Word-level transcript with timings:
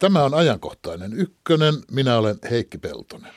Tämä 0.00 0.24
on 0.24 0.34
ajankohtainen 0.34 1.12
ykkönen. 1.12 1.74
Minä 1.90 2.16
olen 2.16 2.38
Heikki 2.50 2.78
Peltonen. 2.78 3.32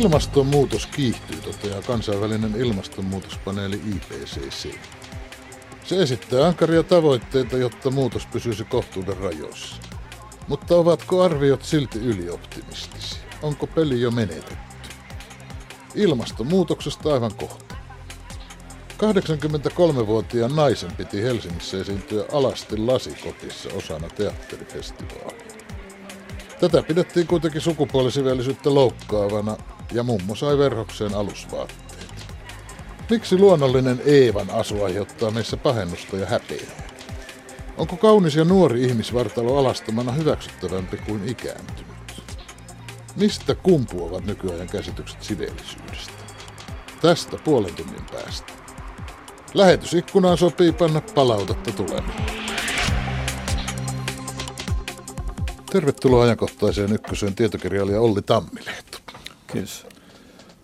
Ilmastonmuutos 0.00 0.86
kiihtyy, 0.86 1.36
toteaa 1.36 1.82
kansainvälinen 1.82 2.54
ilmastonmuutospaneeli 2.56 3.76
IPCC. 3.76 4.74
Se 5.84 6.02
esittää 6.02 6.46
ankaria 6.46 6.82
tavoitteita, 6.82 7.56
jotta 7.56 7.90
muutos 7.90 8.26
pysyisi 8.26 8.64
kohtuuden 8.64 9.16
rajoissa. 9.16 9.76
Mutta 10.48 10.74
ovatko 10.74 11.22
arviot 11.22 11.62
silti 11.62 11.98
ylioptimistisia? 11.98 13.22
Onko 13.42 13.66
peli 13.66 14.00
jo 14.00 14.10
menetetty? 14.10 14.56
Ilmastonmuutoksesta 15.94 17.12
aivan 17.12 17.34
kohta. 17.34 17.69
83-vuotiaan 19.00 20.56
naisen 20.56 20.92
piti 20.92 21.22
Helsingissä 21.22 21.80
esiintyä 21.80 22.24
alasti 22.32 22.76
lasikopissa 22.76 23.68
osana 23.74 24.08
teatterifestivaalia. 24.08 25.50
Tätä 26.60 26.82
pidettiin 26.82 27.26
kuitenkin 27.26 27.60
sukupuolisivellisyyttä 27.60 28.74
loukkaavana 28.74 29.56
ja 29.92 30.02
mummo 30.02 30.34
sai 30.34 30.58
verhokseen 30.58 31.14
alusvaatteet. 31.14 32.26
Miksi 33.10 33.38
luonnollinen 33.38 34.02
Eevan 34.04 34.50
asu 34.50 34.84
aiheuttaa 34.84 35.30
meissä 35.30 35.56
pahennusta 35.56 36.16
ja 36.16 36.26
häpeää? 36.26 36.90
Onko 37.76 37.96
kaunis 37.96 38.36
ja 38.36 38.44
nuori 38.44 38.84
ihmisvartalo 38.84 39.58
alastomana 39.58 40.12
hyväksyttävämpi 40.12 40.96
kuin 40.96 41.28
ikääntynyt? 41.28 42.22
Mistä 43.16 43.54
kumpuavat 43.54 44.24
nykyajan 44.24 44.68
käsitykset 44.68 45.22
siveellisyydestä? 45.22 46.12
Tästä 47.02 47.36
puolen 47.44 47.74
tunnin 47.74 48.04
päästä. 48.12 48.59
Lähetysikkunaan 49.54 50.38
sopii 50.38 50.72
panna 50.72 51.00
palautetta 51.14 51.72
tulemaan. 51.72 52.26
Tervetuloa 55.72 56.24
ajankohtaiseen 56.24 56.92
ykköseen 56.92 57.34
tietokirjailija 57.34 58.00
Olli 58.00 58.22
Tammilehto. 58.22 58.98
Kiitos. 59.52 59.86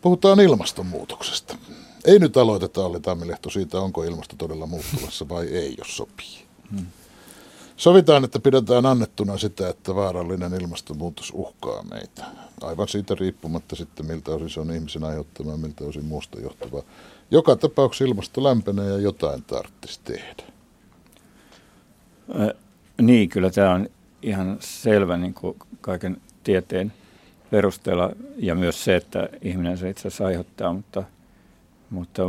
Puhutaan 0.01 0.41
ilmastonmuutoksesta. 0.41 1.57
Ei 2.05 2.19
nyt 2.19 2.37
aloiteta 2.37 2.85
Olli 2.85 3.01
Tammilehto 3.01 3.51
siitä, 3.51 3.81
onko 3.81 4.05
ilmasto 4.05 4.37
todella 4.37 4.67
muuttumassa 4.67 5.29
vai 5.29 5.47
ei, 5.47 5.75
jos 5.79 5.97
sopii. 5.97 6.47
Hmm. 6.71 6.87
Sovitaan, 7.77 8.25
että 8.25 8.39
pidetään 8.39 8.87
annettuna 8.87 9.39
sitä, 9.39 9.69
että 9.69 9.95
vaarallinen 9.95 10.55
ilmastonmuutos 10.55 11.33
uhkaa 11.35 11.83
meitä. 11.83 12.25
Aivan 12.61 12.89
siitä 12.89 13.15
riippumatta 13.15 13.77
sitten, 13.77 14.07
miltä 14.07 14.31
osin 14.31 14.51
se 14.51 14.61
on 14.61 14.71
ihmisen 14.71 15.05
aiheuttama 15.05 15.57
miltä 15.57 15.85
osin 15.85 16.05
muusta 16.05 16.41
johtuvaa. 16.41 16.83
Joka 17.31 17.57
tapauksessa 17.57 18.05
ilmasto 18.05 18.45
lämpenee 18.45 18.91
ja 18.91 18.99
jotain 18.99 19.43
tarvitsisi 19.43 20.01
tehdä. 20.05 20.43
Äh, 22.41 22.49
niin, 23.01 23.29
kyllä 23.29 23.51
tämä 23.51 23.75
on 23.75 23.89
ihan 24.23 24.57
selvä 24.61 25.17
niin 25.17 25.35
kuin 25.35 25.57
kaiken 25.81 26.17
tieteen 26.45 26.93
perusteella 27.51 28.11
ja 28.37 28.55
myös 28.55 28.85
se, 28.85 28.97
että 28.97 29.29
ihminen 29.43 29.79
se 29.79 29.91
itse 29.91 30.09
asiassa 30.09 30.27
aiheuttaa, 30.27 30.73
mutta, 30.73 31.03
mutta 31.91 32.23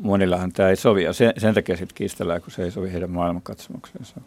monillahan 0.00 0.52
tämä 0.52 0.68
ei 0.68 0.76
sovi 0.76 1.02
ja 1.02 1.12
sen, 1.12 1.32
sen 1.38 1.54
takia 1.54 1.76
sitten 1.76 1.94
kiistellään, 1.94 2.42
kun 2.42 2.50
se 2.50 2.64
ei 2.64 2.70
sovi 2.70 2.92
heidän 2.92 3.10
maailmankatsomukseensa. 3.10 4.20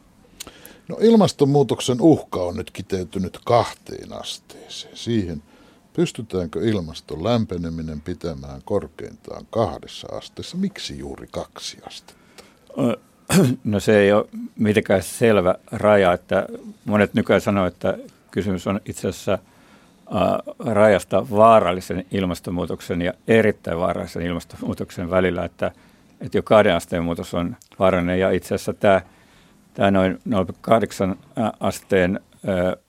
No 0.88 0.97
ilmastonmuutoksen 1.02 2.02
uhka 2.02 2.44
on 2.44 2.55
nyt 2.55 2.72
kiteytynyt 2.72 3.39
kahteen 3.45 4.14
asteeseen. 4.14 4.97
Siihen, 4.97 5.44
pystytäänkö 5.94 6.59
ilmaston 6.69 7.23
lämpeneminen 7.23 8.02
pitämään 8.02 8.61
korkeintaan 8.66 9.45
kahdessa 9.50 10.08
asteessa. 10.11 10.58
Miksi 10.58 11.00
juuri 11.00 11.27
kaksi 11.31 11.77
astetta? 11.88 12.14
No 13.64 13.80
se 13.80 14.00
ei 14.00 14.14
ole 14.14 14.25
mitenkään 14.55 15.03
selvä 15.03 15.55
raja, 15.72 16.14
että 16.14 16.47
monet 16.86 17.14
nykyään 17.14 17.42
sanoo, 17.42 17.66
että 17.66 17.97
kysymys 18.31 18.67
on 18.67 18.81
itse 18.86 19.08
asiassa 19.08 19.39
rajasta 20.59 21.30
vaarallisen 21.30 22.05
ilmastonmuutoksen 22.11 23.02
ja 23.02 23.14
erittäin 23.27 23.80
vaarallisen 23.80 24.21
ilmastonmuutoksen 24.21 25.10
välillä, 25.10 25.45
että, 25.45 25.71
että 26.21 26.37
jo 26.37 26.43
kahden 26.43 26.76
asteen 26.76 27.04
muutos 27.04 27.33
on 27.33 27.55
vaarallinen 27.80 28.20
ja 28.20 28.31
itse 28.31 28.55
asiassa 28.55 28.73
tämä, 28.73 29.02
tämä 29.75 29.91
noin 29.91 30.19
0,8 30.30 31.17
asteen 31.59 32.19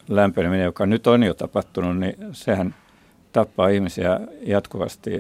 lämpeneminen, 0.09 0.65
joka 0.65 0.87
nyt 0.87 1.07
on 1.07 1.23
jo 1.23 1.35
tapahtunut, 1.35 1.99
niin 1.99 2.17
sehän 2.33 2.75
tappaa 3.33 3.69
ihmisiä 3.69 4.21
jatkuvasti 4.43 5.11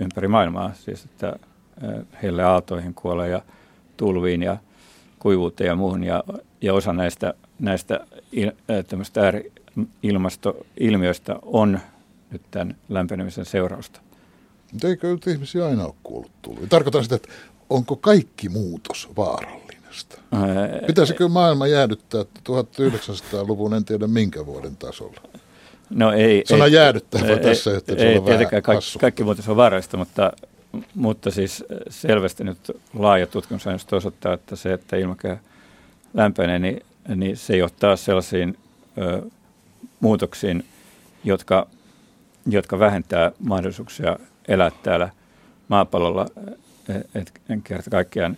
ympäri 0.00 0.28
maailmaa, 0.28 0.72
siis 0.74 1.04
että 1.04 1.36
heille 2.22 2.42
aaltoihin 2.42 2.94
kuolee 2.94 3.28
ja 3.28 3.42
tulviin 3.96 4.42
ja 4.42 4.56
kuivuuteen 5.18 5.68
ja 5.68 5.76
muuhun. 5.76 6.04
Ja, 6.04 6.24
ja 6.60 6.74
osa 6.74 6.92
näistä, 6.92 7.34
näistä 7.58 8.00
il, 8.32 8.52
ääri-ilmastoilmiöistä 9.22 11.36
on 11.42 11.80
nyt 12.30 12.42
tämän 12.50 12.76
lämpenemisen 12.88 13.44
seurausta. 13.44 14.00
Eikö 14.84 15.08
nyt 15.08 15.26
ihmisiä 15.26 15.66
aina 15.66 15.84
ole 15.84 15.94
kuollut 16.02 16.32
tulviin? 16.42 16.68
Tarkoitan 16.68 17.02
sitä, 17.02 17.16
että 17.16 17.28
onko 17.70 17.96
kaikki 17.96 18.48
muutos 18.48 19.08
vaarallista? 20.32 20.86
Pitäisikö 20.86 21.28
maailma 21.28 21.66
jäädyttää 21.66 22.22
1900-luvun, 22.22 23.74
en 23.74 23.84
tiedä 23.84 24.06
minkä 24.06 24.46
vuoden 24.46 24.76
tasolla? 24.76 25.20
No 25.90 26.12
ei. 26.12 26.42
Sana 26.46 26.64
ei, 26.64 26.72
jäädyttää 26.72 27.20
ei, 27.20 27.38
tässä 27.38 27.70
yhteydessä 27.70 28.08
ei, 28.08 28.20
tietenkään 28.20 28.62
kaikki, 28.62 28.98
kaikki 29.00 29.24
muutos 29.24 29.48
on 29.48 29.56
vaarallista, 29.56 29.96
mutta 29.96 30.32
mutta 30.94 31.30
siis 31.30 31.64
selvästi 31.90 32.44
nyt 32.44 32.58
laaja 32.94 33.26
tutkimusaineisto 33.26 33.96
osoittaa, 33.96 34.34
että 34.34 34.56
se, 34.56 34.72
että 34.72 34.96
ilmakehä 34.96 35.38
lämpenee, 36.14 36.58
niin, 36.58 36.82
niin 37.14 37.36
se 37.36 37.56
johtaa 37.56 37.96
sellaisiin 37.96 38.58
ö, 38.98 39.22
muutoksiin, 40.00 40.64
jotka, 41.24 41.66
jotka 42.46 42.78
vähentää 42.78 43.32
mahdollisuuksia 43.38 44.18
elää 44.48 44.70
täällä 44.82 45.10
maapallolla. 45.68 46.26
Et, 46.88 47.06
et 47.14 47.32
kerta 47.64 47.90
kaikkiaan 47.90 48.36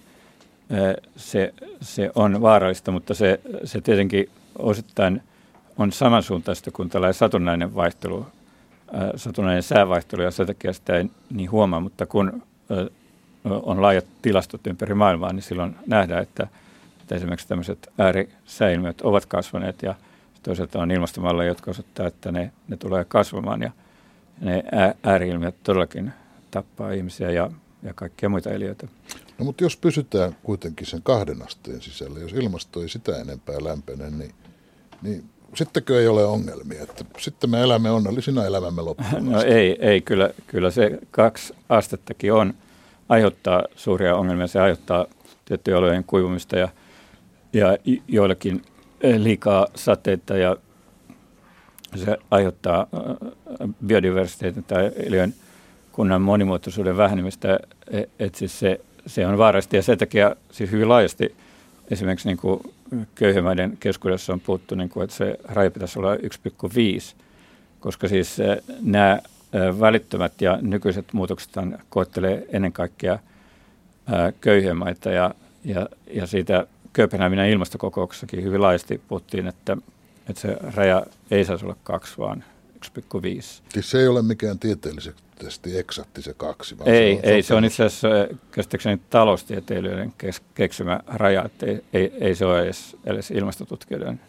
se, 1.17 1.55
se 1.81 2.11
on 2.15 2.43
vaarallista, 2.43 2.91
mutta 2.91 3.15
se, 3.15 3.41
se 3.65 3.81
tietenkin 3.81 4.31
osittain 4.59 5.23
on 5.79 5.93
samansuuntaista 5.93 6.71
kuin 6.71 6.89
tällainen 6.89 7.15
satunnainen 7.15 7.75
vaihtelu. 7.75 8.27
Satunnainen 9.17 9.63
säävaihtelu 9.63 10.23
ja 10.23 10.31
sen 10.31 10.47
takia 10.47 10.73
sitä 10.73 10.97
ei 10.97 11.11
niin 11.31 11.51
huomaa, 11.51 11.81
mutta 11.81 12.07
kun 12.07 12.43
on 13.45 13.83
laajat 13.83 14.05
tilastot 14.23 14.67
ympäri 14.67 14.95
maailmaa, 14.95 15.33
niin 15.33 15.43
silloin 15.43 15.77
nähdään, 15.87 16.23
että, 16.23 16.47
että 17.01 17.15
esimerkiksi 17.15 17.49
tämmöiset 17.49 17.93
äärisääilmiöt 17.99 19.01
ovat 19.01 19.27
kasvaneet 19.27 19.83
ja 19.83 19.95
toisaalta 20.43 20.79
on 20.79 20.91
ilmastomalleja, 20.91 21.51
jotka 21.51 21.71
osoittaa, 21.71 22.07
että 22.07 22.33
ne, 22.33 22.53
ne 22.69 22.77
tulee 22.77 23.05
kasvamaan 23.05 23.63
ja 23.63 23.71
ne 24.41 24.65
ääriilmiöt 25.03 25.55
todellakin 25.63 26.13
tappaa 26.51 26.93
ihmisiä 26.93 27.31
ja, 27.31 27.51
ja 27.83 27.95
kaikkia 27.95 28.29
muita 28.29 28.51
eliöitä. 28.51 28.89
No 29.39 29.45
mutta 29.45 29.65
jos 29.65 29.77
pysytään 29.77 30.37
kuitenkin 30.43 30.87
sen 30.87 31.03
kahden 31.03 31.43
asteen 31.43 31.83
sisällä, 31.83 32.19
jos 32.19 32.33
ilmasto 32.33 32.83
ei 32.83 32.89
sitä 32.89 33.17
enempää 33.17 33.57
lämpene, 33.65 34.11
niin, 34.11 34.35
niin 35.03 35.25
sittenkö 35.55 36.01
ei 36.01 36.09
ole 36.09 36.25
ongelmia? 36.25 36.83
Että 36.83 37.05
sitten 37.19 37.51
me 37.51 37.63
elämme 37.63 37.91
onnellisina 37.91 38.45
elämämme 38.45 38.83
loppuun 38.83 39.33
No 39.33 39.43
ei, 39.43 39.77
ei 39.81 40.01
kyllä, 40.01 40.31
kyllä 40.47 40.71
se 40.71 40.99
kaksi 41.11 41.55
astettakin 41.69 42.33
on, 42.33 42.55
aiheuttaa 43.09 43.65
suuria 43.77 44.17
ongelmia. 44.17 44.47
Se 44.47 44.61
aiheuttaa 44.61 45.07
tiettyjen 45.45 45.79
olojen 45.79 46.05
kuivumista 46.05 46.59
ja, 46.59 46.69
ja 47.53 47.79
joillakin 48.09 48.63
liikaa 49.19 49.67
sateita 49.75 50.37
ja 50.37 50.57
se 51.97 52.19
aiheuttaa 52.31 52.87
biodiversiteetin 53.87 54.65
tai 54.65 54.91
eliön 54.97 55.35
kunnan 55.93 56.23
monimuotoisuuden 56.23 56.97
vähenemistä, 56.97 57.61
e, 57.91 58.03
että 58.19 58.39
siis 58.39 58.59
se, 58.59 58.81
se 59.07 59.27
on 59.27 59.39
vaarallista 59.39 59.77
ja 59.77 59.83
sen 59.83 59.99
takia 59.99 60.37
siis 60.51 60.71
hyvin 60.71 60.89
laajasti 60.89 61.35
esimerkiksi 61.91 62.29
niin 62.29 62.39
kuin 62.39 62.61
köyhemmäiden 63.15 63.77
keskuudessa 63.81 64.33
on 64.33 64.41
puhuttu, 64.41 64.75
niin 64.75 64.89
kuin, 64.89 65.05
että 65.05 65.17
se 65.17 65.39
raja 65.45 65.71
pitäisi 65.71 65.99
olla 65.99 66.15
1,5, 66.15 66.21
koska 67.81 68.09
siis 68.09 68.41
eh, 68.41 68.59
nämä 68.81 69.13
eh, 69.53 69.81
välittömät 69.81 70.41
ja 70.41 70.59
nykyiset 70.63 71.13
muutokset 71.13 71.51
koettelee 71.89 72.47
ennen 72.49 72.73
kaikkea 72.73 73.13
eh, 73.13 74.35
köyhemmäitä 74.41 75.11
ja, 75.11 75.35
ja, 75.65 75.89
ja 76.13 76.27
siitä 76.27 76.67
Kööpenhaminan 76.93 77.49
ilmastokokouksessakin 77.49 78.45
hyvin 78.45 78.63
laajasti 78.63 79.01
puhuttiin, 79.09 79.47
että, 79.47 79.77
että 80.29 80.43
se 80.43 80.57
raja 80.75 81.07
ei 81.31 81.45
saisi 81.45 81.65
olla 81.65 81.77
kaksi, 81.85 82.19
vaan 82.19 82.45
1,5. 83.01 83.23
Siis 83.69 83.91
se 83.91 83.99
ei 83.99 84.09
ole 84.09 84.23
mikään 84.23 84.59
tieteellisesti 85.41 85.79
eksakti 85.79 86.23
se 86.23 86.35
kaksi, 86.35 86.79
vaan 86.79 86.91
ei, 86.91 87.15
se 87.15 87.19
on, 87.19 87.33
ei, 87.35 87.43
se 87.43 87.55
on 87.55 87.65
itse 87.65 87.85
asiassa 87.85 88.09
käsittääkseni 88.51 89.01
taloustieteilijöiden 89.11 90.13
kes, 90.19 90.43
keksimä 90.55 91.01
raja, 91.07 91.45
että 91.45 91.67
ei, 91.67 91.85
ei, 91.93 92.13
ei 92.21 92.35
se 92.35 92.45
ole 92.45 92.63
edes, 92.63 92.97
edes 93.05 93.31
ilmastotutkijoiden 93.31 94.21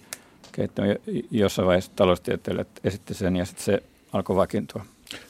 kehittämä. 0.51 0.87
Jossain 1.31 1.65
vaiheessa 1.65 1.91
taloustieteilijät 1.95 2.67
esitti 2.83 3.13
sen 3.13 3.35
ja 3.35 3.45
sitten 3.45 3.65
se 3.65 3.83
alkoi 4.13 4.35
vakiintua. 4.35 4.85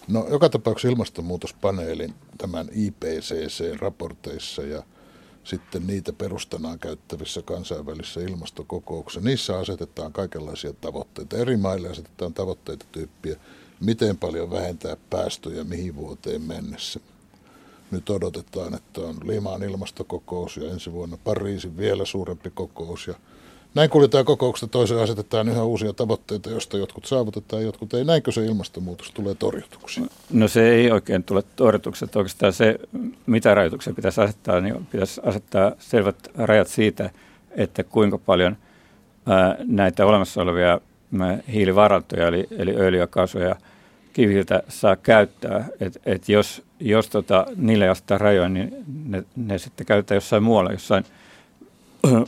No 0.07 0.27
joka 0.29 0.49
tapauksessa 0.49 0.87
ilmastonmuutospaneelin 0.87 2.13
tämän 2.37 2.67
IPCC-raporteissa 2.71 4.61
ja 4.61 4.83
sitten 5.43 5.87
niitä 5.87 6.13
perustanaan 6.13 6.79
käyttävissä 6.79 7.41
kansainvälisissä 7.41 8.21
ilmastokokouksissa. 8.21 9.27
Niissä 9.27 9.57
asetetaan 9.57 10.13
kaikenlaisia 10.13 10.73
tavoitteita. 10.73 11.37
Eri 11.37 11.57
maille 11.57 11.89
asetetaan 11.89 12.33
tavoitteita 12.33 12.85
tyyppiä, 12.91 13.35
miten 13.81 14.17
paljon 14.17 14.51
vähentää 14.51 14.97
päästöjä 15.09 15.63
mihin 15.63 15.95
vuoteen 15.95 16.41
mennessä. 16.41 16.99
Nyt 17.91 18.09
odotetaan, 18.09 18.73
että 18.73 19.01
on 19.01 19.15
Limaan 19.25 19.63
ilmastokokous 19.63 20.57
ja 20.57 20.71
ensi 20.71 20.91
vuonna 20.91 21.17
Pariisin 21.23 21.77
vielä 21.77 22.05
suurempi 22.05 22.51
kokous 22.53 23.07
ja 23.07 23.13
näin 23.75 23.89
kuljetaan 23.89 24.25
kokouksesta 24.25 24.71
toiseen 24.71 24.99
asetetaan 24.99 25.49
yhä 25.49 25.63
uusia 25.63 25.93
tavoitteita, 25.93 26.49
joista 26.49 26.77
jotkut 26.77 27.05
saavutetaan 27.05 27.63
jotkut 27.63 27.93
ei. 27.93 28.03
Näinkö 28.03 28.31
se 28.31 28.45
ilmastonmuutos 28.45 29.11
tulee 29.11 29.35
torjutuksi? 29.35 30.01
No 30.29 30.47
se 30.47 30.69
ei 30.69 30.91
oikein 30.91 31.23
tule 31.23 31.43
torjutuksi. 31.55 32.05
Että 32.05 32.19
oikeastaan 32.19 32.53
se, 32.53 32.79
mitä 33.25 33.53
rajoituksia 33.53 33.93
pitäisi 33.93 34.21
asettaa, 34.21 34.61
niin 34.61 34.87
pitäisi 34.91 35.21
asettaa 35.23 35.71
selvät 35.79 36.15
rajat 36.35 36.67
siitä, 36.67 37.09
että 37.51 37.83
kuinka 37.83 38.17
paljon 38.17 38.57
ää, 39.25 39.55
näitä 39.63 40.05
olemassa 40.05 40.41
olevia 40.41 40.81
hiilivarantoja, 41.53 42.27
eli, 42.27 42.47
eli 42.51 42.75
öljyä, 42.75 43.07
kaasuja 43.07 43.47
ja 43.47 43.55
kivihiiltä 44.13 44.63
saa 44.67 44.95
käyttää. 44.95 45.67
Et, 45.79 46.01
et 46.05 46.29
jos 46.29 46.63
jos 46.81 47.09
tota, 47.09 47.45
niille 47.55 47.89
asettaa 47.89 48.17
rajoja, 48.17 48.49
niin 48.49 48.75
ne, 49.05 49.23
ne 49.35 49.57
sitten 49.57 49.85
käytetään 49.85 50.15
jossain 50.15 50.43
muualla, 50.43 50.71
jossain 50.71 51.05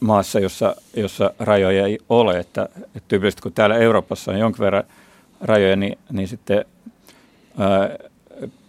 maassa, 0.00 0.40
jossa, 0.40 0.76
jossa 0.96 1.34
rajoja 1.38 1.86
ei 1.86 1.98
ole. 2.08 2.38
Että, 2.38 2.68
että 2.74 3.08
tyypillisesti 3.08 3.42
kun 3.42 3.52
täällä 3.52 3.76
Euroopassa 3.76 4.30
on 4.32 4.38
jonkin 4.38 4.60
verran 4.60 4.84
rajoja, 5.40 5.76
niin, 5.76 5.98
niin 6.12 6.28
sitten 6.28 6.64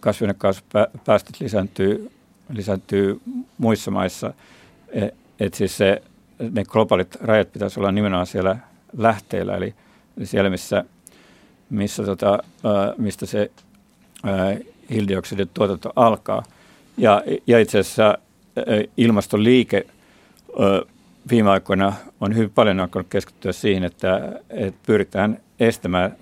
kasvihuonekaasupäästöt 0.00 1.40
lisääntyy, 1.40 2.10
lisääntyy 2.52 3.20
muissa 3.58 3.90
maissa. 3.90 4.34
Et, 4.88 5.14
et 5.40 5.54
siis 5.54 5.76
se, 5.76 6.02
ne 6.50 6.64
globaalit 6.64 7.16
rajat 7.20 7.52
pitäisi 7.52 7.80
olla 7.80 7.92
nimenomaan 7.92 8.26
siellä 8.26 8.56
lähteillä, 8.96 9.56
eli, 9.56 9.74
siellä, 10.24 10.50
missä, 10.50 10.84
missä 11.70 12.02
tota, 12.02 12.38
mistä 12.98 13.26
se 13.26 13.50
ää, 14.24 14.56
hiilidioksidin 14.90 15.50
tuotanto 15.54 15.92
alkaa. 15.96 16.42
Ja, 16.96 17.22
ja 17.46 17.58
itse 17.58 17.78
asiassa 17.78 18.18
ilmastoliike 18.96 19.86
viime 21.30 21.50
aikoina 21.50 21.92
on 22.20 22.36
hyvin 22.36 22.50
paljon 22.50 22.80
alkanut 22.80 23.06
keskittyä 23.10 23.52
siihen, 23.52 23.84
että, 23.84 24.40
että 24.50 24.80
pyritään 24.86 25.40
estämään 25.60 26.16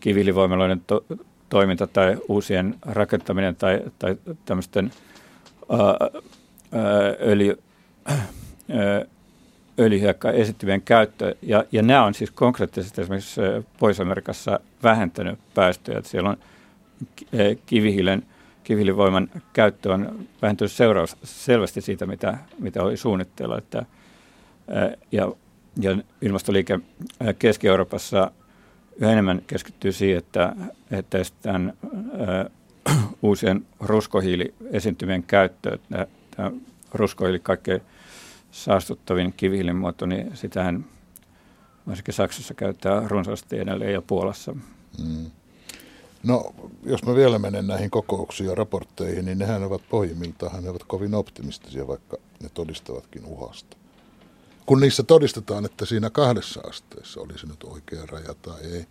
kivilivoimaloiden 0.00 0.82
to, 0.86 1.04
toiminta 1.48 1.86
tai 1.86 2.16
uusien 2.28 2.74
rakentaminen 2.82 3.56
tai, 3.56 3.80
tai 3.98 4.16
tämmöisten 4.44 4.90
öljy, 7.20 7.58
öljyhiekka 9.78 10.30
esittyvien 10.30 10.82
käyttö. 10.82 11.34
Ja, 11.42 11.64
ja 11.72 11.82
nämä 11.82 12.04
on 12.04 12.14
siis 12.14 12.30
konkreettisesti 12.30 13.00
esimerkiksi 13.00 13.40
Pohjois-Amerikassa 13.78 14.60
vähentänyt 14.82 15.38
päästöjä. 15.54 15.98
Että 15.98 16.10
siellä 16.10 16.30
on 16.30 16.36
kivihiilen– 17.66 18.22
kivihiilivoiman 18.66 19.28
käyttö 19.52 19.92
on 19.92 20.26
vähentynyt 20.42 20.72
seuraus, 20.72 21.16
selvästi 21.24 21.80
siitä, 21.80 22.06
mitä, 22.06 22.38
mitä 22.58 22.82
oli 22.82 22.96
suunnitteilla. 22.96 23.58
Että, 23.58 23.86
ja, 25.12 25.32
ja 25.80 25.96
ilmastoliike 26.22 26.80
Keski-Euroopassa 27.38 28.30
yhä 29.00 29.12
enemmän 29.12 29.42
keskittyy 29.46 29.92
siihen, 29.92 30.18
että, 30.18 30.52
että 30.90 31.18
estetään 31.18 31.72
uusien 33.22 33.66
ruskohiiliesiintymien 33.80 35.22
käyttö. 35.22 35.78
Tämä 36.36 36.50
ruskohiili 36.92 37.38
kaikkein 37.38 37.82
saastuttavin 38.64 39.32
kivihiilin 39.32 39.76
muoto, 39.76 40.06
niin 40.06 40.36
sitähän 40.36 40.84
varsinkin 41.86 42.14
Saksassa 42.14 42.54
käyttää 42.54 43.08
runsaasti 43.08 43.58
edelleen 43.58 43.92
ja 43.92 44.02
Puolassa. 44.02 44.52
Mm. 45.04 45.30
No, 46.22 46.54
jos 46.82 47.04
mä 47.04 47.14
vielä 47.14 47.38
menen 47.38 47.66
näihin 47.66 47.90
kokouksiin 47.90 48.48
ja 48.48 48.54
raportteihin, 48.54 49.24
niin 49.24 49.38
nehän 49.38 49.62
ovat 49.62 49.82
pohjimmiltaan, 49.90 50.64
ne 50.64 50.70
ovat 50.70 50.84
kovin 50.84 51.14
optimistisia, 51.14 51.86
vaikka 51.86 52.16
ne 52.42 52.48
todistavatkin 52.54 53.24
uhasta. 53.24 53.76
Kun 54.66 54.80
niissä 54.80 55.02
todistetaan, 55.02 55.64
että 55.64 55.86
siinä 55.86 56.10
kahdessa 56.10 56.60
asteessa 56.68 57.20
olisi 57.20 57.46
nyt 57.46 57.64
oikea 57.64 58.06
raja 58.06 58.34
tai 58.42 58.60
ei, 58.72 58.86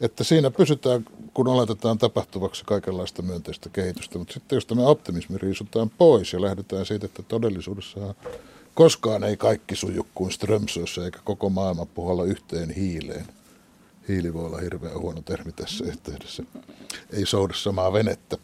että 0.00 0.24
siinä 0.24 0.50
pysytään, 0.50 1.04
kun 1.34 1.48
oletetaan 1.48 1.98
tapahtuvaksi 1.98 2.64
kaikenlaista 2.64 3.22
myönteistä 3.22 3.68
kehitystä, 3.68 4.18
mutta 4.18 4.34
sitten 4.34 4.56
jos 4.56 4.66
tämä 4.66 4.82
optimismi 4.82 5.38
riisutaan 5.38 5.90
pois 5.90 6.32
ja 6.32 6.40
lähdetään 6.40 6.86
siitä, 6.86 7.06
että 7.06 7.22
todellisuudessa 7.22 8.14
koskaan 8.76 9.24
ei 9.24 9.36
kaikki 9.36 9.76
suju 9.76 10.06
kuin 10.14 10.32
Strömsössä 10.32 11.04
eikä 11.04 11.18
koko 11.24 11.50
maailma 11.50 11.86
puhalla 11.86 12.24
yhteen 12.24 12.70
hiileen, 12.70 13.26
hiili 14.08 14.34
voi 14.34 14.46
olla 14.46 14.58
hirveän 14.58 14.98
huono 14.98 15.22
termi 15.22 15.52
tässä 15.52 15.84
yhteydessä, 15.84 16.42
ei 17.12 17.26
souda 17.26 17.54
samaa 17.54 17.92
venettä. 17.92 18.36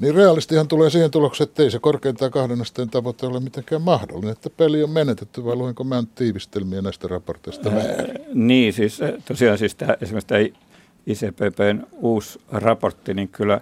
Niin 0.00 0.14
realistihan 0.14 0.68
tulee 0.68 0.90
siihen 0.90 1.10
tulokseen, 1.10 1.48
että 1.48 1.62
ei 1.62 1.70
se 1.70 1.78
korkeintaan 1.78 2.30
kahden 2.30 2.60
asteen 2.60 2.90
tavoite 2.90 3.26
ole 3.26 3.40
mitenkään 3.40 3.82
mahdollinen, 3.82 4.32
että 4.32 4.50
peli 4.50 4.82
on 4.82 4.90
menetetty, 4.90 5.44
vai 5.44 5.56
luenko 5.56 5.84
mä 5.84 6.04
tiivistelmiä 6.14 6.82
näistä 6.82 7.08
raporteista 7.08 7.72
väärin? 7.74 8.18
niin, 8.34 8.72
siis 8.72 8.98
tosiaan 9.24 9.58
siis 9.58 9.74
tämä, 9.74 9.96
esimerkiksi 10.00 10.28
tämä 10.28 10.40
ICPPn 11.06 11.86
uusi 11.92 12.40
raportti, 12.52 13.14
niin 13.14 13.28
kyllä, 13.28 13.60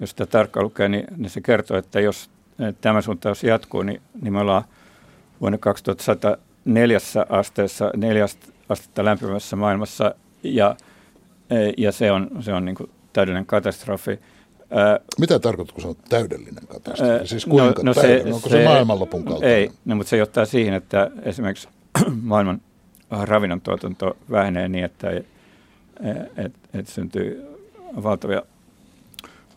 jos 0.00 0.10
sitä 0.10 0.26
tarkkaan 0.26 0.64
lukee, 0.64 0.88
niin, 0.88 1.06
niin 1.16 1.30
se 1.30 1.40
kertoo, 1.40 1.76
että 1.76 2.00
jos 2.00 2.30
tämä 2.80 3.02
suuntaus 3.02 3.44
jatkuu, 3.44 3.82
niin, 3.82 4.02
niin 4.22 4.32
me 4.32 4.40
ollaan 4.40 4.64
vuonna 5.42 5.58
2104 5.58 6.98
asteessa 7.28 7.90
neljästä 7.96 8.46
astetta 8.68 9.04
lämpimässä 9.04 9.56
maailmassa 9.56 10.14
ja, 10.42 10.76
e, 11.50 11.54
ja 11.78 11.92
se 11.92 12.12
on, 12.12 12.30
se 12.40 12.52
on 12.52 12.64
niin 12.64 12.74
kuin 12.74 12.90
täydellinen 13.12 13.46
katastrofi. 13.46 14.20
Mitä 15.20 15.38
tarkoittaa, 15.38 15.74
kun 15.74 15.82
se 15.82 15.88
on 15.88 15.96
täydellinen 16.08 16.66
katastrofi? 16.68 17.26
Siis 17.26 17.46
kuinka 17.46 17.82
no, 17.82 17.92
no 17.94 17.94
se, 17.94 18.22
Onko 18.26 18.48
se, 18.48 18.56
se 18.56 18.64
maailmanlopun 18.64 19.24
kaltainen? 19.24 19.56
Ei, 19.56 19.70
no, 19.84 19.96
mutta 19.96 20.10
se 20.10 20.16
johtaa 20.16 20.44
siihen, 20.44 20.74
että 20.74 21.10
esimerkiksi 21.22 21.68
maailman 22.22 22.60
ravinnon 23.10 23.60
tuotanto 23.60 24.16
vähenee 24.30 24.68
niin, 24.68 24.84
että 24.84 25.10
et, 25.10 25.26
et, 26.36 26.52
et 26.74 26.88
syntyy 26.88 27.46
valtavia, 28.02 28.42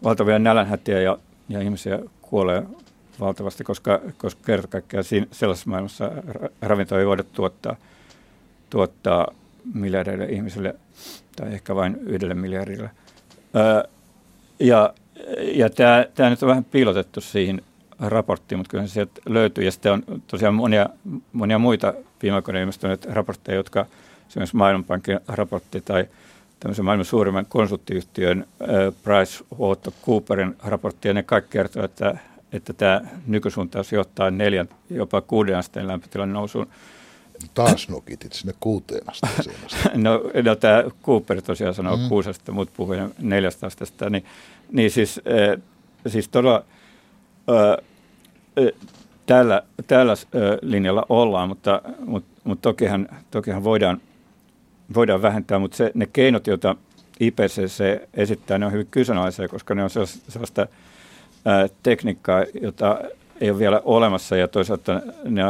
valtavia 0.03 0.39
nälänhätiä 0.39 1.01
ja, 1.01 1.17
ja 1.49 1.61
ihmisiä 1.61 1.99
kuolee 2.21 2.63
valtavasti, 3.19 3.63
koska, 3.63 4.01
koska 4.17 4.41
kerta 4.45 4.67
kaikkiaan 4.67 5.06
sellaisessa 5.31 5.69
maailmassa 5.69 6.12
ravintoa 6.62 7.00
ei 7.00 7.06
voida 7.06 7.23
tuottaa, 7.23 7.75
tuottaa 8.69 9.28
miljardeille 9.73 10.25
ihmisille 10.25 10.75
tai 11.35 11.54
ehkä 11.54 11.75
vain 11.75 11.97
yhdelle 12.01 12.33
miljardille. 12.33 12.90
Öö, 13.56 13.83
ja 14.59 14.94
ja 15.40 15.69
tämä, 15.69 16.06
tämä 16.16 16.30
nyt 16.30 16.44
on 16.44 16.49
vähän 16.49 16.63
piilotettu 16.63 17.21
siihen 17.21 17.61
raporttiin, 17.99 18.59
mutta 18.59 18.71
kyllä 18.71 18.87
se 18.87 18.94
sieltä 18.94 19.21
löytyy. 19.25 19.63
Ja 19.63 19.71
sitten 19.71 19.92
on 19.92 20.04
tosiaan 20.28 20.56
monia, 20.56 20.90
monia 21.33 21.59
muita 21.59 21.94
viime 22.21 22.35
aikoina 22.35 22.59
ilmestyneitä 22.59 23.13
raportteja, 23.13 23.56
jotka 23.56 23.85
esimerkiksi 24.28 24.56
Maailmanpankin 24.56 25.19
raportti 25.28 25.81
tai 25.81 26.07
tämmöisen 26.59 26.85
maailman 26.85 27.06
suurimman 27.06 27.45
konsulttiyhtiön 27.45 28.47
äh, 28.61 28.68
Price 29.04 29.44
Cooperin 30.06 30.56
raportti, 30.63 31.07
ja 31.07 31.13
ne 31.13 31.23
kaikki 31.23 31.51
kertoo, 31.51 31.83
että, 31.83 32.18
että 32.54 32.73
tämä 32.73 33.02
nykysuuntaus 33.28 33.92
johtaa 33.92 34.31
neljän, 34.31 34.69
jopa 34.90 35.21
kuuden 35.21 35.57
asteen 35.57 35.87
lämpötilan 35.87 36.33
nousuun. 36.33 36.68
Taas 37.54 37.90
nokitit 37.90 38.33
sinne 38.33 38.54
kuuteen 38.59 39.02
asteeseen 39.07 39.56
no, 40.04 40.21
no 40.44 40.56
tämä 40.56 40.83
Cooper 41.04 41.42
tosiaan 41.42 41.73
sanoo 41.73 41.97
mm. 41.97 42.09
kuusesta, 42.09 42.52
mutta 42.52 42.73
puhui 42.78 42.97
neljästä 43.19 43.68
asteesta. 43.68 44.09
Niin, 44.09 44.25
niin 44.71 44.92
siis, 44.92 45.21
äh, 45.56 45.61
siis 46.07 46.30
todella 46.30 46.64
äh, 47.49 48.81
tällä, 49.25 49.64
tällä 49.87 50.11
äh, 50.11 50.18
linjalla 50.61 51.06
ollaan, 51.09 51.49
mutta, 51.49 51.81
mutta, 52.06 52.42
mutta 52.44 52.61
tokihan, 52.61 53.09
tokihan 53.31 53.64
voidaan, 53.64 54.02
voidaan 54.95 55.21
vähentää, 55.21 55.59
mutta 55.59 55.78
se, 55.78 55.92
ne 55.94 56.06
keinot, 56.14 56.47
joita 56.47 56.75
IPCC 57.19 57.83
esittää, 58.14 58.57
ne 58.57 58.66
on 58.66 58.71
hyvin 58.71 58.87
kyseenalaisia, 58.92 59.47
koska 59.47 59.75
ne 59.75 59.83
on 59.83 59.90
sellaista, 59.90 60.31
sellaista 60.31 60.61
äh, 60.61 60.68
tekniikkaa, 61.83 62.44
jota 62.61 62.99
ei 63.42 63.49
ole 63.49 63.59
vielä 63.59 63.81
olemassa 63.85 64.37
ja 64.37 64.47
toisaalta 64.47 65.02
ne, 65.23 65.44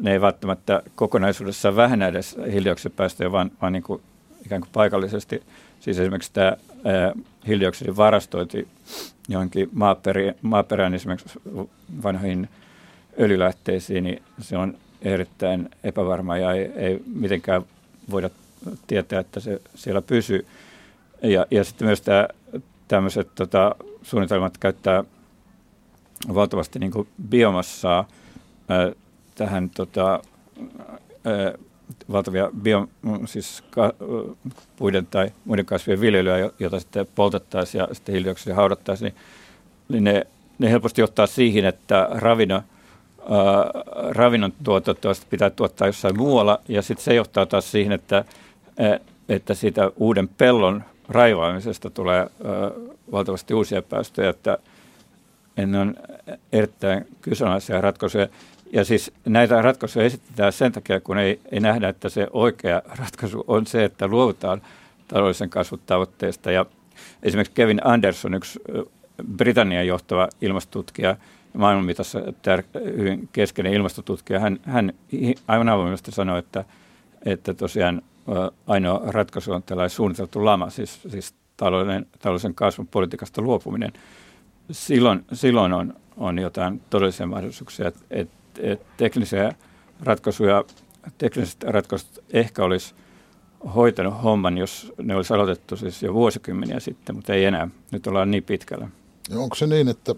ne 0.00 0.12
ei 0.12 0.20
välttämättä 0.20 0.82
kokonaisuudessaan 0.94 1.76
vähennä 1.76 2.08
edes 2.08 2.36
hiilidioksidipäästöjä, 2.52 3.32
vaan, 3.32 3.50
vaan 3.62 3.72
niin 3.72 3.82
kuin 3.82 4.02
ikään 4.46 4.60
kuin 4.60 4.70
paikallisesti. 4.72 5.42
Siis 5.80 5.98
esimerkiksi 5.98 6.32
tämä 6.32 6.56
hiilidioksidin 7.46 7.96
varastointi 7.96 8.68
johonkin 9.28 9.68
maaperään, 9.72 10.34
maaperään 10.42 10.94
esimerkiksi 10.94 11.40
vanhoihin 12.02 12.48
öljylähteisiin, 13.20 14.04
niin 14.04 14.22
se 14.40 14.56
on 14.56 14.76
erittäin 15.02 15.68
epävarma 15.84 16.36
ja 16.36 16.52
ei, 16.52 16.72
ei 16.76 17.02
mitenkään 17.14 17.62
voida 18.10 18.30
tietää, 18.86 19.20
että 19.20 19.40
se 19.40 19.60
siellä 19.74 20.02
pysyy. 20.02 20.46
Ja, 21.22 21.46
ja 21.50 21.64
sitten 21.64 21.86
myös 21.86 22.00
tämä, 22.00 22.28
tämmöiset 22.88 23.28
tota, 23.34 23.74
suunnitelmat 24.02 24.58
käyttää 24.58 25.04
valtavasti 26.34 26.78
niin 26.78 26.92
kuin 26.92 27.08
biomassaa 27.28 28.08
tähän 29.34 29.70
tota, 29.70 30.22
valtavia 32.12 32.50
bio, 32.62 32.88
siis 33.24 33.64
ka, 33.70 33.92
puiden 34.76 35.06
tai 35.06 35.32
muiden 35.44 35.66
kasvien 35.66 36.00
viljelyä, 36.00 36.50
jota 36.58 36.80
sitten 36.80 37.06
poltettaisiin 37.14 37.78
ja 37.78 37.88
sitten 37.92 38.12
hiilidioksidia 38.12 38.54
haudattaisiin, 38.54 39.14
niin, 39.88 40.04
niin 40.04 40.04
ne, 40.04 40.26
ne 40.58 40.70
helposti 40.70 41.00
johtaa 41.00 41.26
siihen, 41.26 41.64
että 41.64 42.08
ravinno, 42.10 42.54
ää, 42.54 42.62
ravinnon 44.10 44.52
tuotantoa 44.64 45.12
pitää 45.30 45.50
tuottaa 45.50 45.88
jossain 45.88 46.16
muualla, 46.16 46.60
ja 46.68 46.82
sitten 46.82 47.04
se 47.04 47.14
johtaa 47.14 47.46
taas 47.46 47.72
siihen, 47.72 47.92
että, 47.92 48.24
ää, 48.78 48.98
että 49.28 49.54
siitä 49.54 49.90
uuden 49.96 50.28
pellon 50.28 50.84
raivaamisesta 51.08 51.90
tulee 51.90 52.18
ää, 52.18 52.28
valtavasti 53.12 53.54
uusia 53.54 53.82
päästöjä, 53.82 54.30
että 54.30 54.58
ne 55.56 55.78
on 55.78 55.94
erittäin 56.52 57.06
kyseenalaisia 57.22 57.80
ratkaisuja. 57.80 58.28
Ja 58.72 58.84
siis 58.84 59.12
näitä 59.24 59.62
ratkaisuja 59.62 60.04
esitetään 60.04 60.52
sen 60.52 60.72
takia, 60.72 61.00
kun 61.00 61.18
ei, 61.18 61.40
ei 61.52 61.60
nähdä, 61.60 61.88
että 61.88 62.08
se 62.08 62.26
oikea 62.32 62.82
ratkaisu 62.98 63.44
on 63.46 63.66
se, 63.66 63.84
että 63.84 64.06
luovutaan 64.08 64.62
taloudellisen 65.08 65.50
kasvun 65.50 65.80
tavoitteesta. 65.86 66.50
Ja 66.50 66.66
esimerkiksi 67.22 67.54
Kevin 67.54 67.80
Anderson, 67.84 68.34
yksi 68.34 68.60
Britannian 69.36 69.86
johtava 69.86 70.28
ilmastotutkija, 70.40 71.16
maailman 71.54 71.84
mitassa 71.84 72.18
tär- 72.18 72.96
hyvin 72.96 73.28
keskeinen 73.32 73.72
ilmastotutkija, 73.72 74.40
hän, 74.40 74.60
hän 74.62 74.92
aivan 75.48 75.68
avoimesti 75.68 76.12
sanoi, 76.12 76.38
että, 76.38 76.64
että 77.24 77.54
tosiaan 77.54 78.02
ainoa 78.66 79.02
ratkaisu 79.06 79.52
on 79.52 79.62
tällainen 79.62 79.90
suunniteltu 79.90 80.44
lama, 80.44 80.70
siis, 80.70 81.00
siis 81.08 81.34
taloudellisen, 81.56 82.54
kasvun 82.54 82.86
politiikasta 82.86 83.42
luopuminen. 83.42 83.92
Silloin, 84.72 85.24
silloin 85.32 85.72
on, 85.72 85.94
on 86.16 86.38
jotain 86.38 86.82
todellisia 86.90 87.26
mahdollisuuksia, 87.26 87.88
että, 87.88 88.00
että 88.10 88.84
teknisiä 88.96 89.54
ratkaisuja, 90.00 90.64
tekniset 91.18 91.62
ratkaisut 91.62 92.24
ehkä 92.32 92.64
olisi 92.64 92.94
hoitanut 93.74 94.22
homman, 94.22 94.58
jos 94.58 94.92
ne 95.02 95.16
olisi 95.16 95.34
aloitettu 95.34 95.76
siis 95.76 96.02
jo 96.02 96.14
vuosikymmeniä 96.14 96.80
sitten, 96.80 97.16
mutta 97.16 97.34
ei 97.34 97.44
enää. 97.44 97.68
Nyt 97.90 98.06
ollaan 98.06 98.30
niin 98.30 98.42
pitkällä. 98.42 98.88
Ja 99.30 99.38
onko 99.38 99.54
se 99.54 99.66
niin, 99.66 99.88
että 99.88 100.14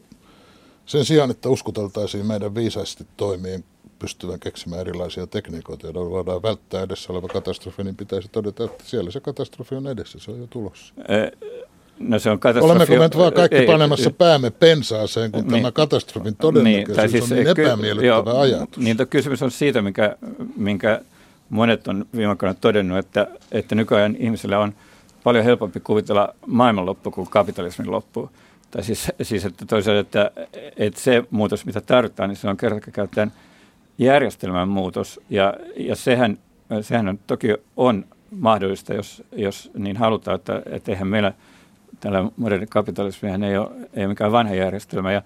sen 0.87 1.05
sijaan, 1.05 1.31
että 1.31 1.49
uskoteltaisiin 1.49 2.27
meidän 2.27 2.55
viisaisesti 2.55 3.07
toimien 3.17 3.65
pystyvän 3.99 4.41
keksimään 4.41 4.81
erilaisia 4.81 5.27
tekniikoita, 5.27 5.87
joilla 5.87 6.11
voidaan 6.11 6.43
välttää 6.43 6.83
edessä 6.83 7.13
oleva 7.13 7.29
katastrofi, 7.29 7.85
niin 7.85 7.97
pitäisi 7.97 8.29
todeta, 8.29 8.65
että 8.65 8.85
siellä 8.87 9.11
se 9.11 9.21
katastrofi 9.21 9.75
on 9.75 9.87
edessä, 9.87 10.19
se 10.19 10.31
on 10.31 10.41
jo 10.41 10.47
tulossa. 10.47 10.95
No 11.99 12.19
se 12.19 12.31
on 12.31 12.39
katastrofi. 12.39 12.71
Olemmeko 12.71 12.93
me 12.93 12.99
nyt 12.99 13.17
vaan 13.17 13.33
kaikki 13.33 13.57
ei, 13.57 13.67
panemassa 13.67 14.11
ei, 14.11 14.15
päämme 14.19 14.51
pensaaseen, 14.51 15.33
kun 15.33 15.43
niin, 15.43 15.51
tämä 15.51 15.73
katastrofin 15.73 16.37
todennäköisyys 16.37 16.97
niin, 16.97 17.11
siis, 17.11 17.33
on 17.33 17.39
niin 17.39 17.49
epämiellyttävä 17.49 18.31
jo, 18.31 18.39
ajatus? 18.39 18.79
Niin, 18.79 18.97
kysymys 19.11 19.43
on 19.43 19.51
siitä, 19.51 19.83
minkä, 19.83 20.17
minkä 20.57 21.01
monet 21.51 21.89
on 21.89 22.07
viime 22.17 22.31
aikoina 22.31 22.55
todennut, 22.55 22.99
että, 22.99 23.27
että 23.53 23.75
nykyajan 23.75 24.17
ihmisillä 24.19 24.59
on 24.59 24.75
paljon 25.25 25.45
helpompi 25.45 25.81
kuvitella 25.81 26.35
maailmanloppu 26.47 27.11
kuin 27.11 27.31
kapitalismin 27.31 27.91
loppu. 27.91 28.31
Tai 28.71 28.85
siis, 28.85 29.13
siis 29.23 29.45
että 29.45 29.67
toisaalta, 29.67 30.01
että, 30.01 30.31
että 30.77 31.01
se 31.01 31.25
muutos, 31.31 31.67
mitä 31.67 31.81
tarvitaan, 31.81 32.29
niin 32.29 32.37
se 32.37 32.49
on 32.49 32.57
kertakäyttäen 32.57 33.33
järjestelmän 33.99 34.69
muutos. 34.69 35.21
Ja, 35.31 35.55
ja 35.77 35.97
sehän, 35.97 36.39
sehän 36.81 37.09
on, 37.09 37.19
toki 37.27 37.49
on 37.77 38.05
mahdollista, 38.31 38.95
jos, 38.95 39.23
jos 39.33 39.71
niin 39.75 39.97
halutaan, 39.97 40.35
että, 40.35 40.63
että 40.67 40.93
eihän 40.93 41.09
meillä– 41.09 41.33
tällä 42.05 42.31
moderni 42.37 42.67
kapitalismi 42.67 43.29
ei 43.47 43.57
ole, 43.57 43.71
ei 43.95 44.05
ole 44.05 44.07
mikään 44.07 44.33
vanha 44.33 44.55
järjestelmä 44.55 45.13
ja, 45.13 45.23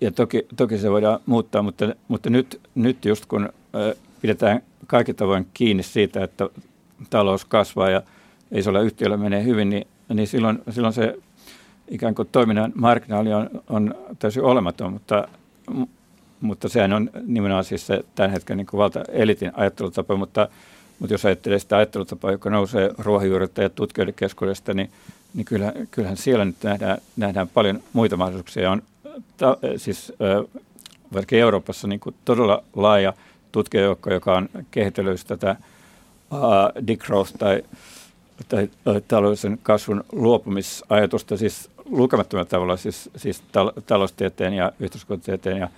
ja 0.00 0.10
toki, 0.10 0.46
toki 0.56 0.78
se 0.78 0.90
voidaan 0.90 1.20
muuttaa, 1.26 1.62
mutta, 1.62 1.94
mutta 2.08 2.30
nyt, 2.30 2.60
nyt 2.74 3.04
just 3.04 3.26
kun 3.26 3.48
pidetään 4.22 4.62
kaikki 4.86 5.14
tavoin 5.14 5.46
kiinni 5.54 5.82
siitä, 5.82 6.24
että 6.24 6.48
talous 7.10 7.44
kasvaa 7.44 7.90
ja 7.90 8.02
ei 8.52 8.62
se 8.62 8.70
ole 8.70 8.84
yhtiöllä 8.84 9.16
menee 9.16 9.44
hyvin, 9.44 9.70
niin, 9.70 9.86
niin 10.14 10.26
silloin, 10.26 10.62
silloin 10.70 10.94
se 10.94 11.18
ikään 11.88 12.14
kuin 12.14 12.28
toiminnan 12.32 12.72
marginaali 12.74 13.32
on, 13.32 13.50
on 13.68 13.94
täysin 14.18 14.42
olematon, 14.42 14.92
mutta, 14.92 15.28
mutta 16.40 16.68
sehän 16.68 16.92
on 16.92 17.10
nimenomaan 17.26 17.64
siis 17.64 17.86
se 17.86 18.04
tämän 18.14 18.30
hetken 18.30 18.56
niin 18.56 18.66
valta-elitin 18.72 19.52
ajattelutapa, 19.54 20.16
mutta, 20.16 20.48
mutta 20.98 21.14
jos 21.14 21.24
ajattelee 21.24 21.58
sitä 21.58 21.76
ajattelutapaa, 21.76 22.32
joka 22.32 22.50
nousee 22.50 22.90
ruohonjuurilta 22.98 23.62
ja 23.62 23.70
tutkijoiden 23.70 24.14
keskuudesta, 24.14 24.74
niin 24.74 24.90
niin 25.34 25.44
kyllähän, 25.44 25.88
kyllähän 25.90 26.16
siellä 26.16 26.44
nyt 26.44 26.56
nähdään, 26.62 26.98
nähdään 27.16 27.48
paljon 27.48 27.82
muita 27.92 28.16
mahdollisuuksia. 28.16 28.70
On 28.70 28.82
ta, 29.36 29.56
siis 29.76 30.12
vaikka 31.12 31.36
Euroopassa 31.36 31.88
niin 31.88 32.00
kuin 32.00 32.14
todella 32.24 32.62
laaja 32.76 33.12
tutkijajoukko, 33.52 34.12
joka 34.12 34.36
on 34.36 34.48
kehitellyt 34.70 35.20
tätä 35.26 35.56
uh, 36.30 36.86
degrowth 36.86 37.32
tai, 37.38 37.62
tai 38.48 38.68
taloudellisen 39.08 39.58
kasvun 39.62 40.04
luopumisajatusta 40.12 41.36
siis 41.36 41.70
lukemattomalla 41.84 42.48
tavalla, 42.48 42.76
siis, 42.76 43.10
siis 43.16 43.42
tal, 43.52 43.72
taloustieteen 43.86 44.52
ja 44.54 44.72
yhteiskuntatieteen 44.80 45.58
ja 45.58 45.68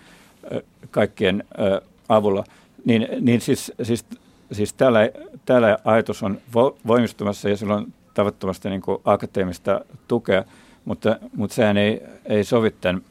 uh, 0.54 0.60
kaikkien 0.90 1.44
uh, 1.58 1.88
avulla, 2.08 2.44
niin, 2.84 3.08
niin 3.20 3.40
siis, 3.40 3.72
siis, 3.82 4.04
siis 4.52 4.72
tällä, 4.72 5.10
tällä 5.44 5.78
ajatus 5.84 6.22
on 6.22 6.40
vo, 6.54 6.76
voimistumassa 6.86 7.48
ja 7.48 7.56
silloin 7.56 7.92
tavattomasti 8.14 8.70
niin 8.70 8.82
kuin 8.82 8.98
akateemista 9.04 9.80
tukea, 10.08 10.44
mutta, 10.84 11.16
mutta 11.36 11.54
sehän 11.54 11.76
ei, 11.76 12.02
ei 12.24 12.44
sovi 12.44 12.70
tämän 12.70 13.02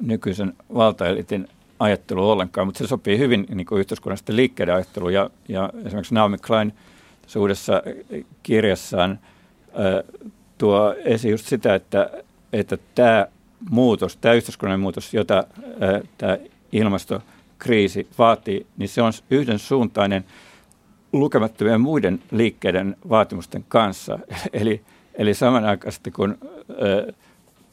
nykyisen 0.00 0.52
valtaelitin 0.74 1.48
ajattelu 1.78 2.30
ollenkaan, 2.30 2.66
mutta 2.66 2.78
se 2.78 2.86
sopii 2.86 3.18
hyvin 3.18 3.46
niin 3.54 3.66
kuin 3.66 3.80
yhteiskunnallisten 3.80 4.36
liikkeiden 4.36 4.74
ajatteluun. 4.74 5.12
Ja, 5.12 5.30
ja 5.48 5.70
esimerkiksi 5.84 6.14
Naomi 6.14 6.38
Klein 6.38 6.72
tässä 7.22 7.40
uudessa 7.40 7.82
kirjassaan 8.42 9.10
äh, 9.10 10.22
tuo 10.58 10.94
esiin 11.04 11.32
just 11.32 11.46
sitä, 11.46 11.74
että, 11.74 12.10
että 12.52 12.78
tämä 12.94 13.26
muutos, 13.70 14.16
tämä 14.16 14.34
yhteiskunnallinen 14.34 14.82
muutos, 14.82 15.14
jota 15.14 15.38
äh, 15.38 16.08
tämä 16.18 16.38
ilmastokriisi 16.72 18.06
vaatii, 18.18 18.66
niin 18.76 18.88
se 18.88 19.02
on 19.02 19.12
yhdensuuntainen– 19.30 20.24
lukemattomien 21.12 21.80
muiden 21.80 22.22
liikkeiden 22.30 22.96
vaatimusten 23.08 23.64
kanssa. 23.68 24.18
Eli, 24.52 24.82
eli 25.14 25.34
samanaikaisesti 25.34 26.10
kun 26.10 26.38
ö, 26.70 27.12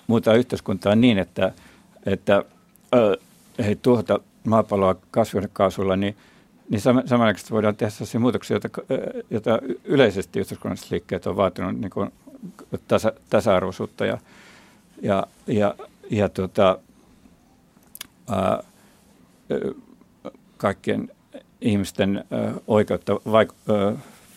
muuta 0.08 0.34
yhteiskuntaa 0.34 0.96
niin, 0.96 1.18
että, 1.18 1.52
että 2.06 2.44
ö, 2.96 3.18
ei 3.58 3.76
tuhota 3.76 4.20
maapalloa 4.44 4.96
kasvihuonekaasulla, 5.12 5.96
niin, 5.96 6.18
niin 6.70 6.82
samanaikaisesti 6.82 7.54
voidaan 7.54 7.76
tehdä 7.76 7.90
sellaisia 7.90 8.20
muutoksia, 8.20 8.56
joita, 8.56 8.70
joita 9.30 9.60
yleisesti 9.84 10.40
yhteiskunnalliset 10.40 10.92
liikkeet 10.92 11.28
on 11.28 11.38
vaatinut 11.38 11.80
niin 11.80 11.92
kuin 11.92 12.12
tasa, 12.88 13.12
tasa-arvoisuutta 13.30 14.06
ja, 14.06 14.18
ja, 15.02 15.28
ja, 15.48 15.76
ja 16.10 16.30
tuota, 16.30 16.80
ää, 18.32 18.64
kaikkien 20.58 21.12
ihmisten 21.62 22.26
oikeutta 22.68 23.20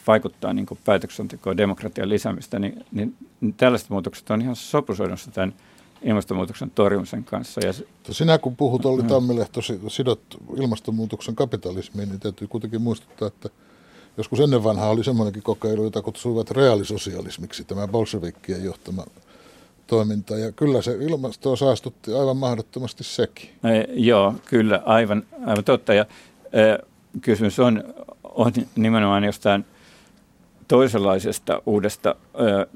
vaikuttaa 0.07 0.53
niin 0.53 0.67
päätöksentekoon 0.85 1.57
demokratian 1.57 2.09
lisäämistä, 2.09 2.59
niin, 2.59 2.85
niin, 2.93 3.17
niin 3.41 3.55
tällaiset 3.55 3.91
muutokset 3.91 4.31
on 4.31 4.43
ihan 4.43 4.57
sopusoinnussa 4.57 5.31
tämän 5.31 5.55
ilmastonmuutoksen 6.03 6.71
torjumisen 6.71 7.25
kanssa. 7.25 7.61
Ja 7.67 7.73
Sinä 8.11 8.39
kun 8.39 8.57
puhut 8.57 8.87
Olli 8.87 9.03
Tammilehto, 9.03 9.61
sidot 9.89 10.21
ilmastonmuutoksen 10.57 11.37
kapitalismiin, 11.37 12.09
niin 12.09 12.21
täytyy 12.21 12.49
kuitenkin 12.49 12.83
muistuttaa, 12.83 13.29
että 13.29 13.49
joskus 14.17 14.41
ennen 14.41 14.65
vanhaa 14.65 14.91
oli 14.91 15.05
semmoinenkin 15.05 15.43
kokeilu, 15.43 15.85
jota 15.85 16.03
kutsuivat 16.03 16.51
reaalisosialismiksi, 16.51 17.65
tämä 17.65 17.89
bolshevikkien 17.89 18.65
johtama 18.65 19.05
toiminta. 19.87 20.39
Ja 20.39 20.53
kyllä 20.53 20.83
se 20.83 20.97
ilmastoa 21.01 21.57
saastutti 21.57 22.13
aivan 22.13 22.37
mahdottomasti 22.37 23.05
sekin. 23.05 23.51
E, 23.65 23.93
joo, 23.95 24.35
kyllä, 24.45 24.83
aivan, 24.85 25.23
aivan 25.47 25.65
totta. 25.65 25.95
Ja, 25.95 26.07
e, 26.53 26.92
kysymys 27.21 27.61
on, 27.61 27.85
on 28.25 28.53
nimenomaan 28.77 29.25
jostain 29.25 29.65
toisenlaisesta 30.69 31.63
uudesta 31.67 32.15
ö, 32.41 32.61
ö, 32.61 32.67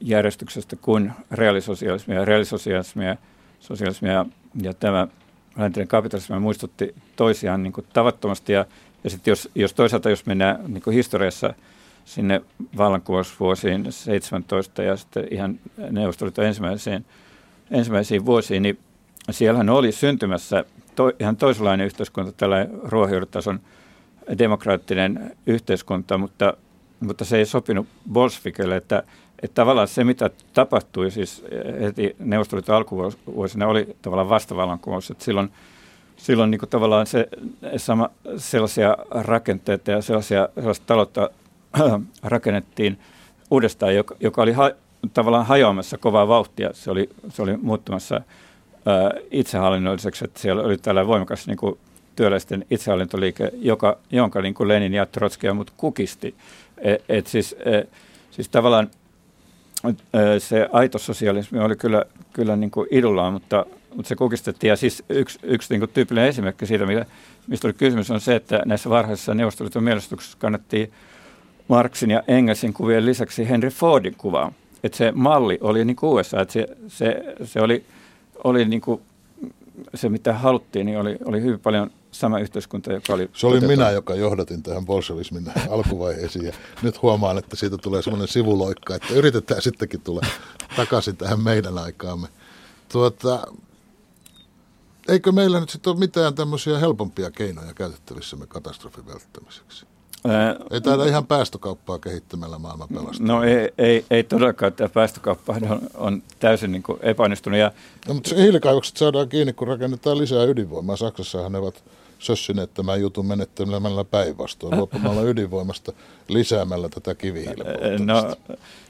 järjestyksestä 0.00 0.76
kuin 0.76 1.12
reaalisosialismia. 1.30 2.24
Reaalisosialismia 2.24 3.16
sosialismia 3.60 4.26
ja 4.62 4.74
tämä 4.74 5.08
läntinen 5.56 5.88
kapitalismi 5.88 6.38
muistutti 6.38 6.94
toisiaan 7.16 7.62
niin 7.62 7.72
kuin 7.72 7.86
tavattomasti. 7.92 8.52
Ja, 8.52 8.64
ja 9.04 9.10
sitten 9.10 9.32
jos, 9.32 9.48
jos 9.54 9.74
toisaalta, 9.74 10.10
jos 10.10 10.26
mennään 10.26 10.60
niin 10.68 10.82
kuin 10.82 10.94
historiassa 10.94 11.54
sinne 12.04 12.40
vallankumousvuosiin 12.76 13.86
17 13.92 14.82
ja 14.82 14.96
sitten 14.96 15.28
ihan 15.30 15.58
neuvostoliiton 15.90 16.44
ensimmäisiin, 16.44 17.04
ensimmäisiin 17.70 18.26
vuosiin, 18.26 18.62
niin 18.62 18.78
siellähän 19.30 19.68
oli 19.70 19.92
syntymässä 19.92 20.64
to, 21.00 21.12
ihan 21.20 21.36
toisenlainen 21.36 21.86
yhteiskunta, 21.86 22.32
tällainen 22.32 22.70
ruohonjuuritason 22.82 23.60
demokraattinen 24.38 25.36
yhteiskunta, 25.46 26.18
mutta, 26.18 26.54
mutta 27.00 27.24
se 27.24 27.38
ei 27.38 27.46
sopinut 27.46 27.86
Bolsvikelle, 28.12 28.76
että, 28.76 29.02
että 29.42 29.54
tavallaan 29.54 29.88
se, 29.88 30.04
mitä 30.04 30.30
tapahtui 30.54 31.10
siis 31.10 31.44
heti 31.80 32.16
Neuvostoliiton 32.18 32.76
alkuvuosina, 32.76 33.66
oli 33.66 33.96
tavallaan 34.02 34.28
vastavallankumous, 34.28 35.10
että 35.10 35.24
silloin, 35.24 35.52
silloin 36.16 36.50
niin 36.50 36.58
kuin 36.58 36.70
tavallaan 36.70 37.06
se, 37.06 37.28
sama, 37.76 38.10
sellaisia 38.36 38.96
rakenteita 39.10 39.90
ja 39.90 40.02
sellaisia, 40.02 40.48
sellaista 40.54 40.86
taloutta 40.86 41.30
rakennettiin 42.22 42.98
uudestaan, 43.50 43.94
joka, 43.94 44.16
joka 44.20 44.42
oli 44.42 44.52
ha, 44.52 44.70
tavallaan 45.14 45.46
hajoamassa 45.46 45.98
kovaa 45.98 46.28
vauhtia. 46.28 46.70
Se 46.72 46.90
oli, 46.90 47.08
se 47.28 47.42
oli 47.42 47.56
muuttumassa 47.56 48.20
itsehallinnolliseksi, 49.30 50.24
että 50.24 50.40
siellä 50.40 50.62
oli 50.62 50.78
tällä 50.78 51.06
voimakas 51.06 51.46
niin 51.46 51.56
kuin, 51.56 51.78
työläisten 52.16 52.66
itsehallintoliike, 52.70 53.50
joka, 53.54 53.98
jonka 54.10 54.42
niin 54.42 54.54
kuin 54.54 54.68
Lenin 54.68 54.94
ja 54.94 55.06
Trotski 55.06 55.46
ja 55.46 55.54
mut 55.54 55.72
kukisti. 55.76 56.34
Et, 56.78 57.04
et 57.08 57.26
siis, 57.26 57.56
et, 57.64 57.88
siis 58.30 58.48
tavallaan 58.48 58.90
se 60.38 60.68
aito 60.72 60.98
sosialismi 60.98 61.58
oli 61.58 61.76
kyllä, 61.76 62.04
kyllä 62.32 62.56
niin 62.56 62.70
kuin 62.70 62.88
idullaan, 62.90 63.32
mutta, 63.32 63.66
mutta 63.94 64.08
se 64.08 64.16
kukistettiin. 64.16 64.68
Ja 64.68 64.76
siis 64.76 65.02
yksi, 65.08 65.38
yksi 65.42 65.72
niin 65.74 65.80
kuin 65.80 65.90
tyypillinen 65.94 66.28
esimerkki 66.28 66.66
siitä, 66.66 66.86
mistä 67.46 67.68
oli 67.68 67.74
kysymys, 67.74 68.10
on 68.10 68.20
se, 68.20 68.34
että 68.34 68.62
näissä 68.66 68.90
varhaisissa 68.90 69.34
neuvostoliiton 69.34 69.84
mielestuksissa 69.84 70.38
kannattiin 70.40 70.92
Marxin 71.68 72.10
ja 72.10 72.22
Engelsin 72.28 72.72
kuvien 72.72 73.06
lisäksi 73.06 73.48
Henry 73.48 73.70
Fordin 73.70 74.14
kuvaa. 74.18 74.52
Että 74.84 74.98
se 74.98 75.12
malli 75.12 75.58
oli 75.60 75.84
niin 75.84 75.96
kuin 75.96 76.10
USA, 76.10 76.40
että 76.40 76.52
se, 76.52 76.68
se, 76.88 77.34
se 77.44 77.60
oli, 77.60 77.84
oli 78.44 78.64
niin 78.64 78.80
kuin 78.80 79.00
se, 79.94 80.08
mitä 80.08 80.34
haluttiin, 80.34 80.86
niin 80.86 80.98
oli, 80.98 81.18
oli 81.24 81.42
hyvin 81.42 81.60
paljon 81.60 81.90
sama 82.10 82.38
yhteiskunta, 82.38 82.92
joka 82.92 83.12
oli... 83.14 83.30
Se 83.32 83.46
oli 83.46 83.56
otetaan. 83.56 83.78
minä, 83.78 83.90
joka 83.90 84.14
johdatin 84.14 84.62
tähän 84.62 84.86
bolshevismin 84.86 85.44
alkuvaiheeseen 85.70 86.44
ja 86.44 86.52
nyt 86.82 87.02
huomaan, 87.02 87.38
että 87.38 87.56
siitä 87.56 87.76
tulee 87.76 88.02
semmoinen 88.02 88.28
sivuloikka, 88.28 88.94
että 88.94 89.14
yritetään 89.14 89.62
sittenkin 89.62 90.00
tulla 90.00 90.20
takaisin 90.76 91.16
tähän 91.16 91.40
meidän 91.40 91.78
aikaamme. 91.78 92.28
Tuota, 92.92 93.46
eikö 95.08 95.32
meillä 95.32 95.60
nyt 95.60 95.70
sitten 95.70 95.90
ole 95.90 95.98
mitään 95.98 96.34
tämmöisiä 96.34 96.78
helpompia 96.78 97.30
keinoja 97.30 97.74
käytettävissämme 97.74 98.46
katastrofin 98.46 99.06
välttämiseksi? 99.06 99.86
Ää, 100.28 100.56
ei 100.70 100.80
taida 100.80 101.04
ihan 101.04 101.26
päästökauppaa 101.26 101.98
kehittämällä 101.98 102.58
maailman 102.58 102.88
pelastaa. 102.88 103.26
No 103.26 103.42
ei, 103.42 103.72
ei, 103.78 104.04
ei 104.10 104.22
todellakaan, 104.22 104.72
tämä 104.72 104.88
päästökauppa 104.88 105.56
on, 105.70 105.80
on 105.94 106.22
täysin 106.40 106.72
niin 106.72 106.82
epäonnistunut. 107.00 107.58
Ja... 107.58 107.72
No, 108.08 108.14
mutta 108.14 108.30
se 108.30 108.36
hiilikaivokset 108.36 108.96
saadaan 108.96 109.28
kiinni, 109.28 109.52
kun 109.52 109.68
rakennetaan 109.68 110.18
lisää 110.18 110.44
ydinvoimaa. 110.44 110.96
Saksassahan 110.96 111.52
ne 111.52 111.58
ovat 111.58 111.84
sössineet 112.18 112.74
tämän 112.74 113.00
jutun 113.00 113.26
menettelemällä 113.26 114.04
päinvastoin, 114.04 114.76
luopumalla 114.76 115.22
ydinvoimasta 115.22 115.92
lisäämällä 116.28 116.88
tätä 116.88 117.14
kivihiilen 117.14 118.06
No, 118.06 118.36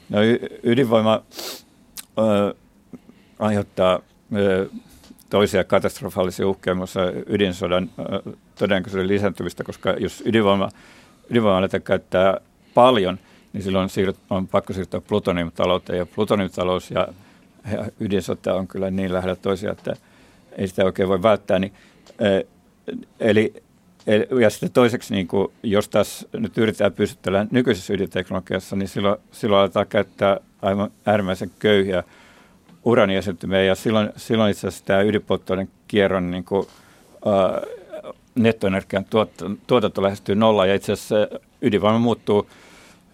no 0.09 0.19
ydinvoima 0.63 1.23
ö, 2.19 2.55
aiheuttaa 3.39 4.01
ö, 4.37 4.69
toisia 5.31 5.65
katastrofaalisia 5.65 6.49
uhkia, 6.49 6.75
muassa 6.75 7.01
ydinsodan 7.27 7.91
ö, 7.99 8.33
todennäköisyyden 8.59 9.09
lisääntymistä, 9.09 9.65
koska 9.65 9.91
jos 9.91 10.23
ydinvoima, 10.27 10.69
ydinvoima 11.31 11.69
käyttää 11.85 12.41
paljon, 12.75 13.19
niin 13.53 13.63
silloin 13.63 13.89
siirryt, 13.89 14.17
on 14.31 14.49
pakko 14.49 14.73
siirtyä 14.73 15.01
plutoniumtalouteen, 15.01 15.99
ja 15.99 16.07
plutoniumtalous 16.07 16.91
ja, 16.91 17.09
ja 17.73 17.85
ydinsota 18.01 18.55
on 18.55 18.67
kyllä 18.67 18.91
niin 18.91 19.13
lähellä 19.13 19.37
toisiaan, 19.37 19.77
että 19.79 19.97
ei 20.59 20.69
sitä 20.69 20.85
oikein 20.85 21.09
voi 21.09 21.23
välttää, 21.23 21.59
niin 21.59 21.73
Eli, 23.21 23.55
eli 24.07 24.27
ja 24.43 24.51
sitten 24.51 24.73
toiseksi, 24.73 25.15
niin 25.15 25.29
kuin, 25.29 25.53
jos 25.63 25.89
tässä 25.89 26.29
nyt 26.33 26.59
yritetään 26.59 26.93
pysytellä 26.93 27.47
nykyisessä 27.51 27.95
ydinteknologiassa, 27.95 28.77
niin 28.77 28.89
silloin, 28.89 29.17
silloin 29.33 29.61
aletaan 29.61 29.87
käyttää 29.87 30.41
aivan 30.63 30.91
äärimmäisen 31.07 31.51
köyhiä 31.59 32.05
uraniesiintymiä, 32.85 33.63
ja 33.63 33.75
silloin, 33.75 34.11
silloin 34.17 34.51
itse 34.51 34.69
asiassa 34.69 34.87
tämä 34.87 35.03
ydinpolttoaineen 35.03 35.69
kierron 35.89 36.31
niin 36.31 36.45
kuin, 36.45 36.67
nettoenergian 38.35 39.05
tuot, 39.05 39.31
tuotanto 39.67 40.03
lähestyy 40.03 40.35
nolla, 40.35 40.67
ja 40.67 40.75
itse 40.75 40.93
asiassa 40.93 41.17
ydinvoima 41.63 41.99
muuttuu 41.99 42.47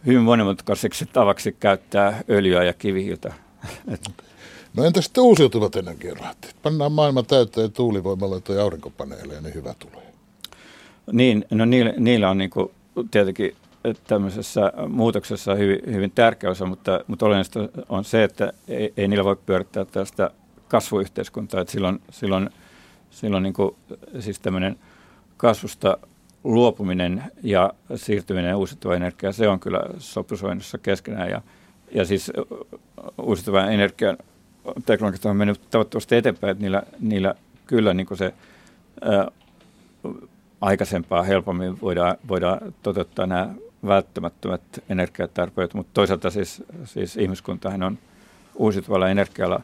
hyvin 0.07 0.23
monimutkaiseksi 0.23 1.07
tavaksi 1.13 1.57
käyttää 1.61 2.23
öljyä 2.31 2.65
ja 2.65 2.73
kivihiiltä. 2.73 3.33
No 4.77 4.85
entä 4.85 5.01
sitten 5.01 5.25
uusiutuvat 5.25 5.77
energialähteet? 5.77 6.57
Pannaan 6.63 6.93
maailma 6.93 7.23
täyteen 7.23 7.73
tuulivoimaloita 7.73 8.53
ja 8.53 8.63
aurinkopaneeleja, 8.63 9.41
niin 9.41 9.55
hyvä 9.55 9.75
tulee. 9.79 10.07
Niin, 11.13 11.45
no 11.51 11.65
niillä, 11.65 11.93
niillä 11.97 12.31
on 12.31 12.39
niin 12.39 12.51
kuin 12.51 12.71
tietenkin 13.11 13.57
tämmöisessä 14.07 14.73
muutoksessa 14.89 15.55
hyvin, 15.55 15.79
hyvin 15.87 16.11
tärkeä 16.11 16.51
osa, 16.51 16.67
mutta, 16.67 17.01
mutta 17.07 17.27
olennaista 17.27 17.69
on 17.89 18.05
se, 18.05 18.25
että 18.25 18.53
ei, 18.69 18.93
ei 18.97 19.09
niillä 19.09 19.25
voi 19.25 19.37
pyörittää 19.37 19.85
tästä 19.85 20.31
kasvuyhteiskuntaa. 20.69 21.61
Että 21.61 21.73
silloin, 21.73 22.01
silloin, 22.11 22.51
silloin 23.11 23.43
niin 23.43 23.55
kuin, 23.55 23.77
siis 24.21 24.41
tämmöinen 24.41 24.79
kasvusta 25.37 25.99
luopuminen 26.45 27.23
ja 27.43 27.73
siirtyminen 27.97 28.57
uusiutuvaan 28.57 28.97
energiaan, 28.97 29.35
se 29.35 29.49
on 29.49 29.61
kyllä 29.61 29.81
sopusoinnussa 29.99 30.79
keskenään. 30.79 31.31
Ja, 31.31 31.43
ja 31.93 32.05
siis 32.05 32.33
uusiutuvan 33.19 33.73
energian 33.73 34.17
teknologiat 34.87 35.25
on 35.25 35.37
mennyt 35.37 35.61
toivottavasti 35.71 36.17
eteenpäin, 36.17 36.51
että 36.51 36.63
niillä, 36.63 36.83
niillä 37.01 37.35
kyllä 37.67 37.95
niin 37.95 38.07
kuin 38.07 38.19
se 38.19 38.35
ää, 39.01 39.29
aikaisempaa 40.61 41.23
helpommin 41.23 41.81
voidaan, 41.81 42.17
voidaan 42.29 42.75
toteuttaa 42.83 43.27
nämä 43.27 43.55
välttämättömät 43.87 44.63
energiatarpeet, 44.89 45.75
mutta 45.75 45.91
toisaalta 45.95 46.31
siis, 46.31 46.63
siis 46.85 47.17
ihmiskuntahan 47.17 47.83
on 47.83 47.99
uusiutuvalla 48.55 49.09
energialla 49.09 49.61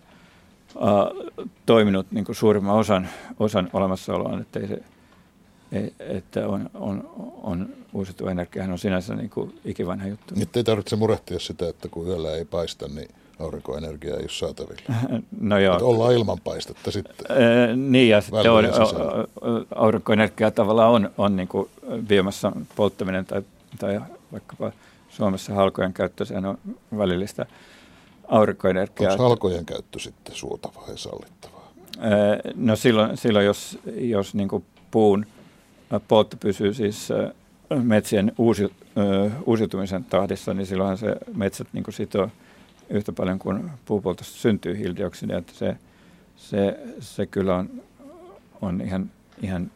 ää, 0.80 0.90
toiminut 1.66 2.06
niin 2.10 2.24
kuin 2.24 2.36
suurimman 2.36 2.76
osan, 2.76 3.08
osan 3.38 3.70
olemassaoloa, 3.72 4.40
että, 4.40 4.60
ei 4.60 4.68
se, 4.68 4.82
että 5.98 6.48
on, 6.48 6.70
on, 6.74 7.10
on 7.42 7.68
uusiutuva 7.92 8.30
energiahan 8.30 8.72
on 8.72 8.78
sinänsä 8.78 9.14
niin 9.14 9.30
kuin 9.30 9.60
ikivanha 9.64 10.08
juttu. 10.08 10.34
Nyt 10.36 10.56
ei 10.56 10.64
tarvitse 10.64 10.96
murehtia 10.96 11.38
sitä, 11.38 11.68
että 11.68 11.88
kun 11.88 12.06
yöllä 12.06 12.34
ei 12.34 12.44
paista, 12.44 12.88
niin 12.88 13.08
aurinkoenergiaa 13.38 14.16
ei 14.16 14.22
ole 14.22 14.30
saatavilla. 14.30 14.94
No 15.40 15.58
joo. 15.58 15.74
Että 15.74 15.84
ollaan 15.84 16.14
ilman 16.14 16.38
paistetta 16.44 16.90
sitten. 16.90 17.26
Ee, 17.30 17.76
niin 17.76 18.08
ja 18.08 18.20
sitten 18.20 18.52
on, 18.52 18.64
aurinkoenergia 19.74 20.50
tavallaan 20.50 20.90
on, 20.90 21.10
on 21.18 21.36
niin 21.36 21.48
kuin 21.48 21.68
biomassa 22.06 22.52
polttaminen 22.76 23.24
tai, 23.24 23.42
tai 23.78 24.00
vaikkapa 24.32 24.72
Suomessa 25.08 25.54
halkojen 25.54 25.92
käyttö, 25.92 26.24
sehän 26.24 26.46
on 26.46 26.58
välillistä 26.98 27.46
aurinkoenergiaa. 28.28 29.12
Onko 29.12 29.24
halkojen 29.24 29.66
käyttö 29.66 29.98
sitten 29.98 30.34
suotavaa 30.34 30.88
ja 30.88 30.96
sallittavaa? 30.96 31.72
Ee, 31.96 32.52
no 32.54 32.76
silloin, 32.76 33.16
silloin 33.16 33.46
jos, 33.46 33.78
jos 33.96 34.34
niin 34.34 34.48
kuin 34.48 34.64
puun 34.90 35.26
poltto 36.00 36.36
pysyy 36.36 36.74
siis 36.74 37.08
metsien 37.82 38.32
uusi, 38.38 38.72
uusiutumisen 39.46 40.04
tahdissa, 40.04 40.54
niin 40.54 40.66
silloinhan 40.66 40.98
se 40.98 41.16
metsät 41.34 41.66
niin 41.72 41.84
kuin 41.84 41.94
sitoo 41.94 42.28
yhtä 42.90 43.12
paljon 43.12 43.38
kuin 43.38 43.70
puupoltosta 43.84 44.38
syntyy 44.38 44.78
hiilidioksidia, 44.78 45.38
että 45.38 45.52
se, 45.54 45.76
se, 46.36 46.78
se 47.00 47.26
kyllä 47.26 47.56
on, 47.56 47.70
on 48.62 48.80
ihan, 48.80 49.10
ihan 49.42 49.70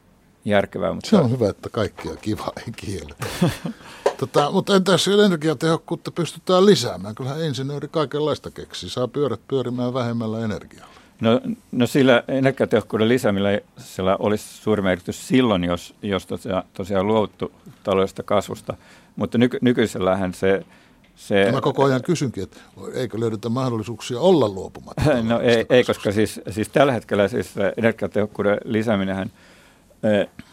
järkevää. 0.44 0.92
Mutta... 0.92 1.10
Se 1.10 1.16
on 1.16 1.30
hyvä, 1.30 1.48
että 1.48 1.68
kaikkia 1.68 2.16
kiva 2.16 2.52
ei 2.56 2.72
kiellä. 2.76 3.14
tota, 4.20 4.50
mutta 4.50 4.76
entäs 4.76 5.08
energiatehokkuutta 5.08 6.10
pystytään 6.10 6.66
lisäämään? 6.66 7.14
Kyllähän 7.14 7.44
insinööri 7.44 7.88
kaikenlaista 7.88 8.50
keksii. 8.50 8.90
Saa 8.90 9.08
pyörät 9.08 9.40
pyörimään 9.48 9.94
vähemmällä 9.94 10.44
energialla. 10.44 10.96
No, 11.20 11.40
no 11.72 11.86
sillä 11.86 12.22
energiatehokkuuden 12.28 13.08
lisäämillä 13.08 13.60
sillä 13.78 14.16
olisi 14.16 14.44
suuri 14.44 14.82
merkitys 14.82 15.28
silloin, 15.28 15.64
jos, 15.64 15.94
jos 16.02 16.26
tosiaan, 16.26 16.62
tosiaan 16.72 17.06
luovuttu 17.06 17.52
taloudellisesta 17.84 18.22
kasvusta. 18.22 18.76
Mutta 19.16 19.38
nyky, 19.38 19.58
nykyisellähän 19.60 20.34
se 20.34 20.64
se, 21.16 21.52
Mä 21.52 21.60
koko 21.60 21.84
ajan 21.84 22.02
kysynkin, 22.02 22.42
että 22.42 22.60
eikö 22.94 23.20
löydetä 23.20 23.48
mahdollisuuksia 23.48 24.20
olla 24.20 24.48
luopumatta? 24.48 25.22
No 25.22 25.40
ei, 25.40 25.66
ei 25.70 25.84
koska 25.84 26.12
siis, 26.12 26.40
siis 26.50 26.68
tällä 26.68 26.92
hetkellä 26.92 27.28
siis 27.28 27.54
energiatehokkuuden 27.76 28.58
lisääminen 28.64 29.30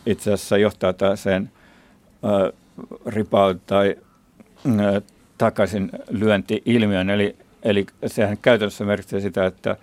itse 0.06 0.34
asiassa 0.34 0.58
johtaa 0.58 0.94
tällaiseen 0.94 1.52
ripaud- 3.06 3.60
tai 3.66 3.96
äh, 4.68 5.04
takaisin 5.38 5.92
lyönti-ilmiön. 6.10 7.10
Eli, 7.10 7.36
eli 7.64 7.86
sehän 8.08 8.38
käytännössä 8.38 8.86
merkitsee 8.86 9.20
sitä, 9.20 9.46
että, 9.46 9.78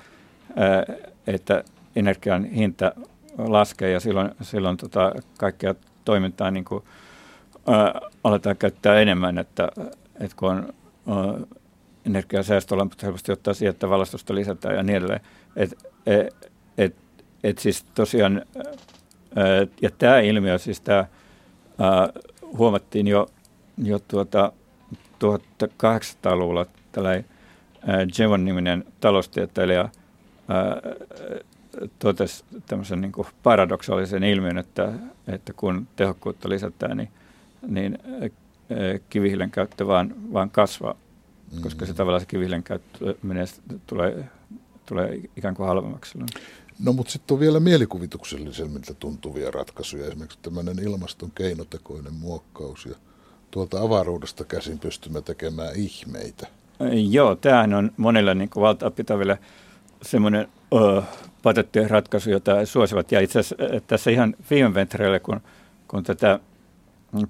että 1.27 1.65
energian 1.97 2.45
hinta 2.45 2.93
laskee 3.39 3.91
ja 3.91 4.01
silloin, 4.01 4.31
silloin 4.43 4.77
tota, 4.77 5.13
kaikkea 5.39 5.75
toimintaa 6.05 6.51
niin 6.51 6.65
kuin, 6.65 6.85
äh, 7.69 8.11
aletaan 8.25 8.57
käyttää 8.57 9.01
enemmän, 9.01 9.39
että 9.39 9.69
että 10.21 10.37
kun 10.37 10.51
on 10.51 10.73
uh, 11.07 11.47
energiasäästölamput 12.07 13.03
helposti 13.03 13.33
ottaa 13.33 13.55
siihen, 13.55 13.71
että 13.71 13.91
valastusta 13.91 14.35
lisätään 14.35 14.77
ja 14.77 14.83
niin 14.83 14.97
edelleen. 14.97 15.21
Et, 15.57 15.79
et, 16.07 16.51
et, 16.79 16.97
et 17.45 17.59
siis 17.59 17.85
tosiaan, 17.95 18.43
uh, 18.57 19.71
ja 19.83 19.91
tämä 19.99 20.21
ilmiö, 20.21 20.59
siis 20.59 20.81
tämä 20.81 21.05
huomattiin 22.59 23.07
jo, 23.07 23.27
jo 23.79 23.99
tuota 23.99 24.53
1800-luvulla 24.95 26.67
tällainen 26.93 27.25
uh, 27.75 28.19
Jevon-niminen 28.19 28.85
taloustieteilijä 29.01 29.89
totesi 31.99 32.45
tämmöisen 32.67 33.01
niin 33.01 33.13
paradoksaalisen 33.43 34.25
ilmiön, 34.25 34.59
että, 34.59 34.93
että 35.29 35.53
kun 35.53 35.89
tehokkuutta 35.97 36.49
lisätään, 36.49 36.97
niin, 36.97 37.09
niin 37.67 37.99
kivihiilen 39.11 39.51
käyttö 39.51 39.87
vaan, 39.87 40.15
vaan 40.33 40.51
kasvaa, 40.51 40.95
koska 41.63 41.87
se 41.87 41.95
tavallaan 41.95 42.21
se 42.21 42.27
kivihiilen 42.27 42.63
käyttö 42.63 43.15
menee, 43.23 43.45
tulee, 43.87 44.25
tulee 44.87 45.21
ikään 45.37 45.55
kuin 45.55 45.67
halvemmaksi. 45.67 46.19
No 46.85 46.93
mutta 46.93 47.13
sitten 47.13 47.35
on 47.35 47.41
vielä 47.41 47.61
mielikuvituksellisemmilta 47.61 48.95
tuntuvia 48.95 49.51
ratkaisuja, 49.51 50.07
esimerkiksi 50.07 50.39
tämmöinen 50.43 50.79
ilmaston 50.79 51.31
keinotekoinen 51.31 52.15
muokkaus 52.15 52.87
ja 52.87 52.95
tuolta 53.51 53.81
avaruudesta 53.81 54.45
käsin 54.45 54.79
pystymme 54.79 55.23
tekemään 55.23 55.77
ihmeitä. 55.77 56.47
Joo, 57.11 57.35
tämähän 57.35 57.75
on 57.75 57.91
monille 57.97 58.35
niin 58.35 58.51
valtaa 58.57 58.91
pitäville 58.91 59.39
semmoinen 60.03 60.49
öö, 60.75 61.03
ratkaisu, 61.89 62.31
jota 62.31 62.67
suosivat. 62.67 63.13
Ja 63.13 63.21
itse 63.21 63.39
asiassa 63.39 63.57
tässä 63.87 64.11
ihan 64.11 64.35
viime 64.51 64.75
ventreille, 64.75 65.21
kun, 65.21 65.41
kun 65.89 66.05
tätä 66.05 66.39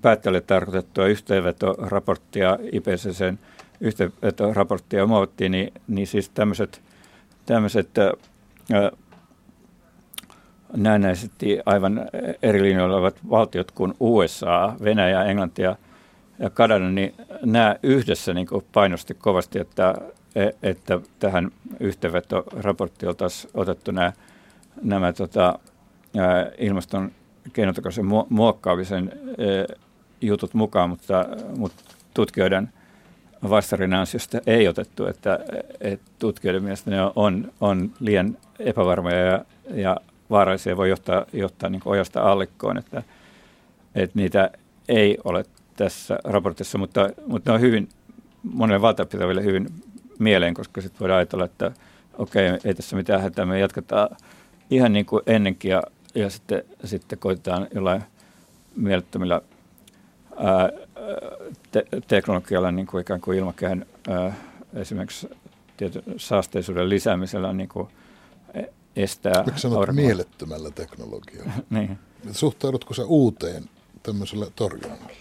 päättäjälle 0.03 0.41
tarkoitettua 0.41 1.07
yhteenvetoraporttia, 1.07 2.59
IPCCn 2.73 3.39
yhteenvetoraporttia 3.81 5.07
muovittiin, 5.07 5.53
niin, 5.53 5.73
niin 5.89 6.07
siis 6.07 6.29
tämmöiset, 6.29 6.83
tämmöiset 7.47 7.89
näennäisesti 10.77 11.61
aivan 11.67 12.09
eri 12.43 12.63
linjoilla 12.63 12.97
olevat 12.97 13.17
valtiot 13.31 13.71
kuin 13.71 13.95
USA, 14.01 14.73
Venäjä, 14.85 15.25
Englanti 15.25 15.63
ja, 15.63 15.77
ja 16.39 16.51
Kanada, 16.51 16.91
niin 16.91 17.15
nämä 17.45 17.77
yhdessä 17.83 18.35
niin 18.35 18.47
painosti 18.73 19.15
kovasti, 19.15 19.59
että, 19.59 19.95
että 20.63 21.01
tähän 21.19 21.51
yhteenvetoraporttiin 21.81 23.09
oltaisiin 23.09 23.51
otettu 23.55 23.91
nämä, 23.91 24.13
nämä 24.83 25.13
tota, 25.13 25.59
ilmaston 26.59 27.11
keinotekoisen 27.53 28.07
muokkaamisen 28.29 29.13
jutut 30.21 30.55
mukaan, 30.55 30.91
mutta, 30.91 31.27
mutta 31.57 31.85
tutkijoiden 32.15 32.73
vastarin 33.49 33.95
ansiosta 33.95 34.39
ei 34.47 34.69
otettu, 34.69 35.07
että, 35.07 35.39
että 35.81 36.11
tutkijoiden 36.19 36.63
mielestä 36.63 36.91
ne 36.91 36.97
on, 37.17 37.53
on 37.61 37.91
liian 38.01 38.37
epävarmoja 38.59 39.25
ja, 39.25 39.45
ja 39.75 39.97
vaarallisia 40.31 40.77
voi 40.77 40.89
johtaa, 40.89 41.27
johtaa 41.33 41.71
niin 41.71 41.83
ojasta 41.85 42.23
allikkoon, 42.23 42.79
että, 42.79 43.03
että 43.95 44.19
niitä 44.19 44.51
ei 44.89 45.19
ole 45.25 45.45
tässä 45.77 46.19
raportissa, 46.25 46.79
mutta, 46.79 47.11
mutta 47.27 47.51
ne 47.51 47.55
on 47.55 47.61
hyvin, 47.61 47.89
monelle 48.43 48.83
valtapitäville 48.83 49.45
hyvin 49.45 49.67
mieleen, 50.21 50.55
koska 50.55 50.81
sitten 50.81 51.01
voidaan 51.01 51.19
ajatella, 51.19 51.45
että 51.45 51.73
okei, 52.19 52.59
ei 52.65 52.75
tässä 52.75 52.97
mitään 52.97 53.23
hätää, 53.23 53.47
me 53.47 53.59
jatketaan 53.59 54.17
ihan 54.71 54.93
niin 54.93 55.07
kuin 55.07 55.23
ennenkin 55.27 55.71
ja, 55.71 55.83
ja 56.15 56.31
sitten, 56.31 56.65
sitten 56.85 57.19
koitetaan 57.19 57.69
jollain 57.75 58.03
mielettömillä 58.77 59.41
ää, 60.37 60.71
te, 61.71 61.85
teknologialla 62.09 62.71
niin 62.71 62.87
kuin 62.87 63.01
ikään 63.01 63.21
kuin 63.21 63.39
ilmakehän 63.39 63.87
ää, 64.09 64.35
esimerkiksi 64.75 65.31
tietyn 65.77 66.03
saasteisuuden 66.17 66.89
lisäämisellä 66.89 67.53
niin 67.53 67.69
kuin 67.69 67.89
estää 68.97 69.43
Miksi 69.47 69.61
sanot 69.61 69.93
mielettömällä 69.93 70.71
teknologialla? 70.71 71.53
niin. 71.71 71.99
Suhtaudutko 72.33 72.95
sä 72.95 73.05
uuteen 73.05 73.65
tämmöisellä 74.03 74.47
torjunnalla? 74.57 75.13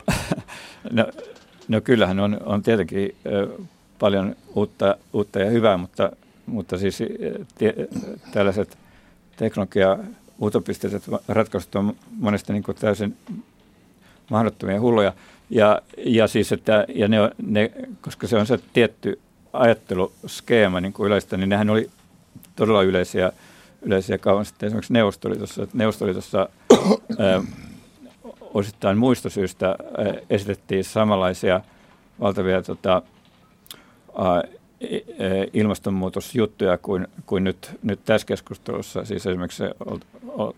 no, 0.92 1.06
no 1.68 1.82
kyllähän 1.82 2.20
on, 2.20 2.38
on 2.46 2.64
tietenkin 2.64 3.16
paljon 4.00 4.36
uutta, 4.56 4.96
uutta 5.14 5.40
ja 5.40 5.50
hyvää, 5.50 5.78
mutta, 5.78 6.12
mutta 6.46 6.78
siis 6.78 7.00
tie, 7.58 7.74
tällaiset 8.32 8.78
teknologia 9.38 9.98
utopisteiset 10.42 11.04
ratkaisut 11.28 11.76
on 11.76 11.96
monesti 12.12 12.54
niin 12.54 12.64
täysin 12.80 13.18
mahdottomia 14.30 14.76
ja 14.76 14.82
hulluja. 14.82 15.14
Ja, 15.50 15.82
ja, 15.98 16.28
siis, 16.28 16.52
että, 16.52 16.86
ja 16.96 17.08
ne, 17.08 17.18
ne, 17.46 17.72
koska 18.02 18.28
se 18.28 18.38
on 18.38 18.48
se 18.48 18.60
tietty 18.74 19.20
ajatteluskeema 19.54 20.82
niin 20.82 20.94
kuin 20.94 21.08
yleistä, 21.08 21.38
niin 21.38 21.50
nehän 21.50 21.70
oli 21.70 21.90
todella 22.56 22.84
yleisiä– 22.84 23.32
yleisiä 23.82 24.18
kauan 24.18 24.46
sitten 24.46 24.68
esimerkiksi 24.68 24.94
Neuvostoliitossa. 24.94 25.68
Neuvostoliitossa 25.74 26.50
ää, 27.20 27.42
osittain 28.42 28.98
muista 28.98 29.30
syistä 29.30 29.76
esitettiin 30.30 30.84
samanlaisia 30.84 31.62
valtavia 32.20 32.62
tota, 32.62 33.02
ilmastonmuutosjuttuja 35.54 36.78
kuin, 36.78 37.08
kuin 37.26 37.44
nyt, 37.44 37.72
nyt 37.84 38.00
tässä 38.06 38.28
keskustelussa. 38.28 39.06
Siis 39.06 39.26
esimerkiksi 39.28 39.64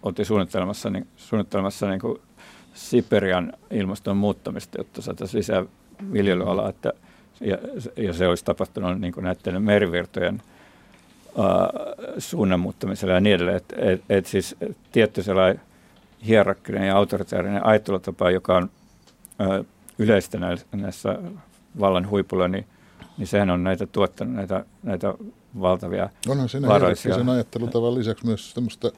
oltiin 0.03 0.25
suunnittelemassa, 0.25 0.89
niin, 0.89 1.07
suunnittelemassa 1.17 1.89
niin 1.89 1.99
kuin 1.99 2.21
Siperian 2.73 3.53
ilmaston 3.71 4.17
muuttamista, 4.17 4.79
jotta 4.79 5.01
saataisiin 5.01 5.39
lisää 5.39 5.65
viljelyalaa, 6.13 6.69
että, 6.69 6.93
ja, 7.39 7.57
ja 7.97 8.13
se 8.13 8.27
olisi 8.27 8.45
tapahtunut 8.45 8.99
niin 8.99 9.13
kuin 9.13 9.23
näiden 9.23 9.61
merivirtojen 9.61 10.41
äh, 11.39 11.45
suunnan 12.17 12.59
muuttamisella 12.59 13.13
ja 13.13 13.21
niin 13.21 13.35
edelleen. 13.35 13.57
Että 13.57 13.75
et, 13.79 14.01
et 14.09 14.25
siis 14.25 14.55
tietty 14.91 15.23
sellainen 15.23 15.61
hierarkkinen 16.27 16.87
ja 16.87 16.97
autoritaarinen 16.97 17.65
ajattelutapa, 17.65 18.31
joka 18.31 18.57
on 18.57 18.69
äh, 19.41 19.65
yleistä 19.99 20.37
näissä 20.71 21.19
vallan 21.79 22.09
huipulla, 22.09 22.47
niin, 22.47 22.65
niin 23.17 23.27
sehän 23.27 23.49
on 23.49 23.63
näitä 23.63 23.85
tuottanut 23.85 24.35
näitä, 24.35 24.65
näitä 24.83 25.13
valtavia 25.61 26.09
Onhan 26.27 26.49
siinä 26.49 26.67
varoisia. 26.67 27.15
sen 27.15 27.29
ajattelutavan 27.29 27.95
lisäksi 27.95 28.25
myös 28.25 28.53
tämmöistä 28.53 28.91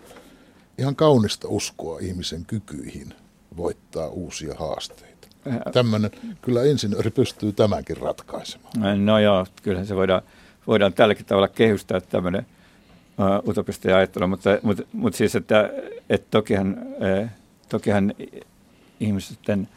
ihan 0.78 0.95
kaunista 0.95 1.47
uskoa 1.47 1.99
ihmisen 1.99 2.45
kykyihin 2.45 3.13
voittaa 3.58 4.08
uusia 4.08 4.56
haasteita. 4.58 5.28
Äh. 5.47 5.60
Tämmöinen, 5.73 6.12
kyllä 6.41 6.63
insinööri 6.63 7.12
pystyy 7.12 7.52
tämänkin 7.52 7.97
ratkaisemaan. 7.97 9.06
No 9.06 9.19
joo, 9.19 9.45
kyllähän 9.63 9.88
se 9.88 9.95
voidaan 9.95 10.21
voidaan 10.67 10.93
tälläkin 10.93 11.26
tavalla 11.26 11.47
kehystää 11.47 12.02
tämmöinen 12.02 12.45
uh, 13.17 13.49
utopistinen 13.49 13.97
ajattelu, 13.97 14.28
mutta, 14.28 14.49
mutta, 14.62 14.84
mutta 14.93 15.17
siis, 15.17 15.36
että, 15.36 15.69
että 16.10 16.28
tokihan, 16.32 16.78
uh, 17.23 17.30
tokihan 17.69 18.13
ihmisten 18.99 19.69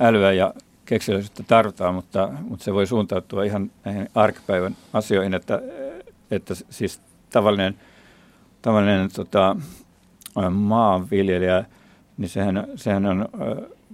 älyä 0.00 0.32
ja 0.32 0.54
kekseliäisyyttä 0.88 1.42
tarvitaan, 1.42 1.94
mutta, 1.94 2.28
mutta 2.40 2.64
se 2.64 2.74
voi 2.74 2.86
suuntautua 2.86 3.44
ihan 3.44 3.70
näihin 3.84 4.08
arkipäivän 4.14 4.76
asioihin, 4.92 5.34
että, 5.34 5.62
että 6.30 6.54
siis 6.70 7.00
tavallinen, 7.30 7.74
tavallinen 8.62 9.10
tota, 9.12 9.56
maanviljelijä, 10.50 11.64
niin 12.18 12.28
sehän, 12.28 12.66
sehän 12.76 13.06
on, 13.06 13.28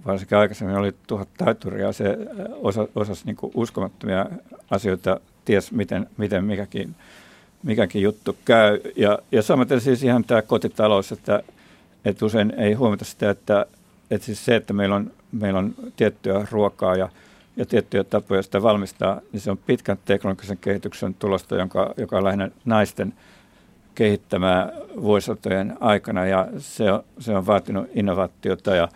varsinkin 0.07 0.38
aikaisemmin 0.38 0.76
oli 0.76 0.94
tuhat 1.07 1.28
taituria, 1.38 1.92
se 1.92 2.18
osa, 2.52 2.88
osasi 2.94 3.26
niin 3.26 3.37
uskomattomia 3.54 4.26
asioita 4.70 5.20
ties 5.44 5.72
miten, 5.72 6.07
miten 6.16 6.44
mikäkin, 6.44 6.94
mikäkin 7.62 8.02
juttu 8.02 8.37
käy. 8.44 8.80
Ja, 8.96 9.18
ja 9.33 9.42
samaten 9.42 9.80
siis 9.80 10.02
ihan 10.02 10.24
tämä 10.24 10.42
kotitalous, 10.42 11.12
että, 11.12 11.42
että 12.04 12.24
usein 12.24 12.52
ei 12.57 12.72
huomata 12.72 13.04
sitä, 13.04 13.30
että, 13.30 13.66
että 14.14 14.24
siis 14.27 14.44
se, 14.44 14.57
että 14.57 14.72
meillä 14.72 14.96
on, 14.96 15.12
meillä 15.33 15.59
on 15.59 15.74
tiettyä 15.96 16.46
ruokaa 16.50 16.96
ja, 16.96 17.09
ja 17.57 17.66
tiettyjä 17.66 18.05
tapoja 18.05 18.42
sitä 18.42 18.62
valmistaa, 18.62 19.20
niin 19.33 19.40
se 19.40 19.50
on 19.50 19.59
pitkän 19.59 19.98
teknologisen 20.05 20.59
kehityksen 20.59 21.14
tulosta, 21.14 21.57
jonka, 21.57 21.94
joka 21.96 22.16
on 22.18 22.24
lähinnä 22.24 22.50
naisten 22.64 23.14
kehittämää 23.94 24.72
vuosisatojen 25.03 25.77
aikana. 25.81 26.27
Ja 26.27 26.48
se 26.59 26.92
on, 26.92 27.05
se 27.18 27.37
on 27.37 27.46
vaatinut 27.46 27.87
innovaatiota 27.94 28.77
ja, 28.77 28.88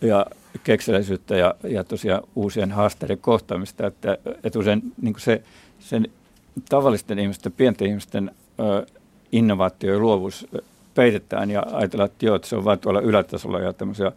ja 0.00 0.26
kekseliäisyyttä 0.64 1.36
ja, 1.36 1.54
ja 1.64 1.84
tosiaan 1.84 2.22
uusien 2.34 2.72
haasteiden 2.72 3.18
kohtaamista, 3.18 3.86
että, 3.86 4.18
että 4.44 4.58
usein 4.58 4.82
niin 5.02 5.14
se 5.18 5.42
sen 5.78 6.08
tavallisten 6.68 7.18
ihmisten, 7.18 7.52
pienten 7.52 7.88
ihmisten 7.88 8.30
ö, 8.60 8.86
innovaatio 9.32 9.92
ja 9.92 9.98
luovuus 9.98 10.46
peitetään. 10.94 11.50
Ja 11.50 11.62
ajatellaan, 11.72 12.10
että 12.10 12.26
joo, 12.26 12.36
että 12.36 12.48
se 12.48 12.56
on 12.56 12.64
vain 12.64 12.78
tuolla 12.78 13.00
ylätasolla 13.00 13.60
ja 13.60 13.72
tämmöisiä 13.72 14.12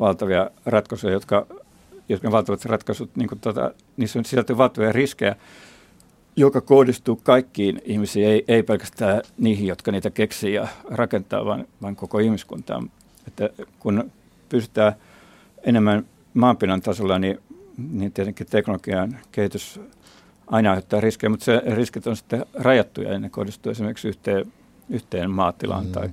valtavia 0.00 0.50
ratkaisuja, 0.66 1.12
jotka, 1.12 1.46
jotka 2.08 2.32
valtavat 2.32 2.64
ratkaisut, 2.64 3.16
niin 3.16 3.28
kuin 3.28 3.40
tota, 3.40 3.70
niissä 3.96 4.18
on 4.18 4.24
sisältyy 4.24 4.56
valtavia 4.56 4.92
riskejä, 4.92 5.36
joka 6.36 6.60
kohdistuu 6.60 7.20
kaikkiin 7.22 7.82
ihmisiin, 7.84 8.28
ei, 8.28 8.44
ei 8.48 8.62
pelkästään 8.62 9.22
niihin, 9.38 9.66
jotka 9.66 9.92
niitä 9.92 10.10
keksii 10.10 10.54
ja 10.54 10.68
rakentaa, 10.90 11.44
vaan, 11.44 11.64
vaan 11.82 11.96
koko 11.96 12.18
ihmiskuntaan. 12.18 12.90
Että 13.26 13.50
kun 13.78 14.10
pystytään 14.48 14.92
enemmän 15.64 16.06
maanpinnan 16.34 16.80
tasolla, 16.80 17.18
niin, 17.18 17.38
niin 17.92 18.12
tietenkin 18.12 18.46
teknologian 18.46 19.18
kehitys 19.32 19.80
aina 20.46 20.70
aiheuttaa 20.70 21.00
riskejä, 21.00 21.30
mutta 21.30 21.44
se 21.44 21.62
riskit 21.66 22.06
on 22.06 22.16
sitten 22.16 22.46
rajattuja 22.54 23.12
ja 23.12 23.18
ne 23.18 23.30
kohdistuu 23.30 23.72
esimerkiksi 23.72 24.08
yhteen, 24.08 24.52
yhteen 24.90 25.30
maatilaan. 25.30 25.86
Mm. 25.86 25.92
Tai, 25.92 26.10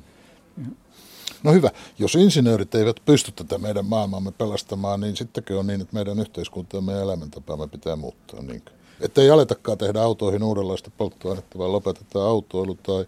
No 1.44 1.54
hyvä. 1.54 1.70
Jos 2.00 2.16
insinöörit 2.16 2.76
eivät 2.76 2.96
pysty 3.06 3.32
tätä 3.32 3.58
meidän 3.58 3.86
maailmaamme 3.86 4.32
pelastamaan, 4.32 5.02
niin 5.02 5.16
sittenkö 5.16 5.60
on 5.60 5.68
niin, 5.68 5.82
että 5.82 5.96
meidän 5.96 6.20
yhteiskunta 6.20 6.78
ja 6.78 6.82
meidän 6.82 7.04
elämäntapaamme 7.04 7.68
pitää 7.68 7.96
muuttaa. 7.96 8.42
Niin 8.42 8.62
että 9.04 9.22
ei 9.22 9.30
aletakaan 9.30 9.78
tehdä 9.78 10.02
autoihin 10.02 10.44
uudenlaista 10.44 10.92
polttoainetta, 10.98 11.58
vaan 11.58 11.72
lopetetaan 11.72 12.28
autoilu 12.28 12.78
tai 12.84 13.06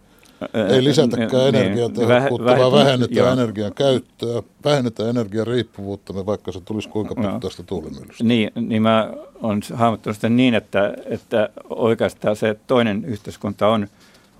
Ei 0.74 0.84
lisätäkään 0.84 1.48
energiatehokkuutta, 1.48 2.50
niin, 2.50 2.58
vaan 2.58 2.72
vähennetään 2.72 3.16
joo. 3.16 3.32
energian 3.32 3.74
käyttöä, 3.74 4.42
vähennetään 4.64 5.08
energian 5.08 5.46
riippuvuutta, 5.46 6.26
vaikka 6.26 6.52
se 6.52 6.60
tulisi 6.60 6.88
kuinka 6.88 7.14
puhtaasta 7.14 7.62
no. 7.62 7.66
tuulimyllystä. 7.66 8.24
Niin, 8.24 8.50
niin 8.54 8.82
mä 8.82 9.10
olen 9.42 9.60
hahmottanut 9.74 10.16
sitä 10.16 10.28
niin, 10.28 10.54
että, 10.54 10.94
että 11.04 11.48
oikeastaan 11.70 12.36
se 12.36 12.56
toinen 12.66 13.04
yhteiskunta 13.04 13.68
on, 13.68 13.88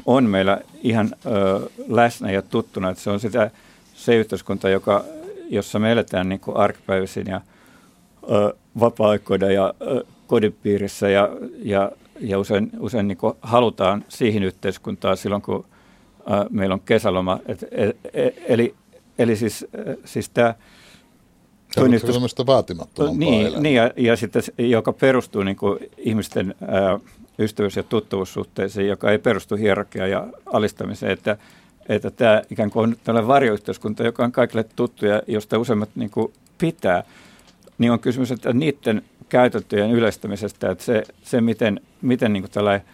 on 0.06 0.24
meillä 0.24 0.60
ihan 0.82 1.10
ö, 1.26 1.60
läsnä 1.88 2.30
ja 2.30 2.42
tuttuna, 2.42 2.90
että 2.90 3.02
se 3.02 3.10
on 3.10 3.20
sitä, 3.20 3.50
se 3.96 4.16
yhteiskunta, 4.16 4.68
joka, 4.68 5.04
jossa 5.50 5.78
me 5.78 5.92
eletään 5.92 6.28
niin 6.28 6.40
arkipäivisin 6.54 7.26
ja 7.26 7.40
ö, 8.30 8.54
vapaa-aikoina 8.80 9.50
ja 9.50 9.74
ö, 9.82 10.04
kodin 10.26 10.52
piirissä 10.62 11.08
ja, 11.08 11.28
ja, 11.58 11.92
ja 12.20 12.38
usein, 12.38 12.70
usein 12.78 13.08
niin 13.08 13.18
halutaan 13.42 14.04
siihen 14.08 14.42
yhteiskuntaan 14.42 15.16
silloin, 15.16 15.42
kun 15.42 15.64
ä, 16.30 16.46
meillä 16.50 16.72
on 16.72 16.80
kesäloma. 16.80 17.38
Et, 17.46 17.64
et, 17.70 17.96
et, 18.14 18.34
eli, 18.46 18.74
eli 19.18 19.36
siis, 19.36 19.66
siis 20.04 20.28
tämä 20.28 20.54
Toimistus, 21.74 22.14
semmoista 22.14 22.46
vaatimattomampaa 22.46 23.18
niin, 23.18 23.62
niin 23.62 23.74
ja, 23.74 23.90
ja 23.96 24.16
sitten, 24.16 24.42
joka 24.58 24.92
perustuu 24.92 25.42
niin 25.42 25.56
kuin 25.56 25.78
ihmisten 25.96 26.54
ää, 26.68 26.98
ystävyys- 27.38 27.76
ja 27.76 27.82
tuttavuussuhteisiin, 27.82 28.88
joka 28.88 29.10
ei 29.10 29.18
perustu 29.18 29.56
hierarkiaan 29.56 30.10
ja 30.10 30.26
alistamiseen, 30.46 31.12
että, 31.12 31.36
että 31.88 32.10
tämä 32.10 32.42
ikään 32.50 32.70
kuin 32.70 32.96
on 33.08 33.26
varjoyhteiskunta, 33.26 34.02
joka 34.02 34.24
on 34.24 34.32
kaikille 34.32 34.64
tuttu 34.76 35.06
ja 35.06 35.22
josta 35.26 35.58
useimmat 35.58 35.88
niin 35.94 36.10
kuin 36.10 36.32
pitää, 36.58 37.02
niin 37.78 37.92
on 37.92 38.00
kysymys, 38.00 38.32
että 38.32 38.52
niiden 38.52 39.02
käytäntöjen 39.28 39.90
yleistämisestä, 39.90 40.70
että 40.70 40.84
se, 40.84 41.02
se 41.22 41.40
miten, 41.40 41.80
miten 42.02 42.32
niin 42.32 42.50
tällainen 42.50 42.86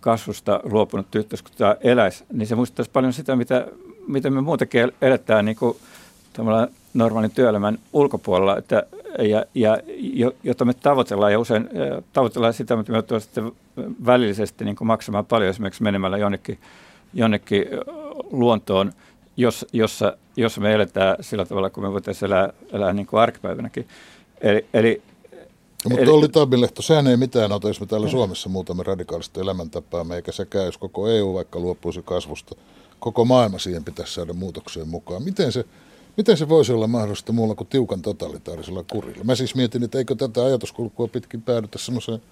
kasvusta 0.00 0.60
luopunut 0.64 1.14
yhteiskunta 1.14 1.76
eläisi, 1.80 2.24
niin 2.32 2.46
se 2.46 2.54
muistaisi 2.54 2.90
paljon 2.90 3.12
sitä, 3.12 3.36
mitä, 3.36 3.66
miten 4.08 4.32
me 4.32 4.40
muutenkin 4.40 4.92
eletään 5.02 5.44
niin 5.44 5.56
kuin 5.56 5.76
normaalin 6.94 7.30
työelämän 7.30 7.78
ulkopuolella, 7.92 8.56
että, 8.56 8.82
ja, 9.18 9.44
ja, 9.54 9.78
jota 10.44 10.64
me 10.64 10.74
tavoitellaan, 10.74 11.32
ja 11.32 11.38
usein 11.38 11.68
tavoitellaan 12.12 12.54
sitä, 12.54 12.76
mutta 12.76 12.92
me 12.92 12.96
joutuu 12.96 13.20
sitten 13.20 13.52
välillisesti 14.06 14.64
niin 14.64 14.76
kuin 14.76 14.88
maksamaan 14.88 15.26
paljon 15.26 15.50
esimerkiksi 15.50 15.82
menemällä 15.82 16.18
jonnekin, 16.18 16.58
jonnekin 17.14 17.64
luontoon, 18.30 18.92
jos, 19.36 19.66
jossa, 19.72 20.16
jossa 20.36 20.60
me 20.60 20.72
eletään 20.72 21.16
sillä 21.20 21.46
tavalla, 21.46 21.70
kun 21.70 21.82
me 21.82 21.92
voitaisiin 21.92 22.26
elää, 22.26 22.52
elää 22.72 22.92
niin 22.92 23.06
kuin 23.06 23.20
arkipäivänäkin. 23.20 23.88
Eli, 24.40 24.66
eli 24.74 25.02
No, 25.84 25.90
mutta 25.90 26.02
Eli... 26.02 26.10
Olli 26.10 26.28
Tabilehto, 26.28 26.82
sehän 26.82 27.06
ei 27.06 27.16
mitään 27.16 27.52
ota, 27.52 27.68
jos 27.68 27.80
me 27.80 27.86
täällä 27.86 28.08
Suomessa 28.08 28.48
muutamme 28.48 28.82
radikaalista 28.82 29.40
elämäntapaa, 29.40 30.06
eikä 30.14 30.32
sekään, 30.32 30.66
jos 30.66 30.78
koko 30.78 31.08
EU 31.08 31.34
vaikka 31.34 31.58
luopuisi 31.58 32.02
kasvusta. 32.04 32.54
Koko 33.00 33.24
maailma 33.24 33.58
siihen 33.58 33.84
pitäisi 33.84 34.14
saada 34.14 34.32
muutokseen 34.32 34.88
mukaan. 34.88 35.22
Miten 35.22 35.52
se, 35.52 35.64
miten 36.16 36.36
se 36.36 36.48
voisi 36.48 36.72
olla 36.72 36.86
mahdollista 36.86 37.32
muulla 37.32 37.54
kuin 37.54 37.68
tiukan 37.68 38.02
totalitaarisella 38.02 38.84
kurilla? 38.92 39.24
Mä 39.24 39.34
siis 39.34 39.54
mietin, 39.54 39.82
että 39.82 39.98
eikö 39.98 40.14
tätä 40.14 40.44
ajatuskulkua 40.44 41.08
pitkin 41.08 41.42
päädytä 41.42 41.78
semmoiseen 41.78 42.22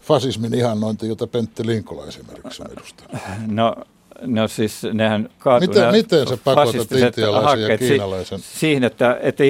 fasismin 0.00 0.54
ihannointiin, 0.54 1.08
jota 1.08 1.26
Pentti 1.26 1.66
Linkola 1.66 2.06
esimerkiksi 2.06 2.62
on 2.62 2.72
edustanut. 2.72 3.22
No, 3.46 3.74
No 4.20 4.48
siis 4.48 4.82
nehän 4.92 5.28
kaatuu 5.38 5.68
miten, 5.68 5.92
miten 5.92 6.28
sä 6.28 6.36
pakotat 6.44 6.92
intialaisen 6.92 7.70
ja 7.70 7.78
kiinalaisen? 7.78 8.38
Si- 8.38 8.58
siihen, 8.58 8.84
että, 8.84 9.18
että, 9.22 9.44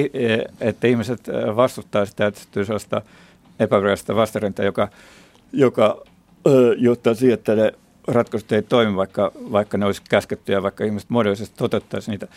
että 0.61 0.87
ihmiset 0.87 1.19
vastustaa 1.55 2.05
sitä, 2.05 2.25
että 2.25 2.41
sellaista 2.53 3.01
epävirallista 3.59 4.15
vastarintaa, 4.15 4.65
joka, 4.65 4.87
joka 5.53 6.01
ö, 6.47 6.75
johtaa 6.77 7.13
siihen, 7.13 7.33
että 7.33 7.55
ne 7.55 7.73
ratkaisut 8.07 8.51
ei 8.51 8.61
toimi, 8.61 8.95
vaikka, 8.95 9.31
vaikka 9.51 9.77
ne 9.77 9.85
olisi 9.85 10.01
käsketty 10.09 10.51
ja 10.51 10.63
vaikka 10.63 10.85
ihmiset 10.85 11.09
muodollisesti 11.09 11.55
toteuttaisi 11.57 12.11
niitä. 12.11 12.27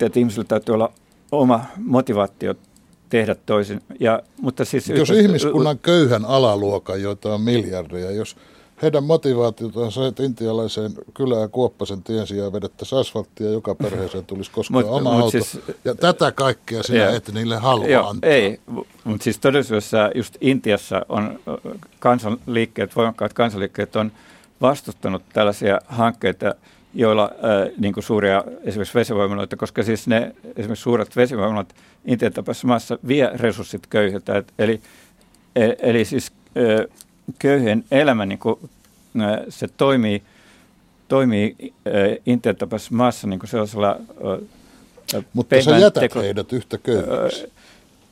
Että 0.00 0.20
ihmisillä 0.20 0.44
täytyy 0.44 0.74
olla 0.74 0.92
oma 1.32 1.64
motivaatio 1.76 2.54
tehdä 3.08 3.34
toisin. 3.34 3.80
Ja, 4.00 4.22
mutta 4.40 4.64
siis 4.64 4.88
jos 4.88 5.10
yhtä, 5.10 5.22
ihmiskunnan 5.22 5.78
köyhän 5.78 6.24
alaluokan, 6.24 7.02
joita 7.02 7.34
on 7.34 7.40
miljardeja, 7.40 8.10
jos 8.10 8.36
heidän 8.82 9.04
motivaatiota 9.04 9.80
on 9.80 9.92
se, 9.92 10.06
että 10.06 10.22
intialaiseen 10.22 10.92
kylään 11.14 11.50
Kuoppasen 11.50 12.02
tien 12.02 12.26
sijaan 12.26 12.52
vedettäisiin 12.52 12.98
asfalttia, 12.98 13.50
joka 13.50 13.74
perheeseen 13.74 14.26
tulisi 14.26 14.50
koskaan 14.50 14.84
mut, 14.84 14.94
oma 14.94 15.12
mut 15.12 15.22
auto. 15.22 15.30
Siis, 15.30 15.60
ja 15.84 15.94
tätä 15.94 16.32
kaikkea 16.32 16.82
sinä 16.82 17.04
joo, 17.04 17.14
et 17.14 17.32
niille 17.32 17.56
halua 17.56 17.86
joo, 17.86 18.08
antaa. 18.08 18.30
Ei, 18.30 18.60
mutta 19.04 19.24
siis 19.24 19.38
todellisuudessa 19.38 20.10
just 20.14 20.36
Intiassa 20.40 21.06
on 21.08 21.40
kansanliikkeet, 21.98 22.96
voimakkaat 22.96 23.32
kansanliikkeet 23.32 23.96
on 23.96 24.12
vastustanut 24.60 25.22
tällaisia 25.32 25.78
hankkeita, 25.86 26.54
joilla 26.94 27.24
äh, 27.24 27.70
niin 27.78 27.94
kuin 27.94 28.04
suuria 28.04 28.44
esimerkiksi 28.64 28.98
vesivoimaloita, 28.98 29.56
koska 29.56 29.82
siis 29.82 30.06
ne 30.06 30.34
esimerkiksi 30.56 30.82
suuret 30.82 31.16
vesivoimalat 31.16 31.74
Intian 32.04 32.32
tapaisessa 32.32 32.68
maassa 32.68 32.98
vie 33.08 33.30
resurssit 33.34 33.86
köyhiltä. 33.86 34.36
Et, 34.36 34.52
eli, 34.58 34.80
e, 35.56 35.72
eli 35.78 36.04
siis 36.04 36.32
äh, 36.56 37.02
köyhien 37.38 37.84
elämä, 37.90 38.26
niin 38.26 38.38
kuin, 38.38 38.58
se 39.48 39.68
toimii, 39.76 40.22
toimii 41.08 41.56
Intian 42.26 42.56
tapaisessa 42.56 42.94
maassa 42.94 43.26
niin 43.26 43.38
kuin 43.40 43.50
sellaisella 43.50 43.96
Mutta 45.32 45.62
sä 45.62 45.78
jätät 45.78 46.02
teko- 46.02 46.20
heidät 46.20 46.52
yhtä 46.52 46.78
köyhiksi 46.78 47.52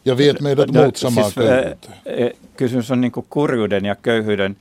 ja 0.04 0.16
viet 0.16 0.40
meidät 0.40 0.70
no, 0.70 0.82
muut 0.82 0.96
samaan 0.96 1.32
siis, 1.32 1.46
köyhyyteen. 1.46 2.32
Kysymys 2.56 2.90
on 2.90 3.00
niin 3.00 3.12
kuin 3.12 3.26
kurjuuden 3.30 3.84
ja 3.84 3.94
köyhyyden 3.94 4.56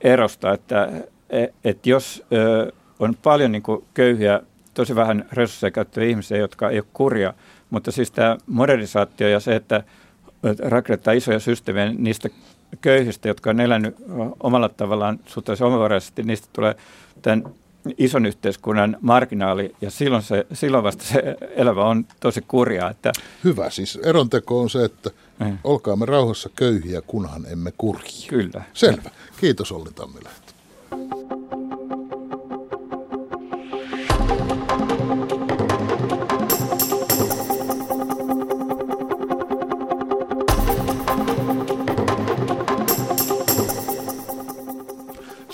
erosta, 0.00 0.52
että 0.52 0.90
e, 1.30 1.46
et 1.64 1.86
jos 1.86 2.24
on 2.98 3.16
paljon 3.22 3.52
niin 3.52 3.62
kuin 3.62 3.84
köyhiä, 3.94 4.40
tosi 4.74 4.94
vähän 4.94 5.28
resursseja 5.32 5.70
käyttäviä 5.70 6.08
ihmisiä, 6.08 6.36
jotka 6.36 6.70
ei 6.70 6.78
ole 6.78 6.86
kurja, 6.92 7.34
mutta 7.70 7.90
siis 7.90 8.10
tämä 8.10 8.36
modernisaatio 8.46 9.28
ja 9.28 9.40
se, 9.40 9.56
että 9.56 9.82
rakennetaan 10.58 11.16
isoja 11.16 11.40
systeemejä 11.40 11.92
niistä 11.98 12.28
köyhistä, 12.80 13.28
jotka 13.28 13.50
on 13.50 13.60
elänyt 13.60 13.96
omalla 14.40 14.68
tavallaan 14.68 15.20
suhteellisen 15.26 15.66
omavaraisesti, 15.66 16.22
niistä 16.22 16.48
tulee 16.52 16.76
tämän 17.22 17.44
ison 17.98 18.26
yhteiskunnan 18.26 18.96
marginaali 19.00 19.74
ja 19.80 19.90
silloin, 19.90 20.22
se, 20.22 20.46
silloin 20.52 20.84
vasta 20.84 21.04
se 21.04 21.36
elämä 21.56 21.84
on 21.84 22.04
tosi 22.20 22.44
kurjaa. 22.48 22.90
Että... 22.90 23.12
Hyvä, 23.44 23.70
siis 23.70 23.98
eronteko 24.02 24.60
on 24.60 24.70
se, 24.70 24.84
että 24.84 25.10
mm. 25.38 25.58
olkaamme 25.64 26.06
rauhassa 26.06 26.50
köyhiä, 26.56 27.00
kunhan 27.00 27.46
emme 27.52 27.72
kurjia. 27.78 28.28
Kyllä. 28.28 28.64
Selvä. 28.72 29.10
Kiitos 29.40 29.72
Olli 29.72 29.90
Tammilehto. 29.94 30.52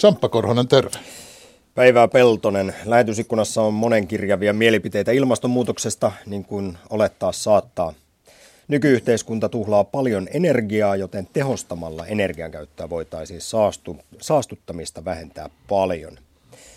Samppa 0.03 0.29
Korhonen, 0.29 0.69
terve. 0.69 0.99
Päivää 1.75 2.09
Peltonen. 2.09 2.75
Lähetysikkunassa 2.85 3.62
on 3.62 3.75
monenkirjavia 3.75 4.53
mielipiteitä 4.53 5.12
ilmastonmuutoksesta, 5.12 6.12
niin 6.27 6.45
kuin 6.45 6.79
olettaa 6.91 7.33
saattaa. 7.33 7.95
Nykyyhteiskunta 8.69 9.49
tuhlaa 9.49 9.85
paljon 9.85 10.29
energiaa, 10.35 10.97
joten 10.97 11.29
tehostamalla 11.33 12.07
energiankäyttöä 12.07 12.91
voitaisiin 12.91 13.41
saastu, 13.41 13.97
saastuttamista 14.21 15.05
vähentää 15.05 15.51
paljon. 15.69 16.19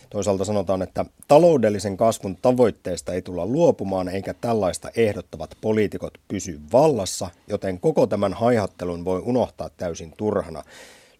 Toisaalta 0.09 0.45
sanotaan, 0.45 0.81
että 0.81 1.05
taloudellisen 1.27 1.97
kasvun 1.97 2.37
tavoitteesta 2.41 3.13
ei 3.13 3.21
tulla 3.21 3.45
luopumaan, 3.45 4.09
eikä 4.09 4.33
tällaista 4.33 4.89
ehdottavat 4.95 5.57
poliitikot 5.61 6.13
pysy 6.27 6.59
vallassa, 6.73 7.29
joten 7.47 7.79
koko 7.79 8.07
tämän 8.07 8.33
haihattelun 8.33 9.05
voi 9.05 9.21
unohtaa 9.25 9.69
täysin 9.77 10.13
turhana. 10.17 10.63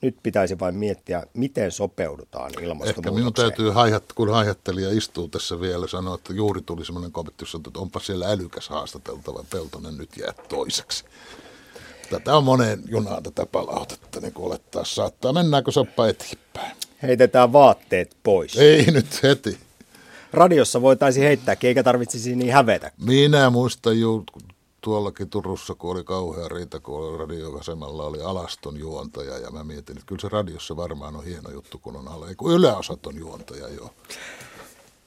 Nyt 0.06 0.18
pitäisi 0.24 0.60
vain 0.60 0.76
miettiä, 0.76 1.24
miten 1.34 1.72
sopeudutaan 1.72 2.52
ilmastonmuutokseen. 2.52 3.00
Ehkä 3.00 3.12
minun 3.12 3.34
täytyy, 3.34 3.70
haihat, 3.70 4.04
kun 4.16 4.30
haihattelija 4.30 4.90
istuu 4.92 5.28
tässä 5.28 5.62
vielä, 5.62 5.88
sanoa, 5.88 6.16
että 6.16 6.34
juuri 6.34 6.62
tuli 6.62 6.86
sellainen 6.86 7.12
kommentti, 7.12 7.46
että 7.68 7.80
onpa 7.80 8.00
siellä 8.00 8.28
älykäs 8.28 8.70
haastateltava, 8.70 9.44
Peltonen 9.50 9.98
nyt 9.98 10.10
jää 10.18 10.34
toiseksi. 10.50 11.06
Tätä 12.10 12.38
on 12.38 12.44
moneen 12.44 12.84
junaan 12.88 13.24
tätä 13.24 13.46
palautetta, 13.46 14.20
niin 14.20 14.34
kuin 14.34 14.46
olettaa 14.46 14.86
saattaa. 14.86 15.34
Mennäänkö 15.34 15.72
soppa 15.72 16.08
eteenpäin? 16.08 16.76
Heitetään 17.04 17.54
vaatteet 17.54 18.18
pois. 18.24 18.58
Ei 18.58 18.86
nyt 18.92 19.24
heti. 19.24 19.58
Radiossa 20.34 20.82
voitaisiin 20.82 21.26
heittää, 21.26 21.56
eikä 21.64 21.84
tarvitsisi 21.84 22.36
niin 22.36 22.54
hävetä. 22.54 22.92
Minä 23.06 23.50
muistan 23.50 24.00
ju, 24.00 24.24
tuollakin 24.86 25.30
Turussa, 25.30 25.76
kun 25.76 25.92
oli 25.92 26.04
kauhea 26.04 26.48
riita, 26.48 26.80
kun 26.80 27.20
radioasemalla 27.20 28.04
oli 28.04 28.22
alaston 28.22 28.78
juontaja, 28.78 29.38
ja 29.38 29.52
mä 29.52 29.64
mietin, 29.64 29.98
että 29.98 30.06
kyllä 30.06 30.22
se 30.22 30.30
radiossa 30.30 30.76
varmaan 30.76 31.16
on 31.16 31.26
hieno 31.26 31.52
juttu, 31.52 31.78
kun 31.78 31.96
on 31.96 32.08
alle, 32.08 32.36
kun 32.36 32.54
yläosaton 32.54 33.18
juontaja 33.18 33.70
jo. 33.70 33.94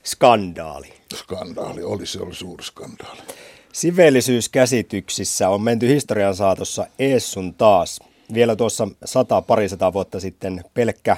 Skandaali. 0.05 0.93
Skandaali, 1.15 1.83
oli 1.83 2.07
se 2.07 2.23
oli 2.23 2.35
suuri 2.35 2.65
skandaali. 2.65 3.21
Siveellisyyskäsityksissä 3.73 5.49
on 5.49 5.63
menty 5.63 5.89
historian 5.89 6.37
saatossa 6.37 6.87
ees 6.99 7.33
sun 7.33 7.55
taas. 7.55 8.01
Vielä 8.35 8.57
tuossa 8.57 8.89
sata 9.05 9.43
parisataa 9.43 9.93
vuotta 9.93 10.21
sitten 10.21 10.65
pelkkä 10.75 11.17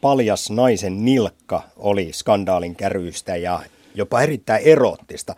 paljas 0.00 0.50
naisen 0.50 1.04
nilkka 1.04 1.62
oli 1.76 2.10
skandaalin 2.12 2.76
käryystä 2.76 3.36
ja 3.36 3.60
jopa 3.94 4.22
erittäin 4.22 4.62
eroottista. 4.64 5.34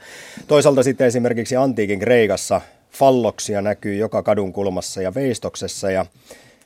Toisaalta 0.46 0.82
sitten 0.82 1.06
esimerkiksi 1.06 1.56
antiikin 1.56 1.98
Kreikassa 1.98 2.60
falloksia 2.90 3.62
näkyy 3.62 3.94
joka 3.94 4.22
kadun 4.22 4.52
kulmassa 4.52 5.02
ja 5.02 5.14
veistoksessa 5.14 5.90
ja 5.90 6.06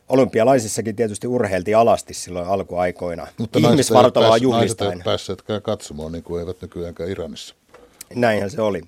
olympialaisissakin 0.08 0.96
tietysti 0.96 1.26
urheiltiin 1.26 1.76
alasti 1.76 2.14
silloin 2.14 2.46
alkuaikoina. 2.46 3.26
Mutta 3.38 3.58
Ihmisvartaloa 3.58 4.36
juhlistaen. 4.36 4.88
Naiset 4.88 4.94
eivät 4.94 5.04
päässeetkään 5.04 5.62
katsomaan, 5.62 6.12
niin 6.12 6.24
kuin 6.24 6.40
eivät 6.40 6.62
nykyäänkään 6.62 7.10
Iranissa. 7.10 7.54
Näinhän 8.14 8.50
se 8.50 8.62
oli. 8.62 8.82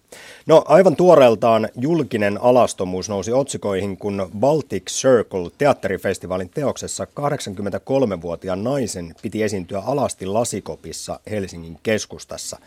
No 0.46 0.64
aivan 0.66 0.96
tuoreeltaan 0.96 1.68
julkinen 1.76 2.38
alastomuus 2.42 3.08
nousi 3.08 3.32
otsikoihin, 3.32 3.96
kun 3.96 4.30
Baltic 4.38 4.90
Circle 4.90 5.50
teatterifestivaalin 5.58 6.50
teoksessa 6.50 7.04
83-vuotiaan 7.04 8.64
naisen 8.64 9.14
piti 9.22 9.42
esiintyä 9.42 9.78
alasti 9.80 10.26
lasikopissa 10.26 11.20
Helsingin 11.30 11.78
keskustassa. 11.82 12.58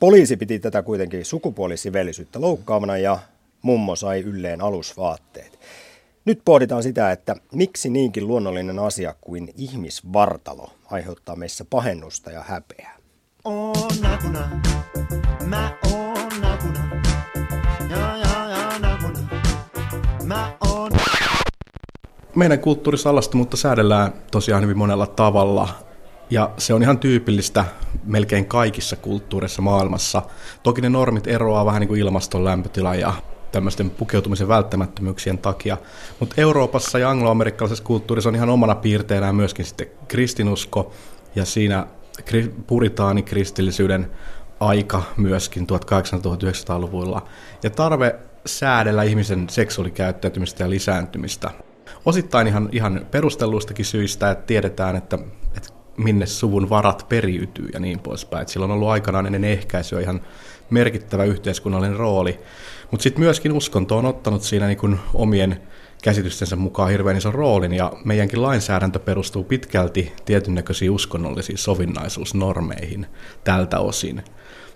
Poliisi 0.00 0.36
piti 0.36 0.58
tätä 0.58 0.82
kuitenkin 0.82 1.24
sukupuolisivellisyyttä 1.24 2.40
loukkaamana 2.40 2.98
ja 2.98 3.18
mummo 3.62 3.96
sai 3.96 4.20
ylleen 4.20 4.60
alusvaatteet. 4.60 5.58
Nyt 6.24 6.40
pohditaan 6.44 6.82
sitä, 6.82 7.12
että 7.12 7.36
miksi 7.52 7.90
niinkin 7.90 8.26
luonnollinen 8.26 8.78
asia 8.78 9.14
kuin 9.20 9.52
ihmisvartalo 9.56 10.70
aiheuttaa 10.90 11.36
meissä 11.36 11.64
pahennusta 11.70 12.30
ja 12.30 12.42
häpeää. 12.42 12.96
On 13.44 13.74
nakuna, 14.02 14.60
mä 15.46 15.78
oon 15.92 16.28
nakuna. 16.40 16.90
Ja, 17.90 18.16
ja, 18.16 18.48
ja, 18.48 18.78
nakuna. 18.78 19.28
Mä 20.24 20.56
oon. 20.68 20.92
Meidän 22.34 22.58
kulttuurissa 22.58 23.10
alastomuutta 23.10 23.56
säädellään 23.56 24.12
tosiaan 24.30 24.62
hyvin 24.62 24.78
monella 24.78 25.06
tavalla. 25.06 25.68
Ja 26.30 26.50
se 26.58 26.74
on 26.74 26.82
ihan 26.82 26.98
tyypillistä 26.98 27.64
melkein 28.04 28.46
kaikissa 28.46 28.96
kulttuureissa 28.96 29.62
maailmassa. 29.62 30.22
Toki 30.62 30.80
ne 30.80 30.88
normit 30.88 31.26
eroaa 31.26 31.66
vähän 31.66 31.80
niin 31.80 31.88
kuin 31.88 32.00
ilmaston 32.00 32.44
lämpötila 32.44 32.94
ja 32.94 33.12
tämmöisten 33.52 33.90
pukeutumisen 33.90 34.48
välttämättömyyksien 34.48 35.38
takia. 35.38 35.76
Mutta 36.20 36.34
Euroopassa 36.38 36.98
ja 36.98 37.10
angloamerikkalaisessa 37.10 37.84
kulttuurissa 37.84 38.28
on 38.28 38.34
ihan 38.34 38.50
omana 38.50 38.74
piirteenään 38.74 39.34
myöskin 39.34 39.64
sitten 39.64 39.86
kristinusko, 40.08 40.92
ja 41.34 41.44
siinä 41.44 41.86
puritaanikristillisyyden 42.66 44.10
aika 44.60 45.02
myöskin 45.16 45.66
1800-1900-luvulla, 45.66 47.26
ja 47.62 47.70
tarve 47.70 48.16
säädellä 48.46 49.02
ihmisen 49.02 49.48
seksuaalikäyttäytymistä 49.48 50.64
ja 50.64 50.70
lisääntymistä. 50.70 51.50
Osittain 52.04 52.46
ihan, 52.46 52.68
ihan 52.72 53.06
perustelluistakin 53.10 53.84
syistä, 53.84 54.30
että 54.30 54.46
tiedetään, 54.46 54.96
että 54.96 55.18
minne 55.96 56.26
suvun 56.26 56.70
varat 56.70 57.06
periytyy 57.08 57.68
ja 57.72 57.80
niin 57.80 58.00
poispäin. 58.00 58.48
Sillä 58.48 58.64
on 58.64 58.70
ollut 58.70 58.88
aikanaan 58.88 59.26
ennen 59.26 59.44
ehkäisyä 59.44 60.00
ihan 60.00 60.20
merkittävä 60.70 61.24
yhteiskunnallinen 61.24 61.96
rooli. 61.96 62.40
Mutta 62.90 63.02
sitten 63.02 63.24
myöskin 63.24 63.52
uskonto 63.52 63.98
on 63.98 64.06
ottanut 64.06 64.42
siinä 64.42 64.66
niin 64.66 65.00
omien 65.14 65.60
käsitystensä 66.02 66.56
mukaan 66.56 66.90
hirveän 66.90 67.16
ison 67.16 67.34
roolin, 67.34 67.72
ja 67.72 67.92
meidänkin 68.04 68.42
lainsäädäntö 68.42 68.98
perustuu 68.98 69.44
pitkälti 69.44 70.12
tietyn 70.24 70.54
näköisiin 70.54 70.90
uskonnollisiin 70.90 71.58
sovinnaisuusnormeihin 71.58 73.06
tältä 73.44 73.78
osin. 73.80 74.22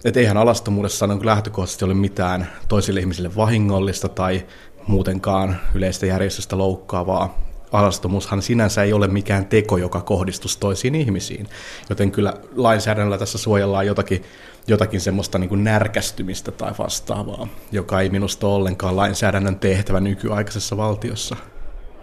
Et 0.05 0.17
eihän 0.17 0.37
alastomuudessa 0.37 1.05
on 1.05 1.27
lähtökohtaisesti 1.27 1.85
ole 1.85 1.95
mitään 1.95 2.49
toisille 2.69 3.01
ihmisille 3.01 3.37
vahingollista 3.37 4.09
tai 4.09 4.47
muutenkaan 4.87 5.57
yleistä 5.75 6.07
järjestöstä 6.07 6.59
loukkaavaa. 6.59 7.48
Alastomuushan 7.73 8.43
sinänsä 8.43 8.83
ei 8.83 8.93
ole 8.93 9.09
mikään 9.09 9.47
teko, 9.47 9.77
joka 9.77 10.01
kohdistuisi 10.01 10.61
toisiin 10.61 10.95
ihmisiin, 10.95 11.49
joten 11.89 12.11
kyllä 12.11 12.35
lainsäädännöllä 12.57 13.19
tässä 13.19 13.39
suojellaan 13.39 13.87
jotakin 13.87 14.25
jotakin 14.69 15.01
semmoista 15.01 15.39
niin 15.39 15.49
kuin 15.49 15.65
närkästymistä 15.65 16.53
tai 16.53 16.73
vastaavaa, 16.79 17.49
joka 17.73 18.01
ei 18.01 18.09
minusta 18.09 18.47
ole 18.47 18.55
ollenkaan 18.55 18.97
lainsäädännön 18.97 19.59
tehtävä 19.59 20.01
nykyaikaisessa 20.01 20.77
valtiossa. 20.77 21.37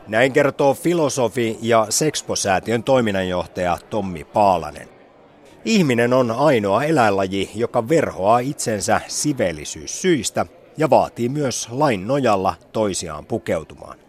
Näin 0.08 0.34
kertoo 0.34 0.74
filosofi 0.74 1.58
ja 1.62 1.88
Sexpo-säätiön 1.90 2.84
toiminnanjohtaja 2.84 3.78
Tommi 3.90 4.24
Paalanen. 4.24 4.90
Ihminen 5.66 6.14
on 6.14 6.32
ainoa 6.32 6.84
eläinlaji, 6.84 7.52
joka 7.56 7.90
verhoaa 7.90 8.40
itsensä 8.40 9.02
sivellisyyssyistä 9.08 10.46
ja 10.78 10.90
vaatii 10.90 11.30
myös 11.30 11.68
lain 11.72 12.08
nojalla 12.08 12.56
toisiaan 12.74 13.26
pukeutumaan. 13.26 14.05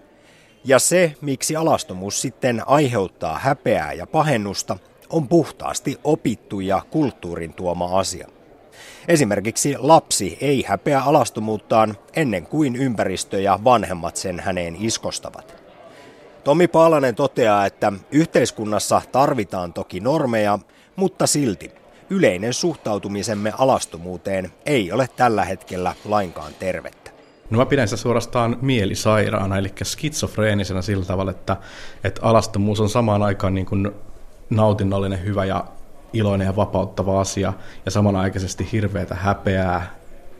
Ja 0.66 0.78
se, 0.78 1.14
miksi 1.20 1.56
alastomuus 1.56 2.20
sitten 2.20 2.62
aiheuttaa 2.66 3.38
häpeää 3.38 3.92
ja 3.92 4.06
pahennusta, 4.06 4.78
on 5.10 5.28
puhtaasti 5.28 5.98
opittu 6.04 6.60
ja 6.60 6.82
kulttuurin 6.90 7.52
tuoma 7.52 7.98
asia. 7.98 8.28
Esimerkiksi 9.08 9.74
lapsi 9.78 10.38
ei 10.40 10.64
häpeä 10.68 11.00
alastomuuttaan 11.00 11.96
ennen 12.16 12.46
kuin 12.46 12.76
ympäristö 12.76 13.40
ja 13.40 13.58
vanhemmat 13.64 14.16
sen 14.16 14.40
häneen 14.40 14.76
iskostavat. 14.80 15.62
Tomi 16.44 16.68
Paalanen 16.68 17.14
toteaa, 17.14 17.66
että 17.66 17.92
yhteiskunnassa 18.10 19.02
tarvitaan 19.12 19.72
toki 19.72 20.00
normeja, 20.00 20.58
mutta 20.96 21.26
silti 21.26 21.70
yleinen 22.10 22.54
suhtautumisemme 22.54 23.52
alastomuuteen 23.58 24.52
ei 24.66 24.92
ole 24.92 25.08
tällä 25.16 25.44
hetkellä 25.44 25.94
lainkaan 26.04 26.52
tervettä. 26.58 27.05
No 27.50 27.58
mä 27.58 27.66
pidän 27.66 27.88
sitä 27.88 28.02
suorastaan 28.02 28.56
mielisairaana, 28.60 29.58
eli 29.58 29.72
skitsofreenisena 29.84 30.82
sillä 30.82 31.04
tavalla, 31.04 31.30
että, 31.30 31.56
että 32.04 32.20
alastomuus 32.22 32.80
on 32.80 32.88
samaan 32.88 33.22
aikaan 33.22 33.54
niin 33.54 33.66
kuin 33.66 33.90
nautinnollinen, 34.50 35.24
hyvä 35.24 35.44
ja 35.44 35.64
iloinen 36.12 36.46
ja 36.46 36.56
vapauttava 36.56 37.20
asia 37.20 37.52
ja 37.84 37.90
samanaikaisesti 37.90 38.68
hirveätä 38.72 39.14
häpeää, 39.14 39.94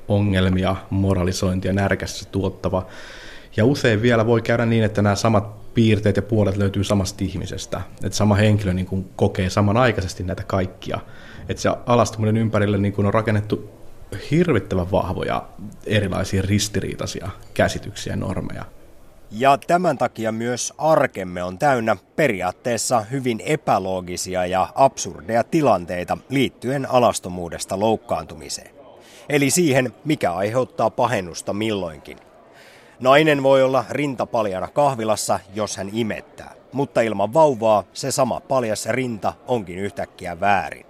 ongelmia, 0.09 0.77
moralisointia, 0.90 1.73
närkässä 1.73 2.29
tuottava. 2.33 2.87
Ja 3.57 3.64
usein 3.64 4.03
vielä 4.03 4.27
voi 4.27 4.42
käydä 4.42 4.66
niin, 4.66 4.85
että 4.85 5.03
nämä 5.03 5.14
samat 5.14 5.75
piirteet 5.75 6.16
ja 6.16 6.23
puolet 6.23 6.57
löytyy 6.57 6.85
samasta 6.85 7.25
ihmisestä. 7.25 7.81
Että 8.05 8.16
sama 8.16 8.35
henkilö 8.35 8.73
niin 8.73 8.87
kuin 8.87 9.09
kokee 9.16 9.51
samanaikaisesti 9.51 10.25
näitä 10.25 10.42
kaikkia. 10.45 10.99
Että 11.49 11.62
se 11.62 11.71
alastuminen 11.87 12.37
ympärille 12.37 12.79
niin 12.79 12.92
kuin 12.92 13.07
on 13.07 13.14
rakennettu 13.14 13.75
hirvittävän 14.31 14.90
vahvoja 14.90 15.49
erilaisia 15.87 16.42
ristiriitaisia 16.42 17.31
käsityksiä 17.55 18.12
ja 18.12 18.16
normeja. 18.16 18.64
Ja 19.31 19.59
tämän 19.66 19.99
takia 19.99 20.33
myös 20.33 20.73
arkemme 20.79 21.42
on 21.42 21.59
täynnä 21.59 21.97
periaatteessa 22.16 23.01
hyvin 23.01 23.40
epäloogisia 23.45 24.47
ja 24.47 24.69
absurdeja 24.75 25.45
tilanteita 25.45 26.19
liittyen 26.29 26.90
alastomuudesta 26.90 27.81
loukkaantumiseen. 27.81 28.71
Eli 29.29 29.51
siihen, 29.51 29.92
mikä 30.05 30.33
aiheuttaa 30.33 30.90
pahennusta 30.90 31.53
milloinkin. 31.53 32.19
Nainen 33.01 33.42
voi 33.42 33.62
olla 33.62 33.85
rintapaljana 33.90 34.69
kahvilassa, 34.69 35.40
jos 35.55 35.77
hän 35.77 35.90
imettää, 35.92 36.55
mutta 36.73 37.01
ilman 37.01 37.35
vauvaa 37.35 37.85
se 37.92 38.11
sama 38.11 38.40
paljas 38.40 38.87
rinta 38.87 39.33
onkin 39.47 39.79
yhtäkkiä 39.79 40.40
väärin. 40.40 40.86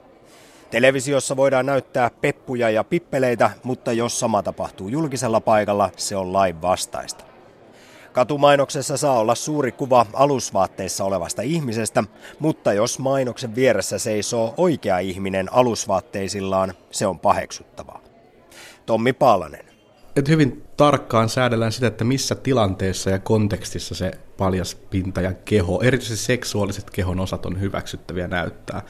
Televisiossa 0.76 1.36
voidaan 1.36 1.66
näyttää 1.66 2.10
peppuja 2.20 2.70
ja 2.70 2.84
pippeleitä, 2.84 3.50
mutta 3.62 3.92
jos 3.92 4.20
sama 4.20 4.42
tapahtuu 4.42 4.88
julkisella 4.88 5.40
paikalla, 5.40 5.90
se 5.96 6.16
on 6.16 6.32
lain 6.32 6.62
vastaista. 6.62 7.24
Katumainoksessa 8.12 8.96
saa 8.96 9.18
olla 9.18 9.34
suuri 9.34 9.72
kuva 9.72 10.06
alusvaatteissa 10.12 11.04
olevasta 11.04 11.42
ihmisestä, 11.42 12.04
mutta 12.38 12.72
jos 12.72 12.98
mainoksen 12.98 13.54
vieressä 13.54 13.98
seisoo 13.98 14.54
oikea 14.56 14.98
ihminen 14.98 15.52
alusvaatteisillaan, 15.52 16.74
se 16.90 17.06
on 17.06 17.18
paheksuttavaa. 17.18 18.00
Tommi 18.86 19.12
Paalanen. 19.12 19.66
Et 20.16 20.28
hyvin 20.28 20.64
tarkkaan 20.76 21.28
säädellään 21.28 21.72
sitä, 21.72 21.86
että 21.86 22.04
missä 22.04 22.34
tilanteessa 22.34 23.10
ja 23.10 23.18
kontekstissa 23.18 23.94
se 23.94 24.10
paljas 24.36 24.74
pinta 24.74 25.20
ja 25.20 25.32
keho, 25.32 25.80
erityisesti 25.82 26.24
seksuaaliset 26.24 26.90
kehon 26.90 27.20
osat 27.20 27.46
on 27.46 27.60
hyväksyttäviä 27.60 28.28
näyttää. 28.28 28.82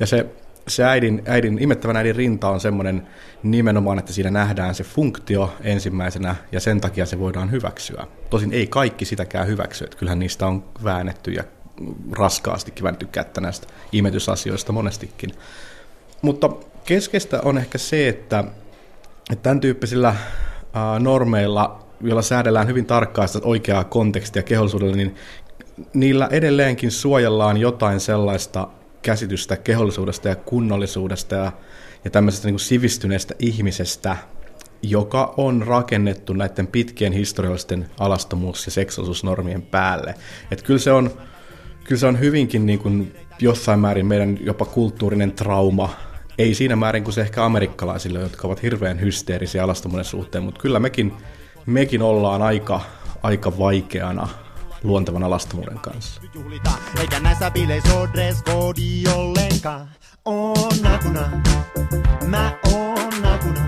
Ja 0.00 0.06
se 0.06 0.26
se 0.68 0.84
äidin, 0.84 1.22
äidin, 1.26 1.58
imettävän 1.62 1.96
äidin 1.96 2.16
rinta 2.16 2.48
on 2.48 2.60
semmoinen 2.60 3.08
nimenomaan, 3.42 3.98
että 3.98 4.12
siinä 4.12 4.30
nähdään 4.30 4.74
se 4.74 4.84
funktio 4.84 5.54
ensimmäisenä 5.60 6.36
ja 6.52 6.60
sen 6.60 6.80
takia 6.80 7.06
se 7.06 7.18
voidaan 7.18 7.50
hyväksyä. 7.50 8.06
Tosin 8.30 8.52
ei 8.52 8.66
kaikki 8.66 9.04
sitäkään 9.04 9.46
hyväksy, 9.46 9.84
että 9.84 9.96
kyllähän 9.96 10.18
niistä 10.18 10.46
on 10.46 10.64
väännetty 10.84 11.30
ja 11.30 11.44
raskaastikin 12.12 12.82
väännetty 12.82 13.06
kättä 13.06 13.40
näistä 13.40 13.66
imetysasioista 13.92 14.72
monestikin. 14.72 15.30
Mutta 16.22 16.50
keskeistä 16.84 17.40
on 17.44 17.58
ehkä 17.58 17.78
se, 17.78 18.08
että, 18.08 18.44
että 19.30 19.42
tämän 19.42 19.60
tyyppisillä 19.60 20.14
normeilla, 20.98 21.84
joilla 22.00 22.22
säädellään 22.22 22.68
hyvin 22.68 22.86
tarkkaan 22.86 23.28
sitä 23.28 23.46
oikeaa 23.48 23.84
kontekstia 23.84 24.42
kehollisuudelle, 24.42 24.96
niin 24.96 25.14
niillä 25.94 26.28
edelleenkin 26.30 26.90
suojellaan 26.90 27.56
jotain 27.56 28.00
sellaista 28.00 28.68
käsitystä 29.08 29.56
kehollisuudesta 29.56 30.28
ja 30.28 30.36
kunnollisuudesta 30.36 31.34
ja, 31.34 31.52
ja 32.04 32.10
tämmöisestä 32.10 32.48
niin 32.48 32.58
sivistyneestä 32.58 33.34
ihmisestä, 33.38 34.16
joka 34.82 35.34
on 35.36 35.62
rakennettu 35.62 36.32
näiden 36.32 36.66
pitkien 36.66 37.12
historiallisten 37.12 37.90
alastomuus- 38.00 38.66
ja 38.66 38.72
seksuaalisuusnormien 38.72 39.62
päälle. 39.62 40.14
Että 40.50 40.64
kyllä 40.64 40.80
se 40.80 40.92
on, 40.92 41.10
Kyllä 41.84 41.98
se 41.98 42.06
on 42.06 42.20
hyvinkin 42.20 42.66
niin 42.66 42.78
kuin 42.78 43.14
jossain 43.40 43.80
määrin 43.80 44.06
meidän 44.06 44.38
jopa 44.40 44.64
kulttuurinen 44.64 45.32
trauma. 45.32 45.90
Ei 46.38 46.54
siinä 46.54 46.76
määrin 46.76 47.04
kuin 47.04 47.14
se 47.14 47.20
ehkä 47.20 47.44
amerikkalaisille, 47.44 48.18
jotka 48.18 48.48
ovat 48.48 48.62
hirveän 48.62 49.00
hysteerisiä 49.00 49.64
alastomuuden 49.64 50.04
suhteen, 50.04 50.44
mutta 50.44 50.60
kyllä 50.60 50.78
mekin, 50.78 51.12
mekin 51.66 52.02
ollaan 52.02 52.42
aika, 52.42 52.80
aika 53.22 53.58
vaikeana 53.58 54.28
luontevan 54.82 55.22
alastomuuden 55.22 55.78
kanssa. 55.78 56.20
Eikä 57.00 57.20
näissä 57.20 57.50
bileissä 57.50 57.98
ole 57.98 58.08
dress 58.12 58.42
ollenkaan. 59.16 59.88
On 60.24 60.54
nakuna, 60.82 61.28
mä 62.26 62.52
oon 62.72 63.22
nakuna. 63.22 63.60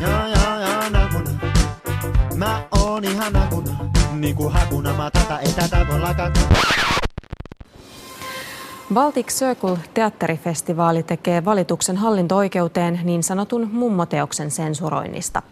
Ja, 0.00 0.28
ja, 0.28 0.60
ja, 0.60 0.90
nakuna. 0.90 1.30
Mä 2.34 2.62
oon 2.70 3.04
ihan 3.04 3.32
nakuna. 3.32 3.76
Niinku 4.12 4.48
hakuna 4.48 4.94
matata, 4.94 5.40
ei 5.40 5.52
tätä 5.52 5.86
voi 5.90 6.00
lakata. 6.00 6.40
Baltic 8.94 9.26
Circle 9.26 9.78
teatterifestivaali 9.94 11.02
tekee 11.02 11.44
valituksen 11.44 11.96
hallinto-oikeuteen 11.96 13.00
niin 13.04 13.22
sanotun 13.22 13.68
mummoteoksen 13.72 14.50
sensuroinnista. 14.50 15.42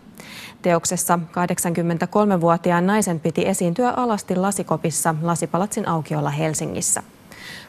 Teoksessa 0.67 1.19
83-vuotiaan 1.33 2.87
naisen 2.87 3.21
piti 3.21 3.49
esiintyä 3.49 3.91
alasti 3.91 4.37
lasikopissa 4.37 5.15
Lasipalatsin 5.23 5.89
aukiolla 5.89 6.31
Helsingissä. 6.31 7.03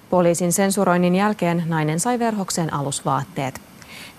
Poliisin 0.09 0.53
sensuroinnin 0.53 1.15
jälkeen 1.15 1.63
nainen 1.67 1.99
sai 1.99 2.19
verhokseen 2.19 2.73
alusvaatteet. 2.73 3.61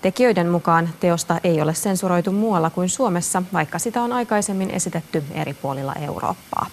Tekijöiden 0.01 0.47
mukaan 0.47 0.89
teosta 0.99 1.39
ei 1.43 1.61
ole 1.61 1.73
sensuroitu 1.73 2.31
muualla 2.31 2.69
kuin 2.69 2.89
Suomessa, 2.89 3.43
vaikka 3.53 3.79
sitä 3.79 4.01
on 4.01 4.13
aikaisemmin 4.13 4.71
esitetty 4.71 5.23
eri 5.33 5.53
puolilla 5.53 5.93
Eurooppaa. 5.95 6.67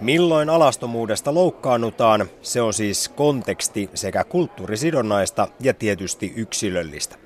Milloin 0.00 0.50
alastomuudesta 0.50 1.34
loukkaannutaan, 1.34 2.26
se 2.42 2.62
on 2.62 2.72
siis 2.72 3.08
konteksti 3.08 3.90
sekä 3.94 4.24
kulttuurisidonnaista 4.24 5.48
ja 5.60 5.74
tietysti 5.74 6.32
yksilöllistä. 6.36 7.19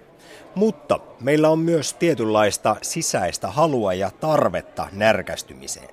Mutta 0.54 1.00
meillä 1.20 1.48
on 1.48 1.58
myös 1.58 1.94
tietynlaista 1.94 2.76
sisäistä 2.82 3.48
halua 3.48 3.94
ja 3.94 4.10
tarvetta 4.10 4.88
närkästymiseen. 4.92 5.88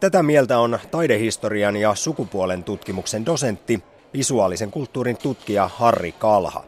Tätä 0.00 0.22
mieltä 0.22 0.58
on 0.58 0.78
taidehistorian 0.90 1.76
ja 1.76 1.94
sukupuolen 1.94 2.64
tutkimuksen 2.64 3.26
dosentti, 3.26 3.82
visuaalisen 4.14 4.70
kulttuurin 4.70 5.16
tutkija 5.16 5.70
Harri 5.74 6.12
Kalha. 6.12 6.64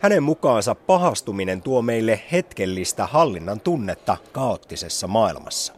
Hänen 0.00 0.22
mukaansa 0.22 0.74
pahastuminen 0.74 1.62
tuo 1.62 1.82
meille 1.82 2.20
hetkellistä 2.32 3.06
hallinnan 3.06 3.60
tunnetta 3.60 4.16
kaoottisessa 4.32 5.06
maailmassa. 5.06 5.72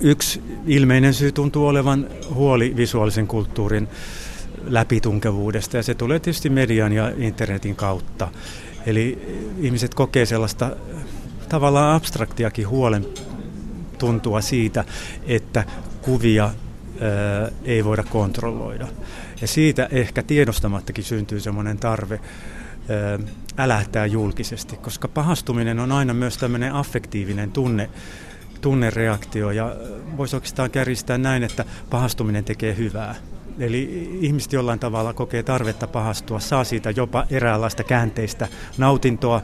Yksi 0.00 0.42
ilmeinen 0.66 1.14
syy 1.14 1.32
tuntuu 1.32 1.66
olevan 1.66 2.10
huoli 2.34 2.76
visuaalisen 2.76 3.26
kulttuurin 3.26 3.88
läpitunkevuudesta 4.64 5.76
ja 5.76 5.82
se 5.82 5.94
tulee 5.94 6.20
tietysti 6.20 6.50
median 6.50 6.92
ja 6.92 7.12
internetin 7.16 7.76
kautta. 7.76 8.28
Eli 8.86 9.18
ihmiset 9.58 9.94
kokee 9.94 10.26
sellaista 10.26 10.76
tavallaan 11.48 11.96
abstraktiakin 11.96 12.68
huolen 12.68 13.06
tuntua 13.98 14.40
siitä, 14.40 14.84
että 15.26 15.64
kuvia 16.02 16.44
ää, 16.44 16.52
ei 17.64 17.84
voida 17.84 18.02
kontrolloida. 18.02 18.88
Ja 19.40 19.46
siitä 19.46 19.88
ehkä 19.90 20.22
tiedostamattakin 20.22 21.04
syntyy 21.04 21.40
semmoinen 21.40 21.78
tarve 21.78 22.20
ää, 22.88 23.18
älähtää 23.58 24.06
julkisesti, 24.06 24.76
koska 24.76 25.08
pahastuminen 25.08 25.78
on 25.78 25.92
aina 25.92 26.14
myös 26.14 26.38
tämmöinen 26.38 26.74
affektiivinen 26.74 27.52
tunne, 27.52 27.90
tunnereaktio 28.60 29.50
ja 29.50 29.76
voisi 30.16 30.36
oikeastaan 30.36 30.70
kärjistää 30.70 31.18
näin, 31.18 31.42
että 31.42 31.64
pahastuminen 31.90 32.44
tekee 32.44 32.76
hyvää. 32.76 33.14
Eli 33.60 34.10
ihmiset 34.20 34.52
jollain 34.52 34.78
tavalla 34.78 35.12
kokee 35.12 35.42
tarvetta 35.42 35.86
pahastua, 35.86 36.40
saa 36.40 36.64
siitä 36.64 36.90
jopa 36.90 37.26
eräänlaista 37.30 37.84
käänteistä 37.84 38.48
nautintoa. 38.78 39.42